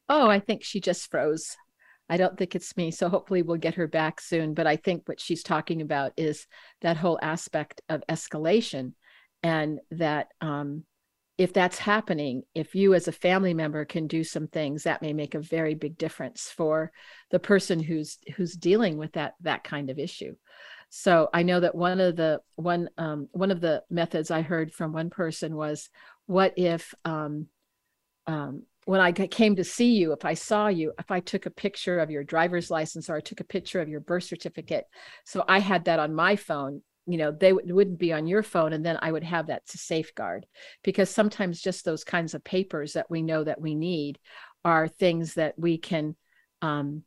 Oh, 0.08 0.28
I 0.28 0.40
think 0.40 0.62
she 0.64 0.80
just 0.80 1.10
froze. 1.10 1.56
I 2.08 2.16
don't 2.16 2.36
think 2.36 2.54
it's 2.54 2.76
me. 2.76 2.90
So 2.90 3.08
hopefully 3.08 3.42
we'll 3.42 3.56
get 3.56 3.76
her 3.76 3.86
back 3.86 4.20
soon. 4.20 4.54
But 4.54 4.66
I 4.66 4.76
think 4.76 5.08
what 5.08 5.20
she's 5.20 5.42
talking 5.42 5.80
about 5.80 6.12
is 6.16 6.46
that 6.82 6.96
whole 6.96 7.18
aspect 7.22 7.80
of 7.88 8.02
escalation 8.08 8.92
and 9.42 9.80
that 9.90 10.28
um, 10.40 10.84
if 11.36 11.52
that's 11.52 11.78
happening, 11.78 12.42
if 12.54 12.74
you 12.74 12.94
as 12.94 13.08
a 13.08 13.12
family 13.12 13.54
member 13.54 13.84
can 13.84 14.06
do 14.06 14.22
some 14.22 14.46
things, 14.46 14.84
that 14.84 15.02
may 15.02 15.12
make 15.12 15.34
a 15.34 15.40
very 15.40 15.74
big 15.74 15.98
difference 15.98 16.48
for 16.54 16.92
the 17.30 17.40
person 17.40 17.80
who's 17.80 18.18
who's 18.36 18.54
dealing 18.54 18.98
with 18.98 19.12
that 19.12 19.34
that 19.40 19.64
kind 19.64 19.90
of 19.90 19.98
issue. 19.98 20.34
So 20.90 21.28
I 21.34 21.42
know 21.42 21.58
that 21.58 21.74
one 21.74 22.00
of 22.00 22.14
the 22.14 22.40
one 22.54 22.88
um, 22.98 23.28
one 23.32 23.50
of 23.50 23.60
the 23.60 23.82
methods 23.90 24.30
I 24.30 24.42
heard 24.42 24.72
from 24.72 24.92
one 24.92 25.10
person 25.10 25.56
was, 25.56 25.90
what 26.26 26.54
if 26.56 26.94
um, 27.04 27.48
um, 28.26 28.62
when 28.86 29.00
I 29.00 29.12
came 29.12 29.56
to 29.56 29.64
see 29.64 29.94
you, 29.94 30.12
if 30.12 30.24
I 30.24 30.34
saw 30.34 30.68
you, 30.68 30.92
if 30.98 31.10
I 31.10 31.20
took 31.20 31.46
a 31.46 31.50
picture 31.50 32.00
of 32.00 32.10
your 32.10 32.24
driver's 32.24 32.70
license 32.70 33.08
or 33.08 33.16
I 33.16 33.20
took 33.20 33.40
a 33.40 33.44
picture 33.44 33.80
of 33.80 33.88
your 33.88 34.00
birth 34.00 34.24
certificate, 34.24 34.84
so 35.24 35.44
I 35.48 35.58
had 35.60 35.86
that 35.86 35.98
on 35.98 36.14
my 36.14 36.36
phone, 36.36 36.82
you 37.06 37.18
know, 37.18 37.30
they 37.32 37.50
w- 37.50 37.74
wouldn't 37.74 37.98
be 37.98 38.12
on 38.12 38.26
your 38.26 38.42
phone, 38.42 38.72
and 38.72 38.84
then 38.84 38.98
I 39.00 39.12
would 39.12 39.24
have 39.24 39.48
that 39.48 39.66
to 39.68 39.78
safeguard. 39.78 40.46
Because 40.82 41.10
sometimes 41.10 41.60
just 41.60 41.84
those 41.84 42.04
kinds 42.04 42.34
of 42.34 42.44
papers 42.44 42.94
that 42.94 43.10
we 43.10 43.22
know 43.22 43.44
that 43.44 43.60
we 43.60 43.74
need 43.74 44.18
are 44.64 44.88
things 44.88 45.34
that 45.34 45.58
we 45.58 45.78
can, 45.78 46.16
um, 46.62 47.02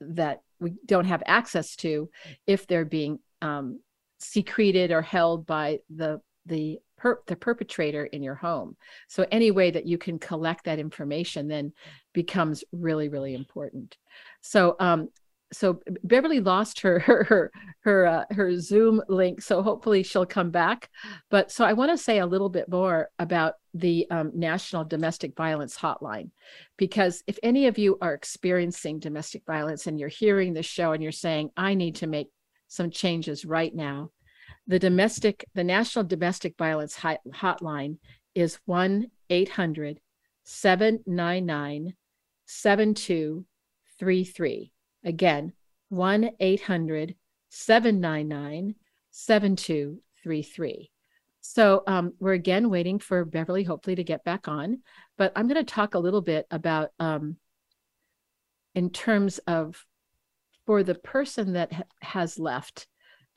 that 0.00 0.42
we 0.60 0.74
don't 0.86 1.06
have 1.06 1.22
access 1.26 1.76
to 1.76 2.10
if 2.46 2.66
they're 2.66 2.84
being 2.84 3.18
um, 3.42 3.80
secreted 4.18 4.90
or 4.90 5.02
held 5.02 5.46
by 5.46 5.78
the 5.94 6.20
the 6.46 6.78
per- 6.98 7.22
the 7.26 7.36
perpetrator 7.36 8.04
in 8.06 8.22
your 8.22 8.34
home. 8.34 8.76
So 9.08 9.26
any 9.30 9.50
way 9.50 9.70
that 9.70 9.86
you 9.86 9.96
can 9.96 10.18
collect 10.18 10.64
that 10.64 10.78
information 10.78 11.48
then 11.48 11.72
becomes 12.12 12.64
really 12.72 13.08
really 13.08 13.34
important. 13.34 13.96
So 14.40 14.76
um 14.80 15.08
so 15.52 15.80
Beverly 16.04 16.40
lost 16.40 16.80
her 16.80 16.98
her 17.00 17.24
her 17.24 17.52
her, 17.80 18.06
uh, 18.06 18.24
her 18.30 18.58
Zoom 18.58 19.00
link, 19.08 19.40
so 19.40 19.62
hopefully 19.62 20.02
she'll 20.02 20.26
come 20.26 20.50
back. 20.50 20.90
But 21.30 21.50
so 21.50 21.64
I 21.64 21.72
want 21.72 21.90
to 21.90 21.96
say 21.96 22.18
a 22.18 22.26
little 22.26 22.50
bit 22.50 22.68
more 22.68 23.08
about 23.18 23.54
the 23.72 24.06
um, 24.10 24.32
National 24.34 24.84
Domestic 24.84 25.36
Violence 25.36 25.76
Hotline, 25.76 26.30
because 26.76 27.22
if 27.26 27.38
any 27.42 27.66
of 27.66 27.78
you 27.78 27.96
are 28.02 28.14
experiencing 28.14 28.98
domestic 28.98 29.42
violence 29.46 29.86
and 29.86 29.98
you're 29.98 30.08
hearing 30.08 30.52
this 30.52 30.66
show 30.66 30.92
and 30.92 31.02
you're 31.02 31.12
saying 31.12 31.50
I 31.56 31.74
need 31.74 31.96
to 31.96 32.06
make 32.06 32.28
some 32.66 32.90
changes 32.90 33.44
right 33.44 33.74
now, 33.74 34.10
the 34.68 34.78
domestic, 34.78 35.44
the 35.54 35.64
National 35.64 36.04
Domestic 36.04 36.56
Violence 36.58 36.96
Hotline 36.96 37.96
is 38.34 38.58
1 38.66 39.10
800 39.30 39.98
799 40.44 41.94
7233. 42.44 44.72
Again, 45.04 45.54
1 45.88 46.30
800 46.38 47.14
799 47.48 48.74
7233. 49.10 50.90
So 51.40 51.82
um, 51.86 52.12
we're 52.20 52.34
again 52.34 52.68
waiting 52.68 52.98
for 52.98 53.24
Beverly, 53.24 53.64
hopefully, 53.64 53.96
to 53.96 54.04
get 54.04 54.22
back 54.22 54.48
on. 54.48 54.82
But 55.16 55.32
I'm 55.34 55.48
going 55.48 55.64
to 55.64 55.72
talk 55.72 55.94
a 55.94 55.98
little 55.98 56.20
bit 56.20 56.46
about, 56.50 56.90
um, 57.00 57.38
in 58.74 58.90
terms 58.90 59.38
of, 59.46 59.82
for 60.66 60.82
the 60.82 60.94
person 60.94 61.54
that 61.54 61.72
ha- 61.72 61.84
has 62.02 62.38
left, 62.38 62.86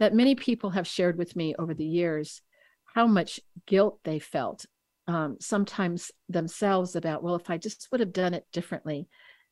that 0.01 0.15
many 0.15 0.33
people 0.33 0.71
have 0.71 0.87
shared 0.87 1.15
with 1.15 1.35
me 1.35 1.53
over 1.59 1.75
the 1.75 1.85
years 1.85 2.41
how 2.85 3.05
much 3.05 3.39
guilt 3.67 3.99
they 4.03 4.17
felt 4.17 4.65
um, 5.07 5.37
sometimes 5.39 6.11
themselves 6.27 6.95
about 6.95 7.23
well 7.23 7.35
if 7.35 7.49
i 7.51 7.57
just 7.57 7.87
would 7.91 8.01
have 8.01 8.11
done 8.11 8.33
it 8.33 8.45
differently 8.51 9.07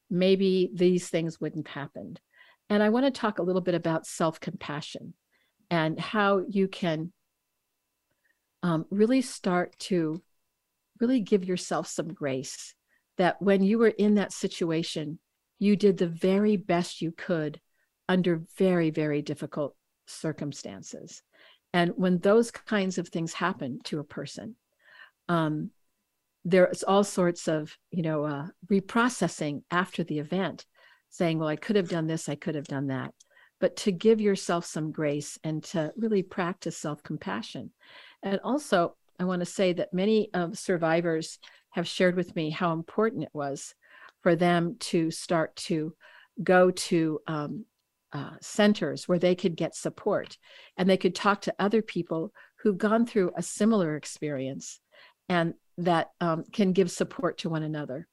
maybe 0.09 0.71
these 0.73 1.07
things 1.07 1.39
wouldn't 1.39 1.67
have 1.67 1.75
happened. 1.75 2.19
And 2.67 2.81
i 2.81 2.89
want 2.89 3.05
to 3.05 3.11
talk 3.11 3.37
a 3.37 3.43
little 3.43 3.61
bit 3.61 3.75
about 3.75 4.07
self-compassion 4.07 5.13
and 5.69 5.99
how 5.99 6.43
you 6.49 6.67
can 6.67 7.13
um, 8.63 8.85
really 8.89 9.21
start 9.21 9.77
to 9.79 10.21
really 10.99 11.21
give 11.21 11.45
yourself 11.45 11.87
some 11.87 12.11
grace 12.11 12.73
that 13.17 13.39
when 13.39 13.61
you 13.61 13.77
were 13.77 13.87
in 13.87 14.15
that 14.15 14.33
situation 14.33 15.19
you 15.59 15.75
did 15.75 15.97
the 15.97 16.07
very 16.07 16.57
best 16.57 17.01
you 17.01 17.11
could 17.11 17.61
under 18.07 18.41
very, 18.57 18.89
very 18.89 19.21
difficult 19.21 19.75
circumstances. 20.09 21.21
And 21.73 21.91
when 21.95 22.19
those 22.19 22.51
kinds 22.51 22.97
of 22.97 23.07
things 23.07 23.33
happen 23.33 23.79
to 23.85 23.99
a 23.99 24.03
person, 24.03 24.55
um, 25.27 25.71
there's 26.45 26.83
all 26.83 27.03
sorts 27.03 27.47
of, 27.47 27.77
you 27.91 28.01
know, 28.01 28.23
uh, 28.23 28.47
reprocessing 28.71 29.61
after 29.69 30.03
the 30.03 30.19
event, 30.19 30.65
saying, 31.09 31.37
well, 31.39 31.47
I 31.47 31.55
could 31.55 31.75
have 31.75 31.89
done 31.89 32.07
this, 32.07 32.29
I 32.29 32.35
could 32.35 32.55
have 32.55 32.67
done 32.67 32.87
that. 32.87 33.13
But 33.59 33.75
to 33.77 33.91
give 33.91 34.21
yourself 34.21 34.65
some 34.65 34.91
grace 34.91 35.37
and 35.43 35.63
to 35.65 35.91
really 35.97 36.23
practice 36.23 36.77
self 36.77 37.03
compassion. 37.03 37.71
And 38.23 38.39
also, 38.43 38.95
I 39.19 39.25
want 39.25 39.41
to 39.41 39.45
say 39.45 39.73
that 39.73 39.93
many 39.93 40.29
of 40.33 40.57
survivors 40.57 41.39
have 41.71 41.87
shared 41.87 42.15
with 42.15 42.35
me 42.35 42.49
how 42.49 42.71
important 42.71 43.23
it 43.23 43.29
was 43.33 43.75
for 44.21 44.35
them 44.35 44.77
to 44.79 45.11
start 45.11 45.55
to 45.55 45.93
go 46.41 46.71
to 46.71 47.19
um, 47.27 47.65
uh, 48.13 48.31
centers 48.41 49.07
where 49.07 49.19
they 49.19 49.35
could 49.35 49.55
get 49.55 49.75
support 49.75 50.37
and 50.77 50.89
they 50.89 50.97
could 50.97 51.15
talk 51.15 51.41
to 51.41 51.55
other 51.59 51.81
people 51.81 52.31
who've 52.61 52.77
gone 52.77 53.05
through 53.05 53.31
a 53.35 53.43
similar 53.43 53.95
experience 53.95 54.79
and 55.27 55.53
that 55.77 56.09
um, 56.19 56.43
can 56.51 56.73
give 56.73 56.91
support 56.91 57.37
to 57.39 57.49
one 57.49 57.63
another. 57.63 58.07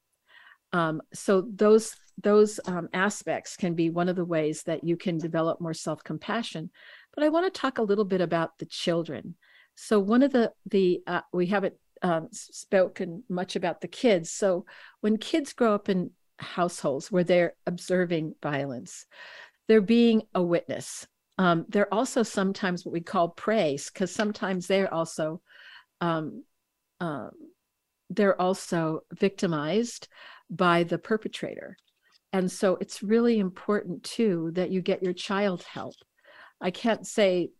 Um, 0.73 1.01
so 1.13 1.41
those 1.41 1.95
those 2.21 2.59
um, 2.65 2.89
aspects 2.93 3.55
can 3.55 3.75
be 3.75 3.91
one 3.91 4.09
of 4.09 4.15
the 4.15 4.25
ways 4.25 4.63
that 4.63 4.83
you 4.83 4.97
can 4.97 5.17
develop 5.17 5.61
more 5.61 5.73
self 5.73 6.03
compassion. 6.03 6.71
But 7.13 7.23
I 7.23 7.29
want 7.29 7.51
to 7.51 7.59
talk 7.59 7.77
a 7.77 7.83
little 7.83 8.05
bit 8.05 8.21
about 8.21 8.57
the 8.57 8.65
children. 8.65 9.35
So 9.75 9.99
one 9.99 10.23
of 10.23 10.31
the 10.31 10.51
the 10.65 11.01
uh, 11.07 11.21
we 11.31 11.47
haven't 11.47 11.75
um, 12.01 12.29
spoken 12.31 13.23
much 13.29 13.55
about 13.55 13.81
the 13.81 13.87
kids. 13.87 14.31
So 14.31 14.65
when 15.01 15.17
kids 15.17 15.53
grow 15.53 15.73
up 15.73 15.89
in 15.89 16.11
households 16.39 17.11
where 17.11 17.23
they're 17.23 17.53
observing 17.65 18.35
violence, 18.41 19.05
they're 19.67 19.81
being 19.81 20.23
a 20.33 20.41
witness. 20.41 21.07
Um, 21.37 21.65
they're 21.69 21.93
also 21.93 22.23
sometimes 22.23 22.85
what 22.85 22.93
we 22.93 23.01
call 23.01 23.29
praise 23.29 23.89
because 23.91 24.13
sometimes 24.13 24.67
they're 24.67 24.93
also 24.93 25.41
um, 26.01 26.43
um, 26.99 27.31
they're 28.09 28.39
also 28.41 29.01
victimized 29.13 30.07
by 30.49 30.83
the 30.83 30.97
perpetrator. 30.97 31.77
And 32.33 32.51
so 32.51 32.77
it's 32.81 33.03
really 33.03 33.39
important 33.39 34.03
too 34.03 34.51
that 34.53 34.69
you 34.69 34.81
get 34.81 35.03
your 35.03 35.13
child 35.13 35.63
help. 35.63 35.95
I 36.61 36.71
can't 36.71 37.05
say 37.05 37.51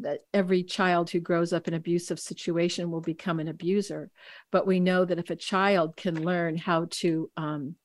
that 0.00 0.20
every 0.34 0.62
child 0.62 1.10
who 1.10 1.20
grows 1.20 1.52
up 1.52 1.68
in 1.68 1.74
abusive 1.74 2.18
situation 2.18 2.90
will 2.90 3.00
become 3.00 3.38
an 3.38 3.48
abuser, 3.48 4.10
but 4.50 4.66
we 4.66 4.80
know 4.80 5.04
that 5.04 5.18
if 5.18 5.30
a 5.30 5.36
child 5.36 5.96
can 5.96 6.22
learn 6.22 6.56
how 6.56 6.86
to 6.90 7.30
um, 7.36 7.76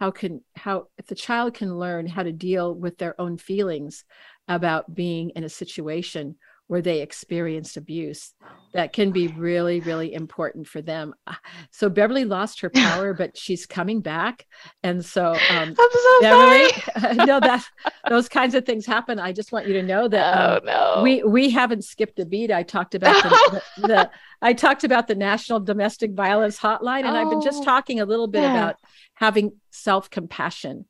how 0.00 0.10
can 0.10 0.42
how 0.56 0.88
if 0.96 1.06
the 1.06 1.14
child 1.14 1.54
can 1.54 1.78
learn 1.78 2.06
how 2.06 2.22
to 2.22 2.32
deal 2.32 2.74
with 2.74 2.98
their 2.98 3.20
own 3.20 3.36
feelings 3.36 4.04
about 4.46 4.94
being 4.94 5.30
in 5.30 5.44
a 5.44 5.48
situation 5.48 6.36
where 6.68 6.82
they 6.82 7.02
experienced 7.02 7.76
abuse 7.76 8.34
that 8.74 8.92
can 8.92 9.12
be 9.12 9.28
really 9.28 9.80
really 9.80 10.12
important 10.14 10.66
for 10.68 10.82
them 10.82 11.14
ah, 11.26 11.40
so 11.72 11.88
beverly 11.88 12.24
lost 12.24 12.60
her 12.60 12.70
power 12.70 13.14
but 13.14 13.36
she's 13.36 13.66
coming 13.66 14.00
back 14.00 14.46
and 14.82 15.04
so 15.04 15.44
um 15.48 15.74
so 15.74 16.08
beverly 16.18 16.72
sorry. 16.94 17.14
no 17.14 17.40
that 17.40 17.64
those 18.06 18.28
kinds 18.28 18.54
of 18.54 18.64
things 18.66 18.86
happen 18.86 19.18
i 19.18 19.32
just 19.32 19.52
want 19.52 19.66
you 19.66 19.74
to 19.74 19.82
know 19.82 20.08
that 20.08 20.28
Oh 20.32 20.54
um, 20.54 20.60
no. 20.64 21.02
we 21.02 21.22
we 21.22 21.50
haven't 21.50 21.84
skipped 21.84 22.18
a 22.20 22.26
beat 22.26 22.50
i 22.52 22.62
talked 22.62 22.94
about 22.94 23.22
the, 23.22 23.38
the, 23.46 23.62
the 23.76 24.10
i 24.42 24.52
talked 24.52 24.84
about 24.84 25.06
the 25.08 25.14
national 25.14 25.60
domestic 25.60 26.12
violence 26.12 26.58
hotline 26.58 27.04
and 27.06 27.16
i've 27.16 27.28
been 27.30 27.40
just 27.40 27.62
Oh, 27.62 27.64
talking 27.64 28.00
a 28.00 28.04
little 28.06 28.28
bit 28.28 28.42
yeah. 28.42 28.48
about 28.50 28.76
having 29.14 29.52
self-compassion 29.70 30.84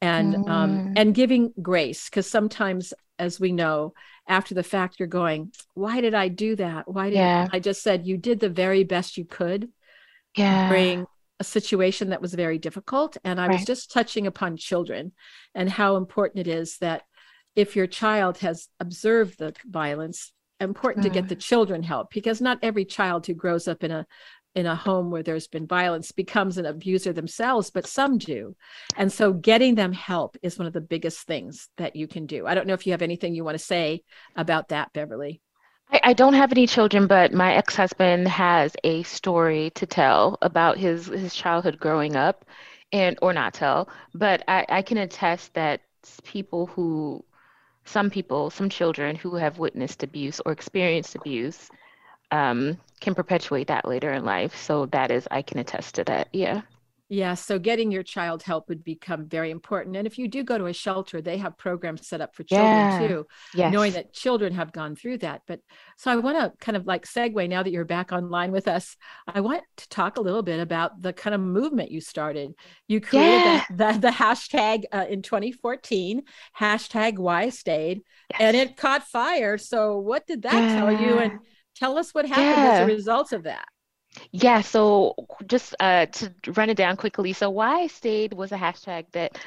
and 0.00 0.36
um 0.46 0.82
Mm. 0.82 0.92
and 0.96 1.14
giving 1.14 1.52
grace 1.60 2.08
because 2.08 2.28
sometimes 2.30 2.92
as 3.18 3.38
we 3.40 3.52
know 3.52 3.94
after 4.28 4.54
the 4.54 4.62
fact 4.62 4.98
you're 4.98 5.08
going 5.08 5.52
why 5.74 6.00
did 6.00 6.14
i 6.14 6.28
do 6.28 6.56
that 6.56 6.90
why 6.90 7.10
did 7.10 7.16
Yeah. 7.16 7.46
i 7.52 7.58
just 7.58 7.82
said 7.82 8.06
you 8.06 8.16
did 8.16 8.40
the 8.40 8.48
very 8.48 8.84
best 8.84 9.16
you 9.18 9.24
could 9.24 9.68
yeah. 10.36 10.68
during 10.68 11.06
a 11.40 11.44
situation 11.44 12.10
that 12.10 12.22
was 12.22 12.32
very 12.34 12.58
difficult 12.58 13.16
and 13.24 13.40
i 13.40 13.48
was 13.48 13.64
just 13.64 13.92
touching 13.92 14.26
upon 14.26 14.56
children 14.56 15.12
and 15.54 15.68
how 15.68 15.96
important 15.96 16.46
it 16.46 16.50
is 16.50 16.78
that 16.78 17.02
if 17.56 17.76
your 17.76 17.86
child 17.86 18.38
has 18.38 18.68
observed 18.80 19.38
the 19.38 19.52
violence 19.66 20.32
important 20.60 21.02
to 21.04 21.10
get 21.10 21.24
Mm. 21.24 21.28
the 21.28 21.36
children 21.36 21.82
help 21.82 22.10
because 22.12 22.40
not 22.40 22.58
every 22.62 22.84
child 22.84 23.26
who 23.26 23.34
grows 23.34 23.66
up 23.68 23.82
in 23.84 23.90
a 23.90 24.06
in 24.54 24.66
a 24.66 24.76
home 24.76 25.10
where 25.10 25.22
there's 25.22 25.46
been 25.46 25.66
violence 25.66 26.12
becomes 26.12 26.58
an 26.58 26.66
abuser 26.66 27.12
themselves 27.12 27.70
but 27.70 27.86
some 27.86 28.18
do. 28.18 28.54
And 28.96 29.12
so 29.12 29.32
getting 29.32 29.74
them 29.74 29.92
help 29.92 30.36
is 30.42 30.58
one 30.58 30.66
of 30.66 30.72
the 30.72 30.80
biggest 30.80 31.26
things 31.26 31.68
that 31.76 31.96
you 31.96 32.06
can 32.06 32.26
do. 32.26 32.46
I 32.46 32.54
don't 32.54 32.66
know 32.66 32.74
if 32.74 32.86
you 32.86 32.92
have 32.92 33.02
anything 33.02 33.34
you 33.34 33.44
want 33.44 33.58
to 33.58 33.64
say 33.64 34.02
about 34.36 34.68
that 34.68 34.92
beverly. 34.92 35.40
I, 35.90 36.00
I 36.04 36.12
don't 36.12 36.34
have 36.34 36.52
any 36.52 36.66
children, 36.66 37.06
but 37.06 37.32
my 37.32 37.54
ex-husband 37.54 38.28
has 38.28 38.74
a 38.84 39.02
story 39.02 39.70
to 39.74 39.86
tell 39.86 40.38
about 40.40 40.78
his 40.78 41.06
his 41.06 41.34
childhood 41.34 41.78
growing 41.78 42.16
up, 42.16 42.44
and 42.92 43.18
or 43.22 43.32
not 43.32 43.54
tell, 43.54 43.88
but 44.14 44.44
I, 44.46 44.64
I 44.68 44.82
can 44.82 44.98
attest 44.98 45.52
that 45.54 45.80
people 46.22 46.66
who, 46.66 47.24
some 47.84 48.08
people, 48.08 48.50
some 48.50 48.68
children 48.68 49.16
who 49.16 49.34
have 49.34 49.58
witnessed 49.58 50.02
abuse 50.02 50.40
or 50.46 50.52
experienced 50.52 51.16
abuse, 51.16 51.68
um, 52.30 52.78
can 53.00 53.14
perpetuate 53.14 53.68
that 53.68 53.86
later 53.86 54.12
in 54.12 54.24
life. 54.24 54.56
So 54.56 54.86
that 54.86 55.10
is, 55.10 55.26
I 55.30 55.42
can 55.42 55.58
attest 55.58 55.94
to 55.96 56.04
that. 56.04 56.28
Yeah. 56.32 56.62
Yeah, 57.10 57.34
so 57.34 57.58
getting 57.58 57.92
your 57.92 58.02
child 58.02 58.42
help 58.42 58.70
would 58.70 58.82
become 58.82 59.28
very 59.28 59.50
important. 59.50 59.94
And 59.94 60.06
if 60.06 60.18
you 60.18 60.26
do 60.26 60.42
go 60.42 60.56
to 60.56 60.66
a 60.66 60.72
shelter, 60.72 61.20
they 61.20 61.36
have 61.36 61.58
programs 61.58 62.08
set 62.08 62.22
up 62.22 62.34
for 62.34 62.44
children 62.44 62.88
Yeah. 62.88 62.98
too, 63.08 63.26
Yes. 63.54 63.72
knowing 63.74 63.92
that 63.92 64.14
children 64.14 64.54
have 64.54 64.72
gone 64.72 64.96
through 64.96 65.18
that. 65.18 65.42
But 65.46 65.60
so 65.98 66.10
I 66.10 66.16
want 66.16 66.38
to 66.38 66.52
kind 66.64 66.76
of 66.78 66.86
like 66.86 67.04
segue 67.04 67.46
now 67.46 67.62
that 67.62 67.70
you're 67.70 67.84
back 67.84 68.10
online 68.10 68.52
with 68.52 68.66
us. 68.66 68.96
I 69.28 69.42
want 69.42 69.62
to 69.76 69.88
talk 69.90 70.16
a 70.16 70.22
little 70.22 70.42
bit 70.42 70.60
about 70.60 71.02
the 71.02 71.12
kind 71.12 71.34
of 71.34 71.42
movement 71.42 71.90
you 71.90 72.00
started. 72.00 72.54
You 72.88 73.02
created 73.02 73.44
Yeah. 73.44 73.64
the, 73.70 73.92
the, 73.92 73.98
the 73.98 74.08
hashtag 74.10 74.84
uh, 74.90 75.04
in 75.08 75.20
2014, 75.20 76.22
hashtag 76.58 77.18
why 77.18 77.50
stayed, 77.50 78.00
and 78.40 78.56
it 78.56 78.78
caught 78.78 79.02
fire. 79.06 79.58
So 79.58 79.98
what 79.98 80.26
did 80.26 80.42
that 80.42 80.78
tell 80.78 80.90
you? 80.90 81.18
And 81.18 81.38
tell 81.74 81.98
us 81.98 82.14
what 82.14 82.26
happened 82.26 82.64
as 82.64 82.78
a 82.78 82.84
result 82.84 83.32
of 83.32 83.44
that. 83.44 83.66
Yeah, 84.32 84.60
so 84.60 85.14
just 85.46 85.74
uh, 85.80 86.06
to 86.06 86.32
run 86.54 86.70
it 86.70 86.76
down 86.76 86.96
quickly. 86.96 87.32
So 87.32 87.50
why 87.50 87.80
I 87.82 87.86
stayed 87.88 88.32
was 88.32 88.52
a 88.52 88.56
hashtag 88.56 89.06
that 89.12 89.38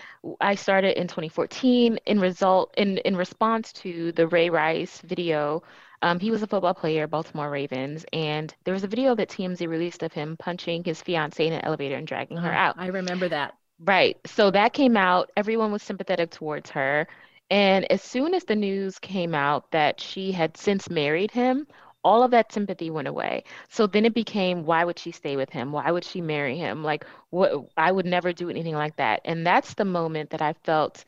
I 0.41 0.55
started 0.55 0.99
in 0.99 1.07
2014 1.07 1.97
in 2.05 2.19
result 2.19 2.73
in 2.78 2.97
in 2.99 3.15
response 3.15 3.71
to 3.73 4.11
the 4.13 4.28
Ray 4.28 4.49
Rice 4.49 4.99
video. 5.01 5.63
Um, 6.01 6.19
he 6.19 6.32
was 6.32 6.43
a 6.43 6.47
football 6.47 6.73
player, 6.73 7.07
Baltimore 7.07 7.49
Ravens, 7.49 8.05
and 8.13 8.53
there 8.65 8.73
was 8.73 8.84
a 8.84 8.88
video 8.88 9.15
that 9.15 9.30
TMZ 9.30 9.67
released 9.67 10.03
of 10.03 10.13
him 10.13 10.36
punching 10.38 10.84
his 10.84 11.01
fiancee 11.01 11.47
in 11.47 11.53
an 11.53 11.63
elevator 11.65 11.95
and 11.95 12.05
dragging 12.07 12.38
her 12.38 12.53
Uh, 12.53 12.55
out. 12.55 12.78
I 12.78 12.88
remember 12.88 13.30
that. 13.30 13.55
Right. 13.80 14.17
So 14.25 14.51
that 14.51 14.73
came 14.73 14.97
out. 14.97 15.32
Everyone 15.38 15.71
was 15.71 15.84
sympathetic 15.84 16.32
towards 16.32 16.69
her. 16.71 17.07
And 17.49 17.89
as 17.91 18.01
soon 18.01 18.34
as 18.34 18.43
the 18.43 18.55
news 18.55 18.99
came 18.99 19.34
out 19.36 19.71
that 19.71 20.01
she 20.01 20.32
had 20.32 20.57
since 20.57 20.89
married 20.89 21.32
him, 21.32 21.67
all 22.04 22.24
of 22.24 22.32
that 22.32 22.52
sympathy 22.52 22.89
went 22.89 23.08
away. 23.08 23.43
So 23.70 23.88
then 23.88 24.06
it 24.06 24.14
became, 24.14 24.66
why 24.66 24.84
would 24.86 25.00
she 25.00 25.12
stay 25.12 25.36
with 25.36 25.50
him? 25.50 25.72
Why 25.72 25.91
would 25.91 26.06
she 26.06 26.22
marry 26.22 26.58
him? 26.58 26.84
Like, 26.84 27.06
what? 27.30 27.52
I 27.76 27.91
would 27.91 28.06
never 28.06 28.34
do 28.34 28.50
anything 28.50 28.76
like 28.76 28.95
that. 28.98 29.22
And 29.26 29.45
that's 29.45 29.74
the 29.74 29.86
moment 29.86 30.30
that 30.32 30.41
I 30.41 30.54
felt 30.64 31.04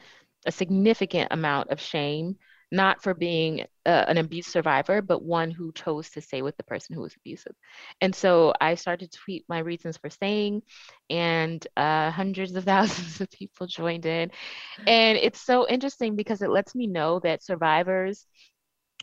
a 0.46 0.52
significant 0.52 1.30
amount 1.32 1.70
of 1.70 1.80
shame, 1.80 2.38
not 2.72 3.02
for 3.02 3.14
being 3.14 3.66
an 3.86 4.18
abuse 4.18 4.48
survivor, 4.48 5.02
but 5.02 5.24
one 5.24 5.50
who 5.52 5.72
chose 5.74 6.10
to 6.12 6.22
stay 6.22 6.42
with 6.42 6.56
the 6.58 6.64
person 6.64 6.96
who 6.96 7.02
was 7.02 7.16
abusive. 7.16 7.56
And 8.02 8.14
so 8.14 8.54
I 8.62 8.76
started 8.76 9.12
to 9.12 9.18
tweet 9.18 9.46
my 9.50 9.60
reasons 9.60 9.98
for 9.98 10.10
staying, 10.10 10.62
and 11.10 11.66
uh, 11.76 12.12
hundreds 12.12 12.56
of 12.56 12.66
thousands 12.66 13.22
of 13.22 13.32
people 13.32 13.68
joined 13.68 14.06
in. 14.06 14.32
And 14.88 15.18
it's 15.18 15.42
so 15.42 15.68
interesting 15.68 16.16
because 16.16 16.42
it 16.42 16.50
lets 16.50 16.76
me 16.76 16.88
know 16.88 17.20
that 17.22 17.44
survivors 17.44 18.26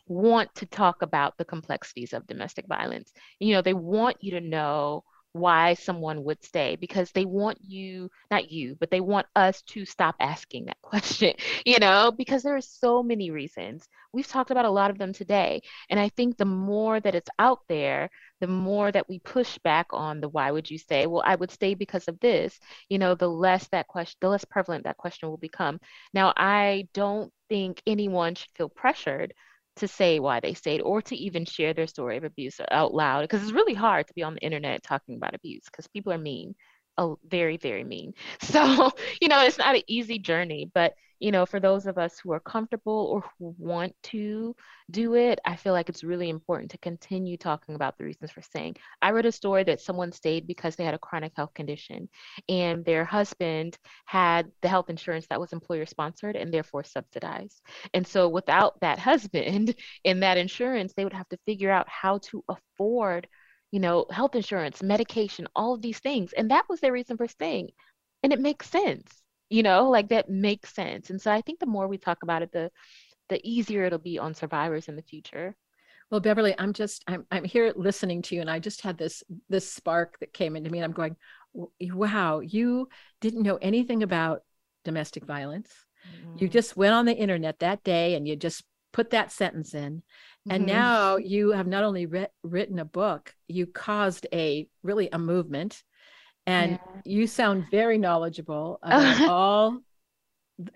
want 0.07 0.53
to 0.55 0.65
talk 0.65 1.01
about 1.01 1.37
the 1.37 1.45
complexities 1.45 2.13
of 2.13 2.27
domestic 2.27 2.67
violence. 2.67 3.11
You 3.39 3.53
know, 3.53 3.61
they 3.61 3.73
want 3.73 4.17
you 4.21 4.31
to 4.31 4.41
know 4.41 5.03
why 5.33 5.75
someone 5.75 6.23
would 6.23 6.43
stay 6.43 6.75
because 6.75 7.11
they 7.11 7.25
want 7.25 7.59
you, 7.61 8.09
not 8.31 8.49
you, 8.51 8.75
but 8.79 8.89
they 8.89 9.01
want 9.01 9.27
us 9.35 9.61
to 9.63 9.85
stop 9.85 10.15
asking 10.19 10.65
that 10.65 10.77
question, 10.81 11.33
you 11.65 11.79
know, 11.79 12.11
because 12.11 12.43
there 12.43 12.55
are 12.55 12.61
so 12.61 13.03
many 13.03 13.29
reasons. 13.29 13.87
We've 14.13 14.27
talked 14.27 14.51
about 14.51 14.65
a 14.65 14.69
lot 14.69 14.89
of 14.89 14.97
them 14.97 15.13
today. 15.13 15.61
And 15.89 15.99
I 15.99 16.09
think 16.09 16.37
the 16.37 16.45
more 16.45 16.99
that 16.99 17.15
it's 17.15 17.29
out 17.39 17.59
there, 17.69 18.09
the 18.39 18.47
more 18.47 18.91
that 18.91 19.07
we 19.09 19.19
push 19.19 19.57
back 19.59 19.87
on 19.91 20.21
the 20.21 20.29
why 20.29 20.51
would 20.51 20.69
you 20.69 20.77
stay? 20.77 21.07
Well, 21.07 21.23
I 21.25 21.35
would 21.35 21.51
stay 21.51 21.73
because 21.73 22.07
of 22.07 22.19
this, 22.19 22.59
you 22.89 22.97
know, 22.97 23.15
the 23.15 23.29
less 23.29 23.67
that 23.69 23.87
question, 23.87 24.17
the 24.21 24.29
less 24.29 24.45
prevalent 24.45 24.85
that 24.85 24.97
question 24.97 25.29
will 25.29 25.37
become. 25.37 25.79
Now, 26.13 26.33
I 26.35 26.87
don't 26.93 27.31
think 27.49 27.81
anyone 27.85 28.35
should 28.35 28.51
feel 28.55 28.69
pressured 28.69 29.33
to 29.77 29.87
say 29.87 30.19
why 30.19 30.39
they 30.39 30.53
stayed 30.53 30.81
or 30.81 31.01
to 31.03 31.15
even 31.15 31.45
share 31.45 31.73
their 31.73 31.87
story 31.87 32.17
of 32.17 32.23
abuse 32.23 32.59
out 32.71 32.93
loud 32.93 33.21
because 33.21 33.43
it's 33.43 33.51
really 33.51 33.73
hard 33.73 34.07
to 34.07 34.13
be 34.13 34.23
on 34.23 34.33
the 34.35 34.41
internet 34.41 34.83
talking 34.83 35.15
about 35.15 35.35
abuse 35.35 35.65
because 35.65 35.87
people 35.87 36.13
are 36.13 36.17
mean, 36.17 36.55
oh, 36.97 37.19
very, 37.27 37.57
very 37.57 37.83
mean. 37.83 38.13
So, 38.41 38.91
you 39.21 39.27
know, 39.27 39.43
it's 39.43 39.57
not 39.57 39.75
an 39.75 39.83
easy 39.87 40.19
journey, 40.19 40.69
but 40.73 40.93
you 41.19 41.31
know, 41.31 41.45
for 41.45 41.59
those 41.59 41.87
of 41.87 41.97
us 41.97 42.19
who 42.19 42.31
are 42.31 42.39
comfortable 42.39 43.07
or 43.11 43.23
who 43.39 43.55
want 43.57 43.95
to 44.03 44.55
do 44.91 45.15
it, 45.15 45.39
I 45.45 45.55
feel 45.55 45.73
like 45.73 45.89
it's 45.89 46.03
really 46.03 46.29
important 46.29 46.71
to 46.71 46.77
continue 46.77 47.37
talking 47.37 47.75
about 47.75 47.97
the 47.97 48.03
reasons 48.03 48.31
for 48.31 48.41
staying. 48.41 48.77
I 49.01 49.11
read 49.11 49.25
a 49.25 49.31
story 49.31 49.63
that 49.63 49.81
someone 49.81 50.11
stayed 50.11 50.45
because 50.45 50.75
they 50.75 50.85
had 50.85 50.93
a 50.93 50.99
chronic 50.99 51.33
health 51.35 51.53
condition 51.53 52.09
and 52.47 52.85
their 52.85 53.03
husband 53.03 53.77
had 54.05 54.51
the 54.61 54.69
health 54.69 54.89
insurance 54.89 55.27
that 55.27 55.39
was 55.39 55.53
employer 55.53 55.85
sponsored 55.85 56.35
and 56.35 56.53
therefore 56.53 56.83
subsidized. 56.83 57.61
And 57.93 58.05
so 58.05 58.29
without 58.29 58.79
that 58.81 58.99
husband 58.99 59.75
and 60.05 60.23
that 60.23 60.37
insurance, 60.37 60.93
they 60.93 61.03
would 61.03 61.13
have 61.13 61.29
to 61.29 61.39
figure 61.45 61.71
out 61.71 61.89
how 61.89 62.19
to 62.29 62.43
afford 62.47 63.27
you 63.71 63.81
know, 63.81 64.05
health 64.09 64.33
insurance, 64.33 64.81
medication, 64.81 65.45
all 65.53 65.73
of 65.73 65.81
these 65.81 65.99
things. 65.99 66.31
And 66.31 66.51
that 66.51 66.63
was 66.69 66.79
their 66.79 66.93
reason 66.93 67.17
for 67.17 67.27
staying. 67.27 67.71
And 68.23 68.31
it 68.31 68.39
makes 68.39 68.69
sense 68.69 69.23
you 69.49 69.63
know 69.63 69.89
like 69.89 70.09
that 70.09 70.29
makes 70.29 70.73
sense 70.73 71.09
and 71.09 71.21
so 71.21 71.31
i 71.31 71.41
think 71.41 71.59
the 71.59 71.65
more 71.65 71.87
we 71.87 71.97
talk 71.97 72.19
about 72.23 72.41
it 72.41 72.51
the 72.51 72.69
the 73.29 73.39
easier 73.43 73.83
it'll 73.83 73.99
be 73.99 74.19
on 74.19 74.33
survivors 74.33 74.87
in 74.87 74.95
the 74.95 75.01
future 75.01 75.55
well 76.11 76.19
beverly 76.19 76.55
i'm 76.57 76.73
just 76.73 77.03
i'm, 77.07 77.25
I'm 77.31 77.43
here 77.43 77.73
listening 77.75 78.21
to 78.23 78.35
you 78.35 78.41
and 78.41 78.49
i 78.49 78.59
just 78.59 78.81
had 78.81 78.97
this 78.97 79.23
this 79.49 79.71
spark 79.71 80.17
that 80.19 80.33
came 80.33 80.55
into 80.55 80.69
me 80.69 80.79
and 80.79 80.85
i'm 80.85 80.91
going 80.91 81.15
wow 81.81 82.39
you 82.39 82.87
didn't 83.21 83.43
know 83.43 83.57
anything 83.57 84.03
about 84.03 84.41
domestic 84.85 85.25
violence 85.25 85.73
mm-hmm. 86.15 86.37
you 86.37 86.47
just 86.47 86.77
went 86.77 86.93
on 86.93 87.05
the 87.05 87.15
internet 87.15 87.59
that 87.59 87.83
day 87.83 88.15
and 88.15 88.27
you 88.27 88.35
just 88.35 88.63
put 88.93 89.09
that 89.11 89.31
sentence 89.31 89.73
in 89.73 90.01
and 90.49 90.65
mm-hmm. 90.65 90.75
now 90.77 91.17
you 91.17 91.51
have 91.51 91.67
not 91.67 91.83
only 91.83 92.05
re- 92.05 92.27
written 92.43 92.79
a 92.79 92.85
book 92.85 93.33
you 93.47 93.65
caused 93.65 94.27
a 94.33 94.67
really 94.81 95.09
a 95.11 95.19
movement 95.19 95.83
and 96.47 96.71
yeah. 96.71 97.01
you 97.05 97.27
sound 97.27 97.65
very 97.69 97.97
knowledgeable 97.97 98.79
about 98.81 99.21
all 99.29 99.79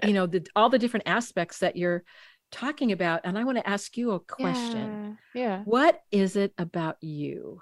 you 0.05 0.13
know 0.13 0.27
the 0.27 0.45
all 0.55 0.69
the 0.69 0.77
different 0.77 1.07
aspects 1.07 1.59
that 1.59 1.75
you're 1.75 2.03
talking 2.51 2.91
about 2.91 3.21
and 3.23 3.39
i 3.39 3.43
want 3.43 3.57
to 3.57 3.67
ask 3.67 3.97
you 3.97 4.11
a 4.11 4.19
question 4.19 5.17
yeah, 5.33 5.41
yeah. 5.41 5.63
what 5.63 6.01
is 6.11 6.35
it 6.35 6.53
about 6.57 6.97
you 7.01 7.59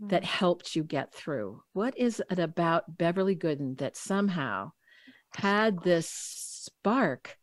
that 0.00 0.22
mm. 0.22 0.26
helped 0.26 0.76
you 0.76 0.84
get 0.84 1.12
through 1.12 1.60
what 1.72 1.98
is 1.98 2.22
it 2.30 2.38
about 2.38 2.96
beverly 2.96 3.36
gooden 3.36 3.76
that 3.78 3.96
somehow 3.96 4.70
had 5.34 5.82
this 5.82 6.08
spark 6.08 7.36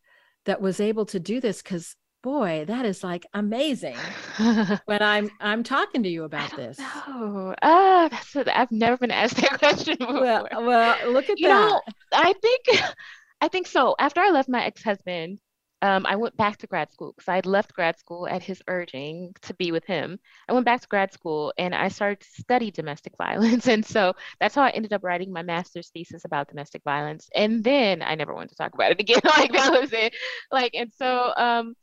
that 0.45 0.61
was 0.61 0.79
able 0.79 1.05
to 1.05 1.19
do 1.19 1.41
this 1.41 1.61
because 1.61 1.95
boy, 2.25 2.65
that 2.67 2.85
is 2.85 3.03
like 3.03 3.27
amazing. 3.35 3.95
when 4.85 5.01
I'm 5.01 5.29
I'm 5.39 5.63
talking 5.63 6.01
to 6.01 6.09
you 6.09 6.23
about 6.23 6.55
this. 6.55 6.75
Oh, 6.81 7.53
ah, 7.61 8.07
that's 8.09 8.35
a, 8.35 8.59
I've 8.59 8.71
never 8.71 8.97
been 8.97 9.11
asked 9.11 9.37
that 9.37 9.59
question 9.59 9.95
before. 9.99 10.21
Well, 10.21 10.47
well 10.51 11.11
look 11.11 11.29
at 11.29 11.39
you 11.39 11.47
that. 11.47 11.69
Know, 11.69 11.81
I 12.11 12.33
think 12.33 12.81
I 13.41 13.47
think 13.47 13.67
so. 13.67 13.95
After 13.99 14.21
I 14.21 14.31
left 14.31 14.49
my 14.49 14.65
ex-husband, 14.65 15.39
um, 15.83 16.07
I 16.07 16.15
went 16.15 16.35
back 16.35 16.57
to 16.57 16.67
grad 16.67 16.91
school 16.91 17.13
because 17.15 17.27
I 17.27 17.35
had 17.35 17.45
left 17.45 17.73
grad 17.73 17.99
school 17.99 18.27
at 18.27 18.41
his 18.41 18.59
urging 18.67 19.35
to 19.43 19.53
be 19.53 19.71
with 19.71 19.85
him. 19.85 20.17
I 20.49 20.53
went 20.53 20.65
back 20.65 20.81
to 20.81 20.87
grad 20.87 21.13
school 21.13 21.53
and 21.59 21.75
I 21.75 21.89
started 21.89 22.21
to 22.21 22.41
study 22.41 22.71
domestic 22.71 23.13
violence. 23.17 23.67
And 23.67 23.85
so 23.85 24.13
that's 24.39 24.55
how 24.55 24.63
I 24.63 24.69
ended 24.71 24.93
up 24.93 25.03
writing 25.03 25.31
my 25.31 25.43
master's 25.43 25.89
thesis 25.89 26.25
about 26.25 26.47
domestic 26.47 26.81
violence. 26.83 27.29
And 27.35 27.63
then 27.63 28.01
I 28.01 28.15
never 28.15 28.33
wanted 28.33 28.49
to 28.49 28.55
talk 28.55 28.73
about 28.73 28.93
it 28.93 28.99
again. 28.99 29.21
like 29.37 29.51
that 29.51 29.79
was 29.79 29.93
it. 29.93 30.15
Like, 30.51 30.71
and 30.73 30.91
so 30.91 31.31
um, 31.37 31.75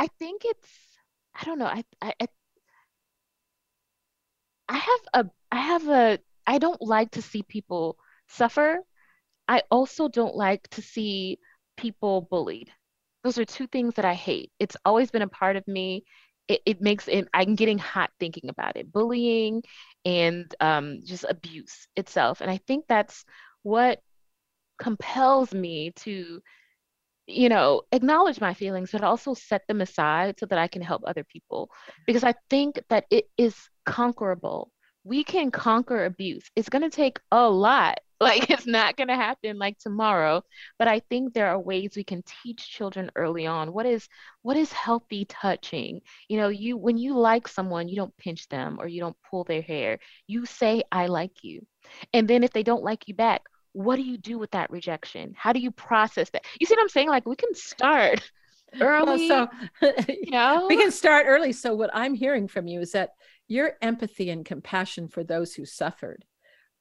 I 0.00 0.08
think 0.08 0.42
it's 0.44 0.68
I 1.34 1.44
don't 1.44 1.58
know. 1.60 1.66
I 1.66 1.84
I 2.02 2.12
I 4.68 4.78
have 4.78 5.00
a 5.24 5.30
I 5.52 5.56
have 5.60 5.88
a 5.88 6.18
I 6.46 6.58
don't 6.58 6.80
like 6.80 7.12
to 7.12 7.22
see 7.22 7.42
people 7.42 7.98
suffer. 8.28 8.78
I 9.48 9.62
also 9.70 10.08
don't 10.08 10.36
like 10.36 10.68
to 10.70 10.82
see 10.82 11.38
people 11.76 12.22
bullied. 12.22 12.72
Those 13.24 13.38
are 13.38 13.46
two 13.46 13.66
things 13.68 13.94
that 13.96 14.06
I 14.06 14.14
hate. 14.14 14.52
It's 14.60 14.76
always 14.84 15.10
been 15.10 15.22
a 15.22 15.28
part 15.28 15.56
of 15.56 15.68
me. 15.68 16.04
It, 16.48 16.62
it 16.66 16.82
makes 16.82 17.08
it 17.08 17.28
I'm 17.34 17.54
getting 17.56 17.78
hot 17.78 18.10
thinking 18.20 18.50
about 18.50 18.76
it. 18.76 18.92
Bullying 18.92 19.62
and 20.04 20.54
um, 20.60 21.00
just 21.04 21.24
abuse 21.28 21.88
itself. 21.96 22.40
And 22.40 22.50
I 22.50 22.58
think 22.58 22.86
that's 22.88 23.24
what 23.62 24.00
compels 24.80 25.52
me 25.54 25.92
to 25.96 26.42
you 27.30 27.48
know, 27.48 27.82
acknowledge 27.92 28.40
my 28.40 28.54
feelings, 28.54 28.90
but 28.92 29.02
also 29.02 29.34
set 29.34 29.66
them 29.68 29.80
aside 29.80 30.38
so 30.38 30.46
that 30.46 30.58
I 30.58 30.68
can 30.68 30.82
help 30.82 31.02
other 31.06 31.24
people. 31.24 31.70
Because 32.06 32.24
I 32.24 32.34
think 32.48 32.80
that 32.88 33.06
it 33.10 33.26
is 33.38 33.56
conquerable. 33.86 34.70
We 35.04 35.24
can 35.24 35.50
conquer 35.50 36.04
abuse. 36.04 36.44
It's 36.56 36.68
going 36.68 36.82
to 36.82 36.90
take 36.90 37.18
a 37.30 37.48
lot. 37.48 38.00
Like 38.22 38.50
it's 38.50 38.66
not 38.66 38.98
going 38.98 39.08
to 39.08 39.16
happen 39.16 39.56
like 39.56 39.78
tomorrow, 39.78 40.42
but 40.78 40.88
I 40.88 41.00
think 41.08 41.32
there 41.32 41.46
are 41.46 41.58
ways 41.58 41.92
we 41.96 42.04
can 42.04 42.22
teach 42.42 42.68
children 42.68 43.10
early 43.16 43.46
on 43.46 43.72
what 43.72 43.86
is 43.86 44.06
what 44.42 44.58
is 44.58 44.70
healthy 44.70 45.24
touching. 45.24 46.02
You 46.28 46.36
know, 46.36 46.48
you 46.48 46.76
when 46.76 46.98
you 46.98 47.16
like 47.16 47.48
someone, 47.48 47.88
you 47.88 47.96
don't 47.96 48.14
pinch 48.18 48.46
them 48.48 48.76
or 48.78 48.86
you 48.88 49.00
don't 49.00 49.16
pull 49.30 49.44
their 49.44 49.62
hair. 49.62 50.00
You 50.26 50.44
say 50.44 50.82
I 50.92 51.06
like 51.06 51.42
you. 51.42 51.66
And 52.12 52.28
then 52.28 52.44
if 52.44 52.52
they 52.52 52.62
don't 52.62 52.84
like 52.84 53.08
you 53.08 53.14
back, 53.14 53.40
what 53.72 53.96
do 53.96 54.02
you 54.02 54.18
do 54.18 54.38
with 54.38 54.50
that 54.52 54.70
rejection? 54.70 55.34
How 55.36 55.52
do 55.52 55.60
you 55.60 55.70
process 55.70 56.30
that? 56.30 56.44
You 56.58 56.66
see 56.66 56.74
what 56.74 56.82
I'm 56.82 56.88
saying? 56.88 57.08
Like 57.08 57.26
we 57.26 57.36
can 57.36 57.54
start 57.54 58.30
early. 58.80 59.28
Well, 59.28 59.48
so 59.82 59.92
you 60.08 60.30
know, 60.30 60.66
we 60.68 60.76
can 60.76 60.90
start 60.90 61.26
early. 61.28 61.52
So 61.52 61.74
what 61.74 61.90
I'm 61.92 62.14
hearing 62.14 62.48
from 62.48 62.66
you 62.66 62.80
is 62.80 62.92
that 62.92 63.10
your 63.48 63.72
empathy 63.82 64.30
and 64.30 64.44
compassion 64.44 65.08
for 65.08 65.24
those 65.24 65.54
who 65.54 65.64
suffered 65.64 66.24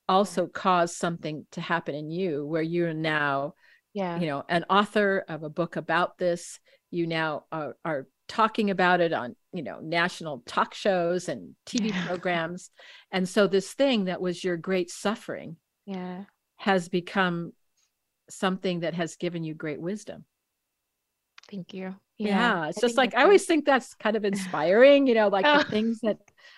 also 0.07 0.47
caused 0.47 0.95
something 0.95 1.45
to 1.51 1.61
happen 1.61 1.93
in 1.93 2.09
you 2.09 2.45
where 2.45 2.63
you're 2.63 2.93
now 2.93 3.53
yeah 3.93 4.19
you 4.19 4.27
know 4.27 4.43
an 4.49 4.65
author 4.69 5.23
of 5.29 5.43
a 5.43 5.49
book 5.49 5.75
about 5.75 6.17
this 6.17 6.59
you 6.91 7.05
now 7.05 7.43
are, 7.51 7.75
are 7.85 8.07
talking 8.27 8.71
about 8.71 9.01
it 9.01 9.13
on 9.13 9.35
you 9.53 9.61
know 9.61 9.79
national 9.81 10.43
talk 10.45 10.73
shows 10.73 11.29
and 11.29 11.55
tv 11.65 11.91
yeah. 11.91 12.05
programs 12.07 12.71
and 13.11 13.29
so 13.29 13.47
this 13.47 13.71
thing 13.73 14.05
that 14.05 14.21
was 14.21 14.43
your 14.43 14.57
great 14.57 14.89
suffering 14.89 15.55
yeah 15.85 16.23
has 16.59 16.89
become 16.89 17.53
something 18.29 18.81
that 18.81 18.93
has 18.93 19.15
given 19.15 19.43
you 19.43 19.53
great 19.53 19.81
wisdom. 19.81 20.25
Thank 21.49 21.73
you. 21.73 21.95
Yeah, 22.17 22.27
yeah 22.27 22.67
it's 22.67 22.77
I 22.77 22.81
just 22.81 22.97
like 22.97 23.15
I 23.15 23.23
always 23.23 23.45
think 23.45 23.65
that's 23.65 23.95
kind 23.95 24.17
of 24.17 24.25
inspiring, 24.25 25.07
you 25.07 25.15
know, 25.15 25.29
like 25.29 25.45
oh. 25.47 25.59
the 25.59 25.63
things 25.63 26.01
that 26.01 26.17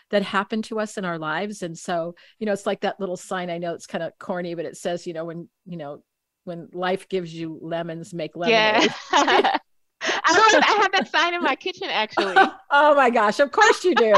that 0.09 0.23
happen 0.23 0.63
to 0.63 0.79
us 0.79 0.97
in 0.97 1.05
our 1.05 1.19
lives. 1.19 1.61
And 1.61 1.77
so, 1.77 2.15
you 2.39 2.45
know, 2.45 2.51
it's 2.51 2.65
like 2.65 2.81
that 2.81 2.99
little 2.99 3.15
sign 3.15 3.49
I 3.49 3.59
know 3.59 3.73
it's 3.73 3.85
kind 3.85 4.03
of 4.03 4.11
corny, 4.19 4.55
but 4.55 4.65
it 4.65 4.75
says, 4.75 5.05
you 5.05 5.13
know, 5.13 5.25
when, 5.25 5.47
you 5.65 5.77
know, 5.77 6.03
when 6.43 6.67
life 6.73 7.07
gives 7.07 7.33
you 7.33 7.59
lemons, 7.61 8.13
make 8.13 8.35
lemonade. 8.35 8.91
Yeah. 9.13 9.57
I, 10.03 10.61
I 10.67 10.81
have 10.81 10.91
that 10.93 11.11
sign 11.11 11.35
in 11.35 11.43
my 11.43 11.55
kitchen 11.55 11.87
actually. 11.89 12.33
oh 12.71 12.95
my 12.95 13.11
gosh, 13.11 13.39
of 13.39 13.51
course 13.51 13.83
you 13.83 13.93
do. 13.93 14.13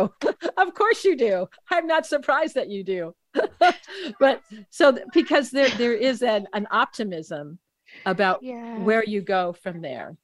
of 0.58 0.74
course 0.74 1.04
you 1.04 1.18
do. 1.18 1.48
I'm 1.70 1.88
not 1.88 2.06
surprised 2.06 2.56
that 2.56 2.70
you 2.70 2.86
do. 2.86 3.14
but 4.20 4.42
so 4.70 4.98
because 5.14 5.52
there 5.52 5.70
there 5.70 5.94
is 5.94 6.22
an, 6.22 6.48
an 6.54 6.68
optimism 6.72 7.60
about 8.06 8.42
yeah. 8.42 8.78
where 8.80 9.04
you 9.04 9.22
go 9.22 9.54
from 9.54 9.82
there. 9.82 10.16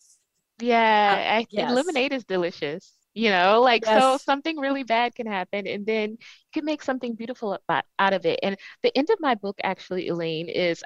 Yeah, 0.62 1.16
uh, 1.16 1.38
I, 1.40 1.48
yes. 1.50 1.72
lemonade 1.72 2.14
is 2.14 2.26
delicious. 2.26 2.94
You 3.14 3.32
know, 3.32 3.62
like 3.62 3.86
yes. 3.86 4.02
so 4.02 4.18
something 4.18 4.58
really 4.58 4.84
bad 4.84 5.16
can 5.16 5.28
happen, 5.28 5.68
and 5.68 5.86
then 5.86 6.12
you 6.12 6.18
can 6.54 6.66
make 6.66 6.84
something 6.84 7.16
beautiful 7.16 7.54
about, 7.54 7.84
out 7.98 8.14
of 8.14 8.26
it. 8.26 8.40
And 8.44 8.56
the 8.84 8.96
end 8.98 9.10
of 9.10 9.20
my 9.20 9.36
book, 9.36 9.58
actually, 9.64 10.08
Elaine, 10.08 10.48
is 10.48 10.84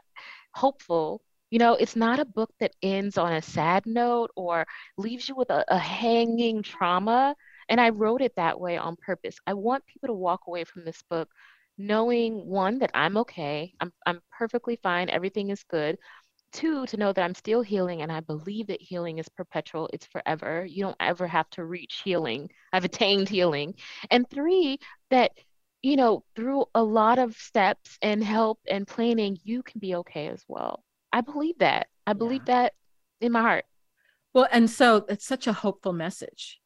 hopeful 0.55 1.21
you 1.53 1.59
know, 1.59 1.75
it's 1.75 1.95
not 1.95 2.19
a 2.19 2.25
book 2.25 2.49
that 2.59 2.73
ends 2.81 3.15
on 3.15 3.31
a 3.31 3.39
sad 3.39 3.85
note 3.85 4.31
or 4.35 4.65
leaves 4.97 5.29
you 5.29 5.35
with 5.35 5.51
a, 5.51 5.63
a 5.67 5.77
hanging 5.77 6.63
trauma. 6.63 7.35
And 7.69 7.79
I 7.79 7.89
wrote 7.89 8.23
it 8.23 8.33
that 8.37 8.59
way 8.59 8.75
on 8.75 8.95
purpose. 8.95 9.35
I 9.45 9.53
want 9.53 9.85
people 9.85 10.07
to 10.07 10.15
walk 10.15 10.47
away 10.47 10.63
from 10.63 10.83
this 10.83 11.03
book 11.11 11.29
knowing 11.77 12.45
one, 12.45 12.79
that 12.79 12.91
I'm 12.93 13.17
okay, 13.17 13.73
I'm, 13.79 13.91
I'm 14.05 14.21
perfectly 14.31 14.77
fine, 14.81 15.09
everything 15.09 15.49
is 15.49 15.63
good. 15.63 15.97
Two, 16.51 16.85
to 16.85 16.97
know 16.97 17.11
that 17.11 17.23
I'm 17.23 17.33
still 17.33 17.63
healing 17.63 18.03
and 18.03 18.11
I 18.11 18.19
believe 18.19 18.67
that 18.67 18.81
healing 18.81 19.17
is 19.17 19.27
perpetual, 19.29 19.89
it's 19.91 20.05
forever. 20.05 20.65
You 20.65 20.83
don't 20.83 20.95
ever 20.99 21.25
have 21.25 21.49
to 21.51 21.65
reach 21.65 22.01
healing. 22.03 22.49
I've 22.71 22.85
attained 22.85 23.27
healing. 23.27 23.73
And 24.11 24.29
three, 24.29 24.77
that 25.09 25.31
you 25.83 25.97
know, 25.97 26.23
through 26.35 26.65
a 26.73 26.81
lot 26.81 27.19
of 27.19 27.35
steps 27.35 27.97
and 28.01 28.23
help 28.23 28.59
and 28.69 28.87
planning, 28.87 29.37
you 29.43 29.61
can 29.61 29.79
be 29.79 29.95
okay 29.95 30.27
as 30.29 30.43
well. 30.47 30.81
I 31.11 31.21
believe 31.21 31.57
that. 31.59 31.87
I 32.07 32.13
believe 32.13 32.43
yeah. 32.47 32.53
that 32.55 32.73
in 33.19 33.33
my 33.33 33.41
heart. 33.41 33.65
Well, 34.33 34.47
and 34.51 34.69
so 34.69 35.05
it's 35.07 35.25
such 35.25 35.47
a 35.47 35.53
hopeful 35.53 35.93
message 35.93 36.59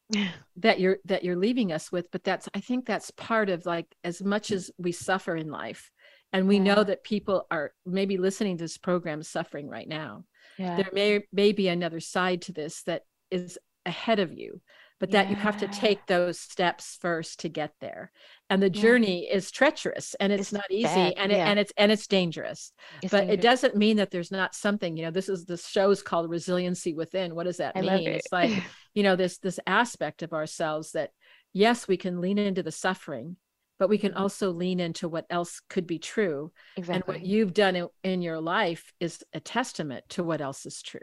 that 0.56 0.80
you're 0.80 0.98
that 1.04 1.22
you're 1.22 1.36
leaving 1.36 1.72
us 1.72 1.92
with. 1.92 2.10
But 2.10 2.24
that's 2.24 2.48
I 2.54 2.60
think 2.60 2.86
that's 2.86 3.10
part 3.10 3.50
of 3.50 3.66
like 3.66 3.86
as 4.04 4.22
much 4.22 4.50
as 4.50 4.70
we 4.78 4.92
suffer 4.92 5.36
in 5.36 5.50
life, 5.50 5.90
and 6.32 6.48
we 6.48 6.56
yeah. 6.56 6.74
know 6.74 6.84
that 6.84 7.04
people 7.04 7.46
are 7.50 7.72
maybe 7.84 8.16
listening 8.16 8.56
to 8.56 8.64
this 8.64 8.78
program 8.78 9.22
suffering 9.22 9.68
right 9.68 9.88
now. 9.88 10.24
Yeah. 10.58 10.76
There 10.76 10.90
may 10.92 11.20
may 11.32 11.52
be 11.52 11.68
another 11.68 12.00
side 12.00 12.42
to 12.42 12.52
this 12.52 12.82
that 12.84 13.02
is 13.30 13.58
ahead 13.84 14.18
of 14.18 14.32
you 14.32 14.60
but 15.00 15.12
that 15.12 15.30
you 15.30 15.36
have 15.36 15.58
to 15.58 15.68
take 15.68 16.06
those 16.06 16.40
steps 16.40 16.98
first 17.00 17.40
to 17.40 17.48
get 17.48 17.72
there 17.80 18.10
and 18.50 18.62
the 18.62 18.70
journey 18.70 19.26
yeah. 19.28 19.36
is 19.36 19.50
treacherous 19.50 20.14
and 20.20 20.32
it's, 20.32 20.42
it's 20.42 20.52
not 20.52 20.70
easy 20.70 20.84
bad. 20.84 21.14
and 21.16 21.32
yeah. 21.32 21.38
it, 21.38 21.50
and 21.50 21.58
it's 21.58 21.72
and 21.76 21.92
it's 21.92 22.06
dangerous 22.06 22.72
it's 23.02 23.10
but 23.10 23.20
dangerous. 23.20 23.38
it 23.38 23.42
doesn't 23.42 23.76
mean 23.76 23.96
that 23.96 24.10
there's 24.10 24.30
not 24.30 24.54
something 24.54 24.96
you 24.96 25.04
know 25.04 25.10
this 25.10 25.28
is 25.28 25.44
the 25.44 25.56
show's 25.56 26.02
called 26.02 26.30
resiliency 26.30 26.94
within 26.94 27.34
what 27.34 27.44
does 27.44 27.58
that 27.58 27.72
I 27.76 27.80
mean 27.82 28.08
it. 28.08 28.16
it's 28.16 28.32
like 28.32 28.50
you 28.94 29.02
know 29.02 29.16
this 29.16 29.38
this 29.38 29.60
aspect 29.66 30.22
of 30.22 30.32
ourselves 30.32 30.92
that 30.92 31.10
yes 31.52 31.88
we 31.88 31.96
can 31.96 32.20
lean 32.20 32.38
into 32.38 32.62
the 32.62 32.72
suffering 32.72 33.36
but 33.78 33.88
we 33.88 33.98
can 33.98 34.10
mm-hmm. 34.10 34.22
also 34.22 34.50
lean 34.50 34.80
into 34.80 35.08
what 35.08 35.26
else 35.30 35.60
could 35.68 35.86
be 35.86 36.00
true 36.00 36.50
exactly. 36.76 36.96
and 36.96 37.04
what 37.06 37.26
you've 37.26 37.54
done 37.54 37.76
in, 37.76 37.88
in 38.02 38.22
your 38.22 38.40
life 38.40 38.92
is 38.98 39.22
a 39.32 39.40
testament 39.40 40.04
to 40.08 40.24
what 40.24 40.40
else 40.40 40.66
is 40.66 40.82
true 40.82 41.00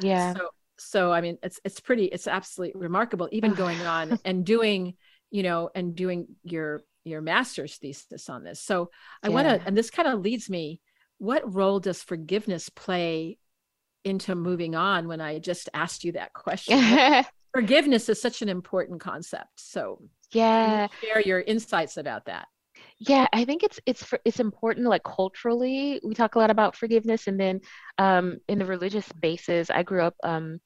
yeah 0.00 0.34
so 0.34 0.48
so 0.84 1.12
i 1.12 1.20
mean 1.20 1.38
it's 1.42 1.60
it's 1.64 1.80
pretty 1.80 2.04
it's 2.06 2.26
absolutely 2.26 2.78
remarkable 2.80 3.28
even 3.32 3.54
going 3.54 3.80
on 3.82 4.18
and 4.24 4.44
doing 4.44 4.94
you 5.30 5.42
know 5.42 5.70
and 5.74 5.94
doing 5.94 6.26
your 6.42 6.82
your 7.06 7.20
master's 7.20 7.76
thesis 7.76 8.30
on 8.30 8.44
this. 8.44 8.60
So 8.60 8.90
i 9.22 9.28
yeah. 9.28 9.34
want 9.34 9.48
to 9.48 9.66
and 9.66 9.76
this 9.76 9.90
kind 9.90 10.08
of 10.08 10.20
leads 10.20 10.48
me 10.48 10.80
what 11.18 11.54
role 11.54 11.80
does 11.80 12.02
forgiveness 12.02 12.68
play 12.68 13.38
into 14.04 14.34
moving 14.34 14.74
on 14.74 15.08
when 15.08 15.20
i 15.20 15.38
just 15.38 15.68
asked 15.74 16.04
you 16.04 16.12
that 16.12 16.32
question? 16.32 17.24
Forgiveness 17.54 18.08
is 18.08 18.20
such 18.20 18.42
an 18.42 18.48
important 18.48 19.00
concept. 19.00 19.50
So 19.54 20.02
yeah. 20.32 20.88
share 21.00 21.20
your 21.20 21.40
insights 21.40 21.96
about 21.96 22.24
that 22.24 22.48
yeah 23.06 23.26
i 23.32 23.44
think 23.44 23.62
it's 23.62 23.80
it's 23.86 24.12
it's 24.24 24.40
important 24.40 24.86
like 24.86 25.02
culturally 25.02 26.00
we 26.04 26.14
talk 26.14 26.34
a 26.34 26.38
lot 26.38 26.50
about 26.50 26.76
forgiveness 26.76 27.26
and 27.26 27.38
then 27.38 27.60
um 27.98 28.38
in 28.48 28.58
the 28.58 28.64
religious 28.64 29.10
bases 29.20 29.70
i 29.70 29.82
grew 29.82 30.02
up 30.02 30.14
um 30.22 30.58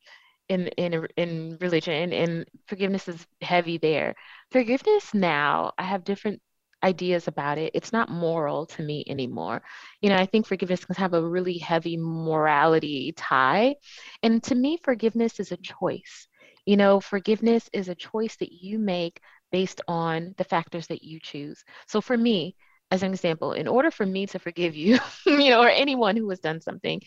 in 0.49 0.68
in 0.78 1.07
in 1.16 1.59
religion 1.62 2.12
and 2.12 2.47
forgiveness 2.68 3.09
is 3.09 3.26
heavy 3.41 3.78
there. 3.78 4.14
Forgiveness 4.53 5.14
now 5.14 5.72
i 5.78 5.84
have 5.84 6.05
different 6.05 6.43
ideas 6.84 7.28
about 7.28 7.59
it. 7.59 7.72
It's 7.74 7.93
not 7.93 8.11
moral 8.11 8.66
to 8.66 8.82
me 8.82 9.05
anymore. 9.09 9.62
You 10.03 10.11
know 10.11 10.16
i 10.16 10.26
think 10.26 10.47
forgiveness 10.47 10.84
can 10.84 10.97
have 10.97 11.14
a 11.14 11.22
really 11.28 11.59
heavy 11.59 11.97
morality 11.99 13.14
tie 13.16 13.76
and 14.22 14.43
to 14.45 14.55
me 14.57 14.78
forgiveness 14.84 15.41
is 15.41 15.53
a 15.53 15.59
choice. 15.59 16.28
You 16.66 16.76
know 16.76 17.01
forgiveness 17.01 17.68
is 17.72 17.89
a 17.89 17.95
choice 17.95 18.36
that 18.39 18.53
you 18.53 18.78
make 18.78 19.20
based 19.53 19.80
on 19.88 20.34
the 20.36 20.44
factors 20.44 20.86
that 20.88 21.03
you 21.03 21.18
choose. 21.20 21.62
So 21.86 22.01
for 22.01 22.16
me, 22.16 22.57
as 22.90 23.03
an 23.03 23.12
example, 23.12 23.53
in 23.53 23.68
order 23.68 23.90
for 23.90 24.07
me 24.07 24.26
to 24.26 24.38
forgive 24.38 24.74
you, 24.74 24.99
you 25.26 25.51
know, 25.51 25.62
or 25.62 25.68
anyone 25.68 26.16
who 26.16 26.28
has 26.30 26.40
done 26.40 26.61
something, 26.61 27.01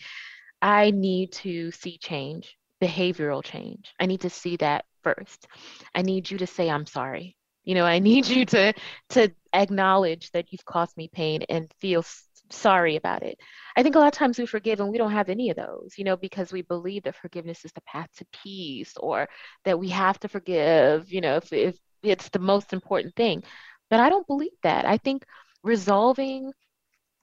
I 0.60 0.90
need 0.92 1.32
to 1.32 1.72
see 1.72 1.98
change, 1.98 2.56
behavioral 2.80 3.42
change. 3.42 3.92
I 3.98 4.06
need 4.06 4.20
to 4.20 4.30
see 4.30 4.56
that 4.58 4.84
first. 5.02 5.48
I 5.94 6.02
need 6.02 6.30
you 6.30 6.38
to 6.38 6.46
say 6.46 6.70
I'm 6.70 6.86
sorry. 6.86 7.36
You 7.64 7.74
know, 7.74 7.84
I 7.84 7.98
need 7.98 8.26
you 8.26 8.44
to 8.46 8.72
to 9.10 9.32
acknowledge 9.52 10.30
that 10.32 10.52
you've 10.52 10.64
caused 10.64 10.96
me 10.96 11.08
pain 11.12 11.42
and 11.48 11.72
feel 11.80 12.04
sorry 12.50 12.96
about 12.96 13.22
it. 13.22 13.38
I 13.76 13.82
think 13.82 13.94
a 13.94 13.98
lot 13.98 14.08
of 14.08 14.12
times 14.12 14.38
we 14.38 14.46
forgive 14.46 14.80
and 14.80 14.90
we 14.90 14.98
don't 14.98 15.12
have 15.12 15.28
any 15.28 15.50
of 15.50 15.56
those, 15.56 15.94
you 15.96 16.04
know, 16.04 16.16
because 16.16 16.52
we 16.52 16.62
believe 16.62 17.04
that 17.04 17.16
forgiveness 17.16 17.64
is 17.64 17.72
the 17.72 17.80
path 17.82 18.08
to 18.18 18.26
peace 18.42 18.94
or 18.98 19.28
that 19.64 19.78
we 19.78 19.88
have 19.88 20.18
to 20.20 20.28
forgive, 20.28 21.10
you 21.12 21.20
know, 21.20 21.36
if, 21.36 21.52
if 21.52 21.76
it's 22.02 22.28
the 22.30 22.38
most 22.38 22.72
important 22.72 23.14
thing. 23.16 23.42
But 23.90 24.00
I 24.00 24.08
don't 24.08 24.26
believe 24.26 24.52
that. 24.62 24.84
I 24.86 24.96
think 24.98 25.24
resolving 25.62 26.52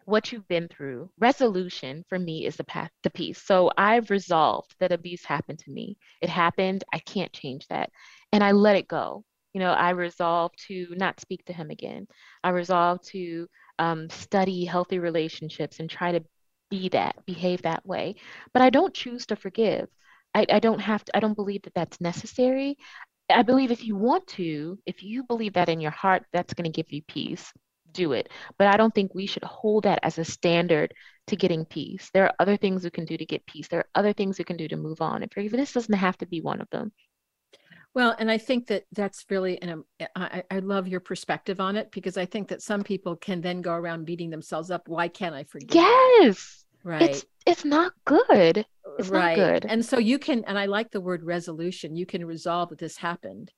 what 0.05 0.31
you've 0.31 0.47
been 0.47 0.67
through, 0.67 1.09
resolution 1.19 2.03
for 2.09 2.17
me 2.17 2.45
is 2.45 2.55
the 2.55 2.63
path 2.63 2.89
to 3.03 3.09
peace. 3.09 3.41
So 3.43 3.71
I've 3.77 4.09
resolved 4.09 4.75
that 4.79 4.91
abuse 4.91 5.23
happened 5.23 5.59
to 5.59 5.71
me. 5.71 5.97
It 6.21 6.29
happened. 6.29 6.83
I 6.93 6.99
can't 6.99 7.31
change 7.31 7.67
that. 7.67 7.91
And 8.31 8.43
I 8.43 8.51
let 8.51 8.75
it 8.75 8.87
go. 8.87 9.23
You 9.53 9.59
know, 9.59 9.71
I 9.71 9.91
resolve 9.91 10.51
to 10.67 10.87
not 10.91 11.19
speak 11.19 11.45
to 11.45 11.53
him 11.53 11.69
again. 11.69 12.07
I 12.43 12.49
resolve 12.49 13.01
to 13.07 13.47
um, 13.77 14.09
study 14.09 14.65
healthy 14.65 14.99
relationships 14.99 15.79
and 15.79 15.89
try 15.89 16.11
to 16.11 16.23
be 16.69 16.89
that, 16.89 17.15
behave 17.25 17.61
that 17.63 17.85
way. 17.85 18.15
But 18.53 18.61
I 18.61 18.69
don't 18.69 18.93
choose 18.93 19.25
to 19.27 19.35
forgive. 19.35 19.87
I, 20.35 20.45
I 20.51 20.59
don't 20.59 20.79
have 20.79 21.03
to, 21.05 21.17
I 21.17 21.19
don't 21.19 21.35
believe 21.35 21.63
that 21.63 21.73
that's 21.73 21.99
necessary. 22.01 22.77
I 23.29 23.43
believe 23.43 23.71
if 23.71 23.83
you 23.83 23.95
want 23.95 24.25
to, 24.27 24.79
if 24.85 25.03
you 25.03 25.23
believe 25.23 25.53
that 25.53 25.69
in 25.69 25.79
your 25.79 25.91
heart, 25.91 26.23
that's 26.33 26.53
going 26.53 26.71
to 26.71 26.75
give 26.75 26.91
you 26.91 27.01
peace, 27.03 27.51
do 27.91 28.13
it. 28.13 28.29
But 28.57 28.67
I 28.67 28.77
don't 28.77 28.93
think 28.93 29.13
we 29.13 29.25
should 29.25 29.43
hold 29.43 29.83
that 29.83 29.99
as 30.03 30.17
a 30.17 30.25
standard 30.25 30.93
to 31.27 31.35
getting 31.35 31.65
peace. 31.65 32.09
There 32.13 32.25
are 32.25 32.33
other 32.39 32.57
things 32.57 32.83
we 32.83 32.89
can 32.89 33.05
do 33.05 33.17
to 33.17 33.25
get 33.25 33.45
peace. 33.45 33.67
There 33.67 33.79
are 33.79 33.89
other 33.95 34.13
things 34.13 34.37
we 34.37 34.45
can 34.45 34.57
do 34.57 34.67
to 34.67 34.77
move 34.77 35.01
on. 35.01 35.21
And 35.21 35.31
forgiveness 35.31 35.73
doesn't 35.73 35.93
have 35.93 36.17
to 36.17 36.25
be 36.25 36.41
one 36.41 36.61
of 36.61 36.69
them. 36.71 36.91
Well, 37.95 38.15
and 38.19 38.29
I 38.29 38.37
think 38.37 38.67
that 38.67 38.83
that's 38.91 39.25
really, 39.29 39.61
and 39.61 39.71
um, 39.71 39.85
I, 40.15 40.43
I 40.51 40.59
love 40.59 40.87
your 40.87 40.99
perspective 40.99 41.59
on 41.59 41.75
it 41.75 41.91
because 41.91 42.17
I 42.17 42.25
think 42.25 42.47
that 42.49 42.61
some 42.61 42.83
people 42.83 43.15
can 43.15 43.41
then 43.41 43.61
go 43.61 43.73
around 43.73 44.05
beating 44.05 44.29
themselves 44.29 44.69
up. 44.69 44.87
Why 44.87 45.07
can't 45.07 45.33
I 45.33 45.43
forgive? 45.43 45.75
Yes. 45.75 46.65
Right. 46.83 47.01
It's 47.01 47.25
it's 47.45 47.65
not 47.65 47.93
good. 48.05 48.65
It's 48.99 49.09
right. 49.09 49.37
not 49.37 49.61
good. 49.61 49.65
And 49.65 49.85
so 49.85 49.97
you 49.97 50.19
can, 50.19 50.43
and 50.45 50.57
I 50.57 50.65
like 50.65 50.91
the 50.91 51.01
word 51.01 51.23
resolution. 51.23 51.95
You 51.95 52.05
can 52.05 52.25
resolve 52.25 52.69
that 52.69 52.79
this 52.79 52.97
happened 52.97 53.51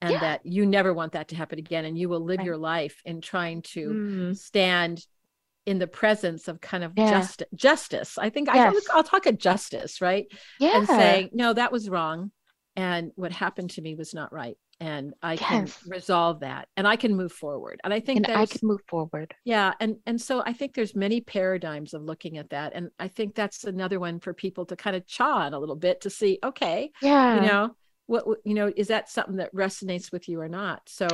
and 0.00 0.12
yeah. 0.12 0.20
that 0.20 0.40
you 0.44 0.66
never 0.66 0.92
want 0.92 1.12
that 1.12 1.28
to 1.28 1.36
happen 1.36 1.58
again. 1.58 1.84
And 1.84 1.98
you 1.98 2.08
will 2.08 2.24
live 2.24 2.38
right. 2.38 2.46
your 2.46 2.56
life 2.56 3.00
in 3.04 3.20
trying 3.20 3.62
to 3.62 3.88
mm. 3.88 4.36
stand 4.36 5.04
in 5.64 5.78
the 5.78 5.86
presence 5.86 6.48
of 6.48 6.60
kind 6.60 6.82
of 6.82 6.92
yeah. 6.96 7.20
just 7.20 7.42
justice. 7.54 8.18
I 8.18 8.30
think 8.30 8.48
yes. 8.52 8.74
I, 8.90 8.96
I'll 8.96 9.04
talk 9.04 9.26
at 9.26 9.38
justice, 9.38 10.00
right? 10.00 10.26
Yeah. 10.58 10.78
And 10.78 10.86
saying, 10.86 11.30
no, 11.32 11.52
that 11.52 11.72
was 11.72 11.88
wrong. 11.88 12.32
And 12.74 13.12
what 13.16 13.32
happened 13.32 13.70
to 13.70 13.82
me 13.82 13.94
was 13.94 14.14
not 14.14 14.32
right 14.32 14.56
and 14.82 15.14
I 15.22 15.34
yes. 15.34 15.40
can 15.80 15.90
resolve 15.90 16.40
that 16.40 16.66
and 16.76 16.88
I 16.88 16.96
can 16.96 17.14
move 17.16 17.30
forward. 17.30 17.80
And 17.84 17.94
I 17.94 18.00
think 18.00 18.26
and 18.26 18.36
I 18.36 18.46
can 18.46 18.60
move 18.64 18.80
forward. 18.88 19.32
Yeah. 19.44 19.74
And 19.78 19.96
and 20.06 20.20
so 20.20 20.42
I 20.44 20.52
think 20.52 20.74
there's 20.74 20.96
many 20.96 21.20
paradigms 21.20 21.94
of 21.94 22.02
looking 22.02 22.36
at 22.36 22.50
that. 22.50 22.72
And 22.74 22.90
I 22.98 23.06
think 23.06 23.36
that's 23.36 23.62
another 23.62 24.00
one 24.00 24.18
for 24.18 24.34
people 24.34 24.66
to 24.66 24.74
kind 24.74 24.96
of 24.96 25.06
chaw 25.06 25.36
on 25.36 25.54
a 25.54 25.58
little 25.58 25.76
bit 25.76 26.00
to 26.00 26.10
see, 26.10 26.40
okay, 26.42 26.90
yeah, 27.00 27.36
you 27.36 27.48
know, 27.48 27.76
what 28.06 28.24
you 28.44 28.54
know, 28.54 28.72
is 28.76 28.88
that 28.88 29.08
something 29.08 29.36
that 29.36 29.54
resonates 29.54 30.10
with 30.10 30.28
you 30.28 30.40
or 30.40 30.48
not? 30.48 30.82
So 30.88 31.06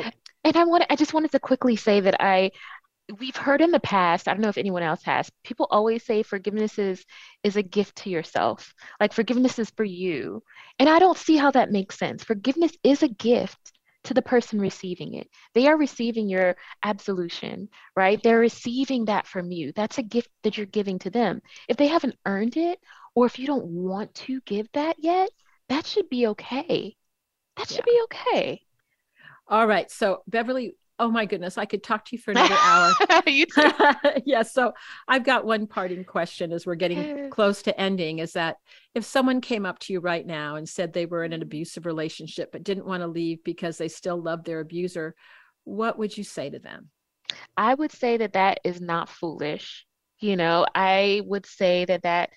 and 0.44 0.56
I 0.56 0.64
want 0.64 0.84
I 0.88 0.96
just 0.96 1.12
wanted 1.12 1.32
to 1.32 1.38
quickly 1.38 1.76
say 1.76 2.00
that 2.00 2.22
I 2.22 2.52
we've 3.18 3.36
heard 3.36 3.61
in 3.61 3.70
the 3.70 3.80
past 3.80 4.28
i 4.28 4.32
don't 4.32 4.42
know 4.42 4.48
if 4.48 4.59
anyone 4.59 4.82
else 4.82 5.02
has 5.02 5.30
people 5.42 5.66
always 5.70 6.04
say 6.04 6.22
forgiveness 6.22 6.78
is 6.78 7.04
is 7.42 7.56
a 7.56 7.62
gift 7.62 7.96
to 7.96 8.11
yourself 8.11 8.74
like 9.00 9.12
forgiveness 9.12 9.59
is 9.59 9.70
for 9.70 9.84
you. 9.84 10.42
And 10.78 10.88
i 10.88 10.98
don't 10.98 11.18
see 11.18 11.36
how 11.36 11.50
that 11.52 11.72
makes 11.72 11.98
sense. 11.98 12.24
Forgiveness 12.24 12.72
is 12.82 13.02
a 13.02 13.09
gift 13.09 13.72
to 14.04 14.14
the 14.14 14.22
person 14.22 14.61
receiving 14.61 15.14
it. 15.14 15.28
They 15.54 15.66
are 15.66 15.76
receiving 15.76 16.28
your 16.28 16.56
absolution 16.84 17.68
right? 17.96 18.22
They're 18.22 18.38
receiving 18.38 19.06
that 19.06 19.26
from 19.26 19.50
you. 19.50 19.72
That's 19.74 19.98
a 19.98 20.02
gift 20.02 20.30
that 20.42 20.56
you're 20.56 20.66
giving 20.66 20.98
to 21.00 21.11
them. 21.11 21.40
If 21.68 21.76
they 21.76 21.88
haven't 21.88 22.16
earned 22.26 22.56
it 22.56 22.78
or 23.14 23.26
if 23.26 23.38
you 23.38 23.46
don't 23.46 23.66
want 23.66 24.14
to 24.26 24.40
give 24.42 24.68
that 24.72 24.96
yet 24.98 25.30
that 25.68 25.86
should 25.86 26.09
be 26.09 26.26
okay. 26.28 26.96
That 27.56 27.68
should 27.68 27.84
yeah. 27.86 27.92
be 27.92 28.00
okay. 28.04 28.62
All 29.48 29.66
right. 29.66 29.90
So 29.90 30.22
beverly 30.26 30.76
oh 30.99 31.11
my 31.11 31.24
goodness, 31.26 31.59
I 31.59 31.64
could 31.64 31.82
talk 31.82 32.05
to 32.07 32.16
you 32.16 32.22
for 32.22 32.32
another 32.32 32.57
hour. 32.61 32.92
you 33.26 33.46
too. 33.55 33.70
yes. 34.05 34.22
Yeah, 34.26 34.42
so 34.42 34.72
I've 35.07 35.24
got 35.24 35.44
one 35.44 35.66
parting 35.66 36.05
question 36.05 36.53
as 36.53 36.66
we're 36.66 36.74
getting 36.74 37.30
close 37.30 37.62
to 37.62 37.80
ending 37.80 38.18
is 38.18 38.32
that 38.32 38.57
if 38.94 39.05
someone 39.05 39.40
came 39.40 39.64
up 39.64 39.78
to 39.80 39.92
you 39.92 40.01
right 40.01 40.26
now 40.26 40.57
and 40.57 40.68
said 40.68 40.92
they 40.92 41.07
were 41.07 41.24
in 41.24 41.32
an 41.32 41.42
abusive 41.42 41.86
relationship 41.86 42.51
but 42.53 42.64
didn't 42.64 42.86
want 42.86 43.03
to 43.03 43.07
leave 43.07 43.42
because 43.44 43.78
they 43.78 43.88
still 43.88 44.20
love 44.20 44.44
their 44.44 44.61
abuser, 44.61 45.14
what 45.64 45.99
would 45.99 46.16
you 46.16 46.24
say 46.24 46.51
to 46.51 46.59
them? 46.59 46.90
I 47.57 47.74
would 47.74 47.92
say 47.92 48.16
that 48.16 48.32
that 48.32 48.61
is 48.64 48.80
not 48.80 49.09
foolish. 49.09 49.84
You 50.20 50.36
know, 50.36 50.66
I 50.74 51.22
would 51.24 51.46
say 51.46 51.84
that 51.84 52.03
that 52.03 52.30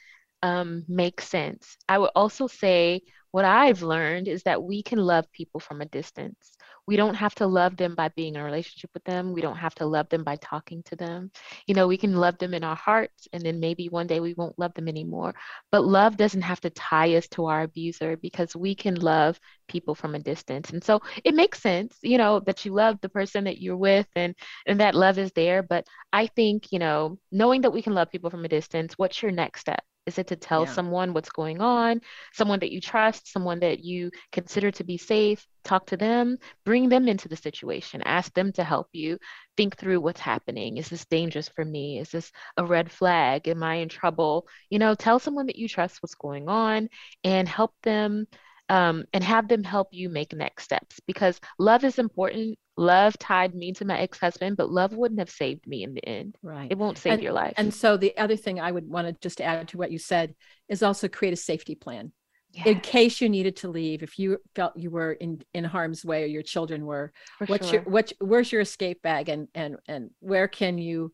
um, 0.43 0.85
makes 0.87 1.27
sense. 1.27 1.77
I 1.87 1.97
would 1.97 2.11
also 2.15 2.47
say 2.47 3.01
what 3.31 3.45
I've 3.45 3.81
learned 3.81 4.27
is 4.27 4.43
that 4.43 4.63
we 4.63 4.83
can 4.83 4.99
love 4.99 5.31
people 5.31 5.59
from 5.59 5.81
a 5.81 5.85
distance 5.85 6.51
we 6.87 6.95
don't 6.95 7.15
have 7.15 7.35
to 7.35 7.47
love 7.47 7.77
them 7.77 7.95
by 7.95 8.09
being 8.09 8.35
in 8.35 8.41
a 8.41 8.43
relationship 8.43 8.89
with 8.93 9.03
them. 9.03 9.33
We 9.33 9.41
don't 9.41 9.55
have 9.57 9.75
to 9.75 9.85
love 9.85 10.09
them 10.09 10.23
by 10.23 10.35
talking 10.37 10.81
to 10.83 10.95
them. 10.95 11.31
You 11.67 11.75
know, 11.75 11.87
we 11.87 11.97
can 11.97 12.15
love 12.15 12.37
them 12.37 12.53
in 12.53 12.63
our 12.63 12.75
hearts 12.75 13.27
and 13.33 13.43
then 13.43 13.59
maybe 13.59 13.87
one 13.87 14.07
day 14.07 14.19
we 14.19 14.33
won't 14.33 14.57
love 14.57 14.73
them 14.73 14.87
anymore. 14.87 15.33
But 15.71 15.85
love 15.85 16.17
doesn't 16.17 16.41
have 16.41 16.59
to 16.61 16.69
tie 16.71 17.15
us 17.15 17.27
to 17.29 17.45
our 17.45 17.63
abuser 17.63 18.17
because 18.17 18.55
we 18.55 18.75
can 18.75 18.95
love 18.95 19.39
people 19.67 19.95
from 19.95 20.15
a 20.15 20.19
distance. 20.19 20.71
And 20.71 20.83
so 20.83 21.01
it 21.23 21.35
makes 21.35 21.61
sense, 21.61 21.97
you 22.01 22.17
know, 22.17 22.39
that 22.41 22.65
you 22.65 22.73
love 22.73 22.99
the 23.01 23.09
person 23.09 23.43
that 23.45 23.61
you're 23.61 23.77
with 23.77 24.07
and 24.15 24.35
and 24.65 24.79
that 24.79 24.95
love 24.95 25.17
is 25.17 25.31
there, 25.33 25.63
but 25.63 25.85
I 26.11 26.27
think, 26.27 26.71
you 26.71 26.79
know, 26.79 27.19
knowing 27.31 27.61
that 27.61 27.71
we 27.71 27.81
can 27.81 27.93
love 27.93 28.11
people 28.11 28.29
from 28.29 28.43
a 28.45 28.49
distance, 28.49 28.95
what's 28.97 29.21
your 29.21 29.31
next 29.31 29.61
step? 29.61 29.83
Is 30.05 30.17
it 30.17 30.27
to 30.27 30.35
tell 30.35 30.65
yeah. 30.65 30.71
someone 30.71 31.13
what's 31.13 31.29
going 31.29 31.61
on, 31.61 32.01
someone 32.33 32.59
that 32.59 32.71
you 32.71 32.81
trust, 32.81 33.31
someone 33.31 33.59
that 33.59 33.79
you 33.83 34.11
consider 34.31 34.71
to 34.71 34.83
be 34.83 34.97
safe? 34.97 35.45
Talk 35.63 35.85
to 35.87 35.97
them, 35.97 36.37
bring 36.65 36.89
them 36.89 37.07
into 37.07 37.27
the 37.27 37.35
situation, 37.35 38.01
ask 38.03 38.33
them 38.33 38.51
to 38.53 38.63
help 38.63 38.87
you 38.93 39.19
think 39.57 39.77
through 39.77 40.01
what's 40.01 40.19
happening. 40.19 40.77
Is 40.77 40.89
this 40.89 41.05
dangerous 41.05 41.49
for 41.49 41.63
me? 41.63 41.99
Is 41.99 42.09
this 42.09 42.31
a 42.57 42.65
red 42.65 42.91
flag? 42.91 43.47
Am 43.47 43.61
I 43.61 43.75
in 43.75 43.89
trouble? 43.89 44.47
You 44.69 44.79
know, 44.79 44.95
tell 44.95 45.19
someone 45.19 45.45
that 45.47 45.57
you 45.57 45.67
trust 45.67 46.01
what's 46.01 46.15
going 46.15 46.49
on 46.49 46.89
and 47.23 47.47
help 47.47 47.73
them 47.83 48.25
um, 48.69 49.03
and 49.13 49.23
have 49.23 49.49
them 49.49 49.63
help 49.63 49.89
you 49.91 50.09
make 50.09 50.33
next 50.33 50.63
steps 50.63 50.99
because 51.05 51.39
love 51.59 51.83
is 51.83 51.99
important. 51.99 52.57
Love 52.81 53.15
tied 53.19 53.53
me 53.53 53.71
to 53.73 53.85
my 53.85 53.99
ex 53.99 54.19
husband, 54.19 54.57
but 54.57 54.71
love 54.71 54.91
wouldn't 54.91 55.19
have 55.19 55.29
saved 55.29 55.67
me 55.67 55.83
in 55.83 55.93
the 55.93 56.03
end. 56.03 56.35
Right. 56.41 56.67
It 56.71 56.79
won't 56.79 56.97
save 56.97 57.13
and, 57.13 57.21
your 57.21 57.31
life. 57.31 57.53
And 57.55 57.71
so 57.71 57.95
the 57.95 58.17
other 58.17 58.35
thing 58.35 58.59
I 58.59 58.71
would 58.71 58.89
want 58.89 59.07
to 59.07 59.13
just 59.21 59.39
add 59.39 59.67
to 59.67 59.77
what 59.77 59.91
you 59.91 59.99
said 59.99 60.33
is 60.67 60.81
also 60.81 61.07
create 61.07 61.31
a 61.31 61.37
safety 61.37 61.75
plan. 61.75 62.11
Yes. 62.53 62.65
In 62.65 62.79
case 62.79 63.21
you 63.21 63.29
needed 63.29 63.57
to 63.57 63.69
leave, 63.69 64.01
if 64.01 64.17
you 64.17 64.39
felt 64.55 64.75
you 64.75 64.89
were 64.89 65.11
in, 65.11 65.43
in 65.53 65.63
harm's 65.63 66.03
way 66.03 66.23
or 66.23 66.25
your 66.25 66.41
children 66.41 66.87
were, 66.87 67.13
For 67.37 67.45
what's 67.45 67.67
sure. 67.67 67.81
your 67.81 67.83
what 67.83 68.13
where's 68.19 68.51
your 68.51 68.61
escape 68.61 69.03
bag 69.03 69.29
and 69.29 69.47
and 69.53 69.77
and 69.87 70.09
where 70.19 70.47
can 70.47 70.79
you 70.79 71.13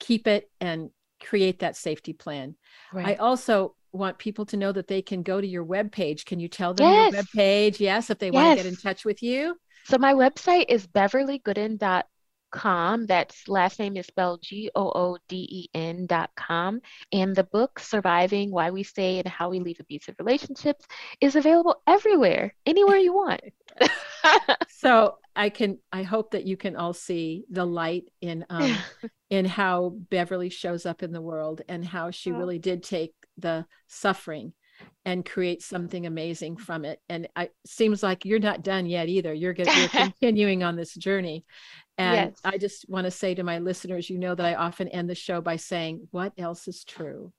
keep 0.00 0.26
it 0.26 0.50
and 0.60 0.90
create 1.22 1.60
that 1.60 1.76
safety 1.76 2.12
plan. 2.12 2.56
Right. 2.92 3.06
I 3.06 3.14
also 3.14 3.76
want 3.92 4.18
people 4.18 4.46
to 4.46 4.56
know 4.56 4.72
that 4.72 4.88
they 4.88 5.00
can 5.02 5.22
go 5.22 5.40
to 5.40 5.46
your 5.46 5.64
webpage. 5.64 6.24
Can 6.24 6.40
you 6.40 6.48
tell 6.48 6.74
them 6.74 6.92
Yes. 6.92 7.12
your 7.12 7.22
webpage? 7.22 7.80
Yes, 7.80 8.10
if 8.10 8.18
they 8.18 8.30
want 8.30 8.58
to 8.58 8.64
get 8.64 8.66
in 8.66 8.76
touch 8.76 9.04
with 9.04 9.22
you. 9.22 9.56
So 9.86 9.98
my 9.98 10.14
website 10.14 10.66
is 10.68 10.86
beverlygooden.com. 10.86 13.06
That's 13.06 13.48
last 13.48 13.78
name 13.78 13.96
is 13.96 14.06
spelled 14.06 14.42
G-O-O-D-E-N 14.42 16.06
dot 16.06 16.30
com. 16.36 16.80
And 17.12 17.36
the 17.36 17.44
book 17.44 17.78
Surviving 17.78 18.50
Why 18.50 18.70
We 18.70 18.82
Stay 18.82 19.18
and 19.18 19.28
How 19.28 19.50
We 19.50 19.60
Leave 19.60 19.80
Abusive 19.80 20.16
Relationships 20.18 20.86
is 21.20 21.36
available 21.36 21.82
everywhere, 21.86 22.54
anywhere 22.66 22.98
you 22.98 23.14
want. 23.14 23.40
So 24.78 25.18
I 25.34 25.50
can 25.50 25.78
I 25.92 26.04
hope 26.04 26.30
that 26.30 26.46
you 26.46 26.56
can 26.56 26.76
all 26.76 26.92
see 26.92 27.44
the 27.50 27.64
light 27.64 28.04
in 28.20 28.46
um 28.48 28.76
in 29.30 29.44
how 29.44 29.96
Beverly 30.08 30.50
shows 30.50 30.86
up 30.86 31.02
in 31.02 31.12
the 31.12 31.20
world 31.20 31.62
and 31.68 31.84
how 31.84 32.12
she 32.12 32.30
really 32.30 32.60
did 32.60 32.84
take 32.84 33.12
the 33.36 33.66
suffering 33.88 34.52
and 35.04 35.24
create 35.24 35.62
something 35.62 36.06
amazing 36.06 36.56
from 36.56 36.84
it. 36.84 37.00
And 37.08 37.28
it 37.36 37.54
seems 37.66 38.02
like 38.02 38.24
you're 38.24 38.38
not 38.38 38.62
done 38.62 38.86
yet 38.86 39.08
either. 39.08 39.32
You're 39.32 39.54
continuing 39.54 40.62
on 40.62 40.76
this 40.76 40.94
journey. 40.94 41.44
And 41.96 42.30
Yes. 42.30 42.40
I 42.44 42.58
just 42.58 42.88
want 42.88 43.06
to 43.06 43.10
say 43.10 43.34
to 43.34 43.42
my 43.42 43.58
listeners, 43.58 44.08
you 44.08 44.18
know 44.18 44.34
that 44.34 44.46
I 44.46 44.54
often 44.54 44.88
end 44.88 45.10
the 45.10 45.14
show 45.14 45.40
by 45.40 45.56
saying, 45.56 46.08
what 46.10 46.32
else 46.38 46.68
is 46.68 46.84
true? 46.84 47.32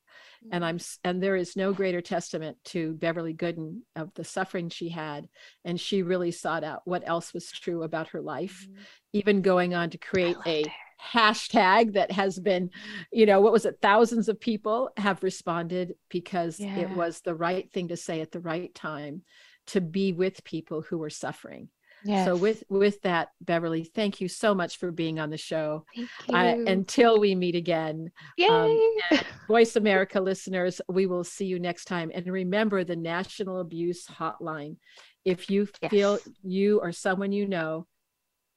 and 0.52 0.64
i'm 0.64 0.80
and 1.04 1.22
there 1.22 1.36
is 1.36 1.56
no 1.56 1.74
greater 1.74 2.02
testament 2.02 2.58
to 2.64 2.94
beverly 2.94 3.34
gooden 3.34 3.80
of 3.96 4.14
the 4.16 4.24
suffering 4.24 4.70
she 4.70 4.90
had 4.90 5.28
and 5.66 5.80
she 5.80 6.02
really 6.02 6.32
sought 6.32 6.64
out 6.64 6.82
what 6.86 7.04
else 7.06 7.34
was 7.34 7.52
true 7.52 7.84
about 7.84 8.10
her 8.10 8.22
life 8.22 8.68
even 9.14 9.42
going 9.42 9.74
on 9.74 9.90
to 9.90 9.98
create 9.98 10.38
a 10.46 10.64
hashtag 11.02 11.93
that 11.93 12.12
has 12.12 12.38
been 12.39 12.70
you 13.12 13.26
know 13.26 13.39
what 13.41 13.54
was 13.54 13.66
it 13.66 13.78
thousands 13.82 14.28
of 14.28 14.39
people 14.39 14.89
have 14.97 15.24
responded 15.24 15.93
because 16.10 16.60
it 16.60 16.89
was 16.89 17.22
the 17.22 17.34
right 17.36 17.72
thing 17.72 17.88
to 17.88 17.95
say 17.97 18.22
at 18.22 18.32
the 18.32 18.39
right 18.41 18.74
time 18.76 19.22
to 19.68 19.80
be 19.82 20.12
with 20.14 20.43
people 20.43 20.82
who 20.82 20.97
were 20.97 21.10
suffering 21.10 21.70
Yes. 22.06 22.26
so 22.26 22.36
with 22.38 22.64
with 22.70 23.02
that 23.02 23.30
beverly 23.41 23.84
thank 23.84 24.22
you 24.22 24.30
so 24.30 24.56
much 24.56 24.78
for 24.78 24.89
being 24.89 25.20
on 25.20 25.30
the 25.30 25.38
show 25.38 25.84
you. 25.93 26.08
until 26.30 27.20
we 27.20 27.36
meet 27.36 27.56
again 27.56 28.10
um, 28.50 28.70
Yay. 28.70 28.80
and 29.12 29.26
Voice 29.50 29.76
America 29.76 30.22
listeners, 30.22 30.80
we 30.88 31.08
will 31.08 31.24
see 31.26 31.45
you 31.45 31.60
next 31.60 31.86
time. 31.86 32.12
And 32.14 32.26
remember 32.28 32.84
the 32.84 32.95
National 32.95 33.60
Abuse 33.60 34.06
Hotline. 34.06 34.78
If 35.26 35.50
you 35.50 35.68
feel 35.89 36.20
you 36.43 36.80
or 36.80 36.91
someone 36.91 37.32
you 37.32 37.47
know, 37.47 37.88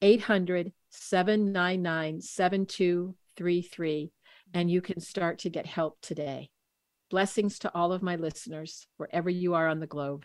800 0.02 0.72
799 0.92 2.20
7233, 2.20 4.12
and 4.54 4.70
you 4.70 4.80
can 4.80 5.00
start 5.00 5.38
to 5.40 5.50
get 5.50 5.66
help 5.66 5.98
today. 6.02 6.50
Blessings 7.10 7.58
to 7.60 7.74
all 7.74 7.92
of 7.92 8.02
my 8.02 8.16
listeners, 8.16 8.86
wherever 8.96 9.30
you 9.30 9.54
are 9.54 9.68
on 9.68 9.80
the 9.80 9.86
globe. 9.86 10.24